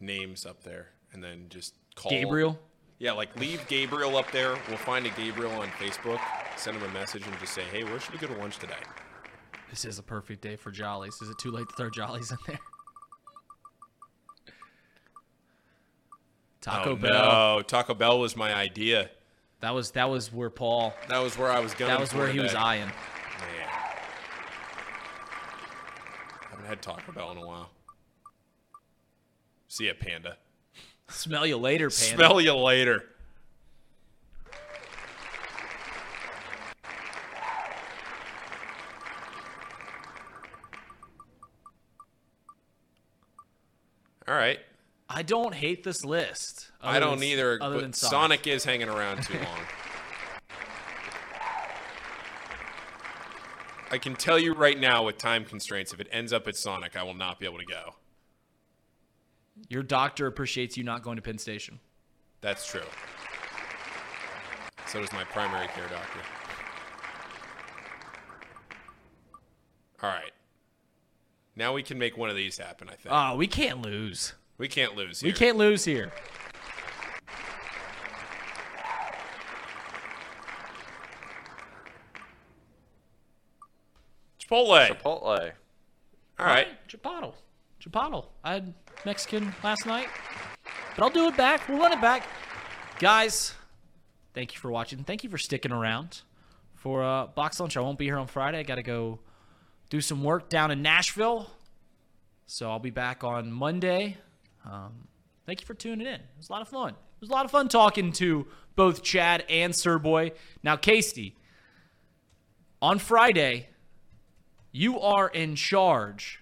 names 0.00 0.44
up 0.44 0.64
there 0.64 0.88
and 1.12 1.22
then 1.22 1.46
just 1.50 1.74
call 1.94 2.10
Gabriel? 2.10 2.58
Yeah, 2.98 3.12
like 3.12 3.38
leave 3.38 3.64
Gabriel 3.68 4.16
up 4.16 4.28
there. 4.32 4.56
We'll 4.66 4.76
find 4.76 5.06
a 5.06 5.10
Gabriel 5.10 5.52
on 5.52 5.68
Facebook, 5.68 6.20
send 6.56 6.76
him 6.76 6.82
a 6.82 6.92
message, 6.92 7.24
and 7.24 7.38
just 7.38 7.54
say, 7.54 7.62
"Hey, 7.62 7.84
where 7.84 8.00
should 8.00 8.12
we 8.12 8.18
go 8.18 8.26
to 8.26 8.40
lunch 8.40 8.58
today?" 8.58 8.74
This 9.70 9.84
is 9.84 10.00
a 10.00 10.02
perfect 10.02 10.42
day 10.42 10.56
for 10.56 10.72
jollies. 10.72 11.14
Is 11.22 11.28
it 11.28 11.38
too 11.38 11.52
late 11.52 11.68
to 11.68 11.76
throw 11.76 11.90
jollies 11.90 12.32
in 12.32 12.38
there? 12.46 12.60
Taco 16.62 16.92
oh, 16.92 16.96
Bell. 16.96 17.56
No, 17.56 17.62
Taco 17.62 17.92
Bell 17.92 18.20
was 18.20 18.36
my 18.36 18.54
idea. 18.54 19.10
That 19.60 19.74
was 19.74 19.90
that 19.90 20.08
was 20.08 20.32
where 20.32 20.48
Paul. 20.48 20.94
That 21.08 21.18
was 21.18 21.36
where 21.36 21.50
I 21.50 21.58
was 21.58 21.74
going. 21.74 21.90
That 21.90 22.00
was 22.00 22.14
where 22.14 22.28
he 22.28 22.40
was 22.40 22.54
eyeing. 22.54 22.86
Man. 22.86 23.68
Haven't 26.50 26.66
had 26.66 26.80
Taco 26.80 27.12
Bell 27.12 27.32
in 27.32 27.38
a 27.38 27.46
while. 27.46 27.70
See 29.66 29.88
ya, 29.88 29.92
Panda. 29.98 30.36
Smell 31.08 31.46
you 31.46 31.56
later, 31.56 31.90
Panda. 31.90 32.14
Smell 32.14 32.40
you 32.40 32.54
later. 32.54 33.04
All 44.28 44.34
right. 44.34 44.60
I 45.14 45.22
don't 45.22 45.54
hate 45.54 45.84
this 45.84 46.04
list. 46.04 46.70
I 46.80 46.98
don't 46.98 47.18
than- 47.18 47.28
either, 47.28 47.58
Other 47.60 47.76
but 47.76 47.80
than 47.82 47.92
Sonic. 47.92 48.40
Sonic. 48.40 48.46
is 48.46 48.64
hanging 48.64 48.88
around 48.88 49.22
too 49.22 49.34
long. 49.38 49.58
I 53.90 53.98
can 53.98 54.14
tell 54.16 54.38
you 54.38 54.54
right 54.54 54.80
now 54.80 55.04
with 55.04 55.18
time 55.18 55.44
constraints, 55.44 55.92
if 55.92 56.00
it 56.00 56.08
ends 56.10 56.32
up 56.32 56.48
at 56.48 56.56
Sonic, 56.56 56.96
I 56.96 57.02
will 57.02 57.12
not 57.12 57.38
be 57.38 57.44
able 57.44 57.58
to 57.58 57.66
go. 57.66 57.94
Your 59.68 59.82
doctor 59.82 60.26
appreciates 60.26 60.78
you 60.78 60.82
not 60.82 61.02
going 61.02 61.16
to 61.16 61.22
Penn 61.22 61.36
Station. 61.36 61.78
That's 62.40 62.66
true. 62.66 62.80
So 64.86 65.00
does 65.00 65.12
my 65.12 65.24
primary 65.24 65.68
care 65.68 65.88
doctor. 65.88 66.20
All 70.02 70.08
right. 70.08 70.32
Now 71.54 71.74
we 71.74 71.82
can 71.82 71.98
make 71.98 72.16
one 72.16 72.30
of 72.30 72.36
these 72.36 72.56
happen, 72.56 72.88
I 72.88 72.94
think. 72.94 73.14
Oh, 73.14 73.36
we 73.36 73.46
can't 73.46 73.82
lose. 73.82 74.32
We 74.62 74.68
can't 74.68 74.94
lose 74.94 75.20
here. 75.20 75.28
We 75.28 75.32
can't 75.32 75.56
lose 75.56 75.84
here. 75.84 76.12
Chipotle. 84.40 84.86
Chipotle. 84.86 85.50
All 86.38 86.46
right. 86.46 86.68
Chipotle. 86.86 87.34
Chipotle. 87.84 88.26
I 88.44 88.52
had 88.52 88.72
Mexican 89.04 89.52
last 89.64 89.84
night, 89.84 90.06
but 90.94 91.02
I'll 91.02 91.10
do 91.10 91.26
it 91.26 91.36
back. 91.36 91.68
We'll 91.68 91.78
run 91.78 91.90
it 91.90 92.00
back. 92.00 92.24
Guys, 93.00 93.56
thank 94.32 94.54
you 94.54 94.60
for 94.60 94.70
watching. 94.70 95.02
Thank 95.02 95.24
you 95.24 95.30
for 95.30 95.38
sticking 95.38 95.72
around 95.72 96.20
for 96.76 97.02
uh, 97.02 97.26
Box'd 97.26 97.58
Lunch. 97.58 97.76
I 97.76 97.80
won't 97.80 97.98
be 97.98 98.04
here 98.04 98.16
on 98.16 98.28
Friday. 98.28 98.60
I 98.60 98.62
got 98.62 98.76
to 98.76 98.84
go 98.84 99.18
do 99.90 100.00
some 100.00 100.22
work 100.22 100.48
down 100.48 100.70
in 100.70 100.82
Nashville. 100.82 101.50
So 102.46 102.70
I'll 102.70 102.78
be 102.78 102.90
back 102.90 103.24
on 103.24 103.50
Monday. 103.50 104.18
Um, 104.64 105.08
thank 105.46 105.60
you 105.60 105.66
for 105.66 105.74
tuning 105.74 106.06
in. 106.06 106.14
It 106.14 106.22
was 106.36 106.48
a 106.48 106.52
lot 106.52 106.62
of 106.62 106.68
fun. 106.68 106.90
It 106.90 107.20
was 107.20 107.30
a 107.30 107.32
lot 107.32 107.44
of 107.44 107.50
fun 107.50 107.68
talking 107.68 108.12
to 108.14 108.46
both 108.74 109.02
Chad 109.02 109.44
and 109.48 109.74
Sir 109.74 109.98
Boy. 109.98 110.32
Now, 110.62 110.76
Casey, 110.76 111.36
on 112.80 112.98
Friday, 112.98 113.68
you 114.72 114.98
are 115.00 115.28
in 115.28 115.54
charge 115.54 116.40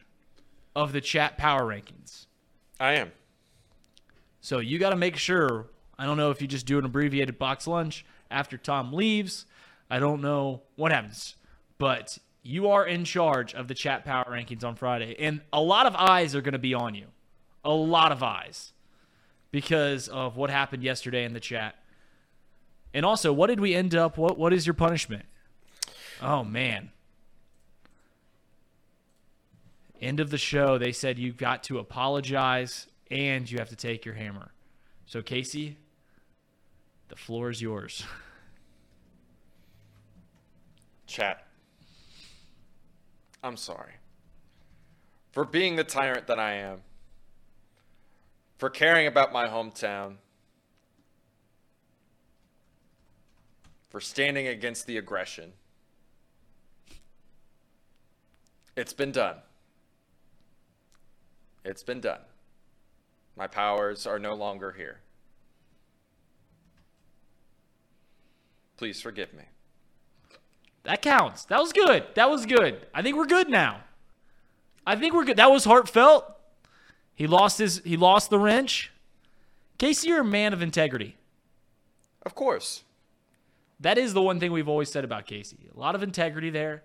of 0.75 0.93
the 0.93 1.01
chat 1.01 1.37
power 1.37 1.63
rankings. 1.63 2.27
I 2.79 2.95
am. 2.95 3.13
So 4.41 4.59
you 4.59 4.79
got 4.79 4.91
to 4.91 4.97
make 4.97 5.17
sure. 5.17 5.67
I 5.99 6.07
don't 6.07 6.17
know 6.17 6.31
if 6.31 6.41
you 6.41 6.49
just 6.49 6.65
do 6.65 6.79
an 6.79 6.87
abbreviated 6.87 7.39
Box'd 7.39 7.67
Lunch 7.67 8.07
after 8.31 8.57
Tom 8.57 8.93
leaves. 8.93 9.45
I 9.91 9.99
don't 9.99 10.23
know 10.23 10.63
what 10.77 10.93
happens, 10.93 11.35
but 11.77 12.17
you 12.43 12.71
are 12.71 12.87
in 12.87 13.05
charge 13.05 13.53
of 13.53 13.69
the 13.69 13.75
chat 13.75 14.05
power 14.05 14.25
rankings 14.31 14.65
on 14.65 14.77
Friday, 14.77 15.15
and 15.19 15.43
a 15.53 15.61
lot 15.61 15.87
of 15.87 15.95
eyes 15.95 16.35
are 16.35 16.41
going 16.41 16.53
to 16.53 16.59
be 16.59 16.73
on 16.73 16.95
you. 16.95 17.07
A 17.65 17.71
lot 17.71 18.13
of 18.13 18.23
eyes 18.23 18.73
because 19.51 20.09
of 20.09 20.37
what 20.37 20.51
happened 20.51 20.83
yesterday 20.83 21.25
in 21.25 21.33
the 21.33 21.41
chat. 21.41 21.77
And 22.95 23.05
also, 23.05 23.33
what 23.33 23.49
did 23.49 23.61
we 23.61 23.75
end 23.75 23.95
up? 23.95 24.17
What 24.17 24.39
What 24.39 24.53
is 24.53 24.67
your 24.67 24.75
punishment? 24.75 25.25
Oh 26.23 26.45
man. 26.45 26.91
End 30.01 30.19
of 30.19 30.31
the 30.31 30.39
show, 30.39 30.79
they 30.79 30.93
said 30.93 31.19
you've 31.19 31.37
got 31.37 31.63
to 31.65 31.79
apologize 31.79 32.87
and 33.11 33.51
you 33.51 33.59
have 33.59 33.69
to 33.69 33.77
take 33.77 34.05
your 34.07 34.15
hammer. 34.15 34.53
So, 35.05 35.21
Casey, 35.21 35.77
the 37.09 37.17
floor 37.17 37.51
is 37.51 37.61
yours. 37.61 38.05
Chat. 41.07 41.47
I'm 43.43 43.57
sorry. 43.57 43.95
For 45.33 45.45
being 45.45 45.77
the 45.77 45.85
tyrant 45.85 46.29
that 46.29 46.39
I 46.39 46.55
am. 46.55 46.83
For 48.61 48.69
caring 48.69 49.07
about 49.07 49.33
my 49.33 49.49
hometown. 49.49 50.17
For 53.89 54.03
standing 54.03 54.49
against 54.49 54.87
the 54.87 54.99
aggression. 54.99 55.55
It's 58.77 58.93
been 58.93 59.13
done. 59.13 59.37
It's 61.65 61.83
been 61.83 62.03
done. 62.03 62.21
My 63.35 63.47
powers 63.47 64.07
are 64.07 64.19
no 64.19 64.35
longer 64.35 64.73
here. 64.73 65.01
Please 68.77 69.01
forgive 69.01 69.33
me. 69.33 69.45
That 70.83 71.01
counts. 71.01 71.47
That 71.47 71.61
was 71.61 71.73
good. 71.73 72.05
That 72.15 72.29
was 72.29 72.45
good. 72.45 72.87
I 72.93 73.01
think 73.01 73.17
we're 73.17 73.25
good 73.25 73.49
now. 73.49 73.85
I 74.87 74.97
think 74.97 75.15
we're 75.15 75.25
good. 75.25 75.39
That 75.39 75.51
was 75.51 75.65
heartfelt. 75.65 76.37
He 77.21 77.27
lost 77.27 77.59
his 77.59 77.83
he 77.85 77.99
lost 77.99 78.31
the 78.31 78.39
wrench. 78.39 78.91
Casey, 79.77 80.09
you're 80.09 80.23
a 80.23 80.25
man 80.25 80.55
of 80.55 80.63
integrity. 80.63 81.19
Of 82.23 82.35
course. 82.35 82.83
That 83.79 83.99
is 83.99 84.15
the 84.15 84.23
one 84.23 84.41
thing 84.41 84.53
we've 84.53 84.71
always 84.71 84.91
said 84.91 85.05
about 85.05 85.27
Casey. 85.27 85.69
A 85.77 85.79
lot 85.79 85.95
of 85.95 86.03
integrity 86.03 86.49
there. 86.49 86.83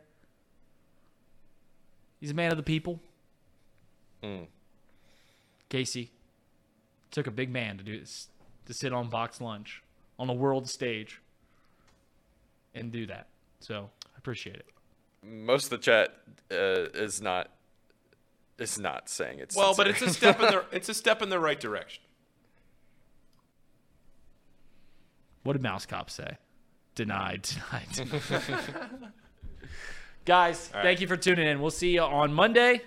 He's 2.19 2.31
a 2.31 2.33
man 2.33 2.51
of 2.51 2.57
the 2.57 2.63
people. 2.63 2.99
Mm. 4.21 4.47
Casey 5.69 6.11
took 7.11 7.27
a 7.27 7.31
big 7.31 7.49
man 7.49 7.77
to 7.77 7.83
do 7.85 7.97
this, 7.97 8.27
to 8.65 8.73
sit 8.73 8.91
on 8.91 9.09
Box'd 9.09 9.39
Lunch 9.39 9.83
on 10.19 10.27
the 10.27 10.33
world 10.33 10.67
stage 10.69 11.21
and 12.73 12.91
do 12.91 13.05
that. 13.05 13.27
So 13.61 13.89
I 14.05 14.17
appreciate 14.17 14.57
it. 14.57 14.65
Most 15.23 15.65
of 15.65 15.69
the 15.69 15.77
chat 15.77 16.09
uh, 16.51 16.91
is 16.93 17.21
not 17.21 17.51
is 18.57 18.79
not 18.79 19.09
saying 19.09 19.39
it's 19.39 19.55
Well, 19.55 19.75
but 19.75 19.87
it's 19.87 20.01
a 20.01 20.09
step 20.09 20.39
in 20.39 20.47
the 20.47 20.65
it's 20.71 20.89
a 20.89 20.93
step 20.93 21.21
in 21.21 21.29
the 21.29 21.39
right 21.39 21.59
direction. 21.59 22.03
What 25.43 25.53
did 25.53 25.61
Mouse 25.61 25.85
Cop 25.85 26.09
say? 26.09 26.37
Denied, 26.95 27.43
denied. 27.43 28.09
Guys, 30.25 30.71
All 30.73 30.79
right. 30.79 30.83
thank 30.83 31.01
you 31.01 31.07
for 31.07 31.17
tuning 31.17 31.47
in. 31.47 31.61
We'll 31.61 31.69
see 31.69 31.93
you 31.93 32.01
on 32.01 32.33
Monday 32.33 32.81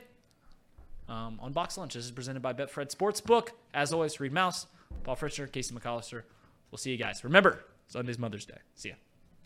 um, 1.08 1.38
on 1.40 1.52
Box'd 1.52 1.78
Lunch. 1.78 1.94
This 1.94 2.04
is 2.04 2.10
presented 2.10 2.40
by 2.42 2.52
Betfred 2.52 2.94
Sportsbook. 2.94 3.50
As 3.72 3.92
always, 3.92 4.18
Reed 4.18 4.32
Mouse, 4.32 4.66
Paul 5.04 5.14
Fritcher, 5.16 5.50
Casey 5.50 5.74
McCollister. 5.74 6.22
We'll 6.70 6.78
see 6.78 6.90
you 6.90 6.96
guys. 6.96 7.22
Remember, 7.22 7.64
Sunday's 7.86 8.18
Mother's 8.18 8.44
Day. 8.44 8.58
See 8.74 8.88
ya. 8.90 8.94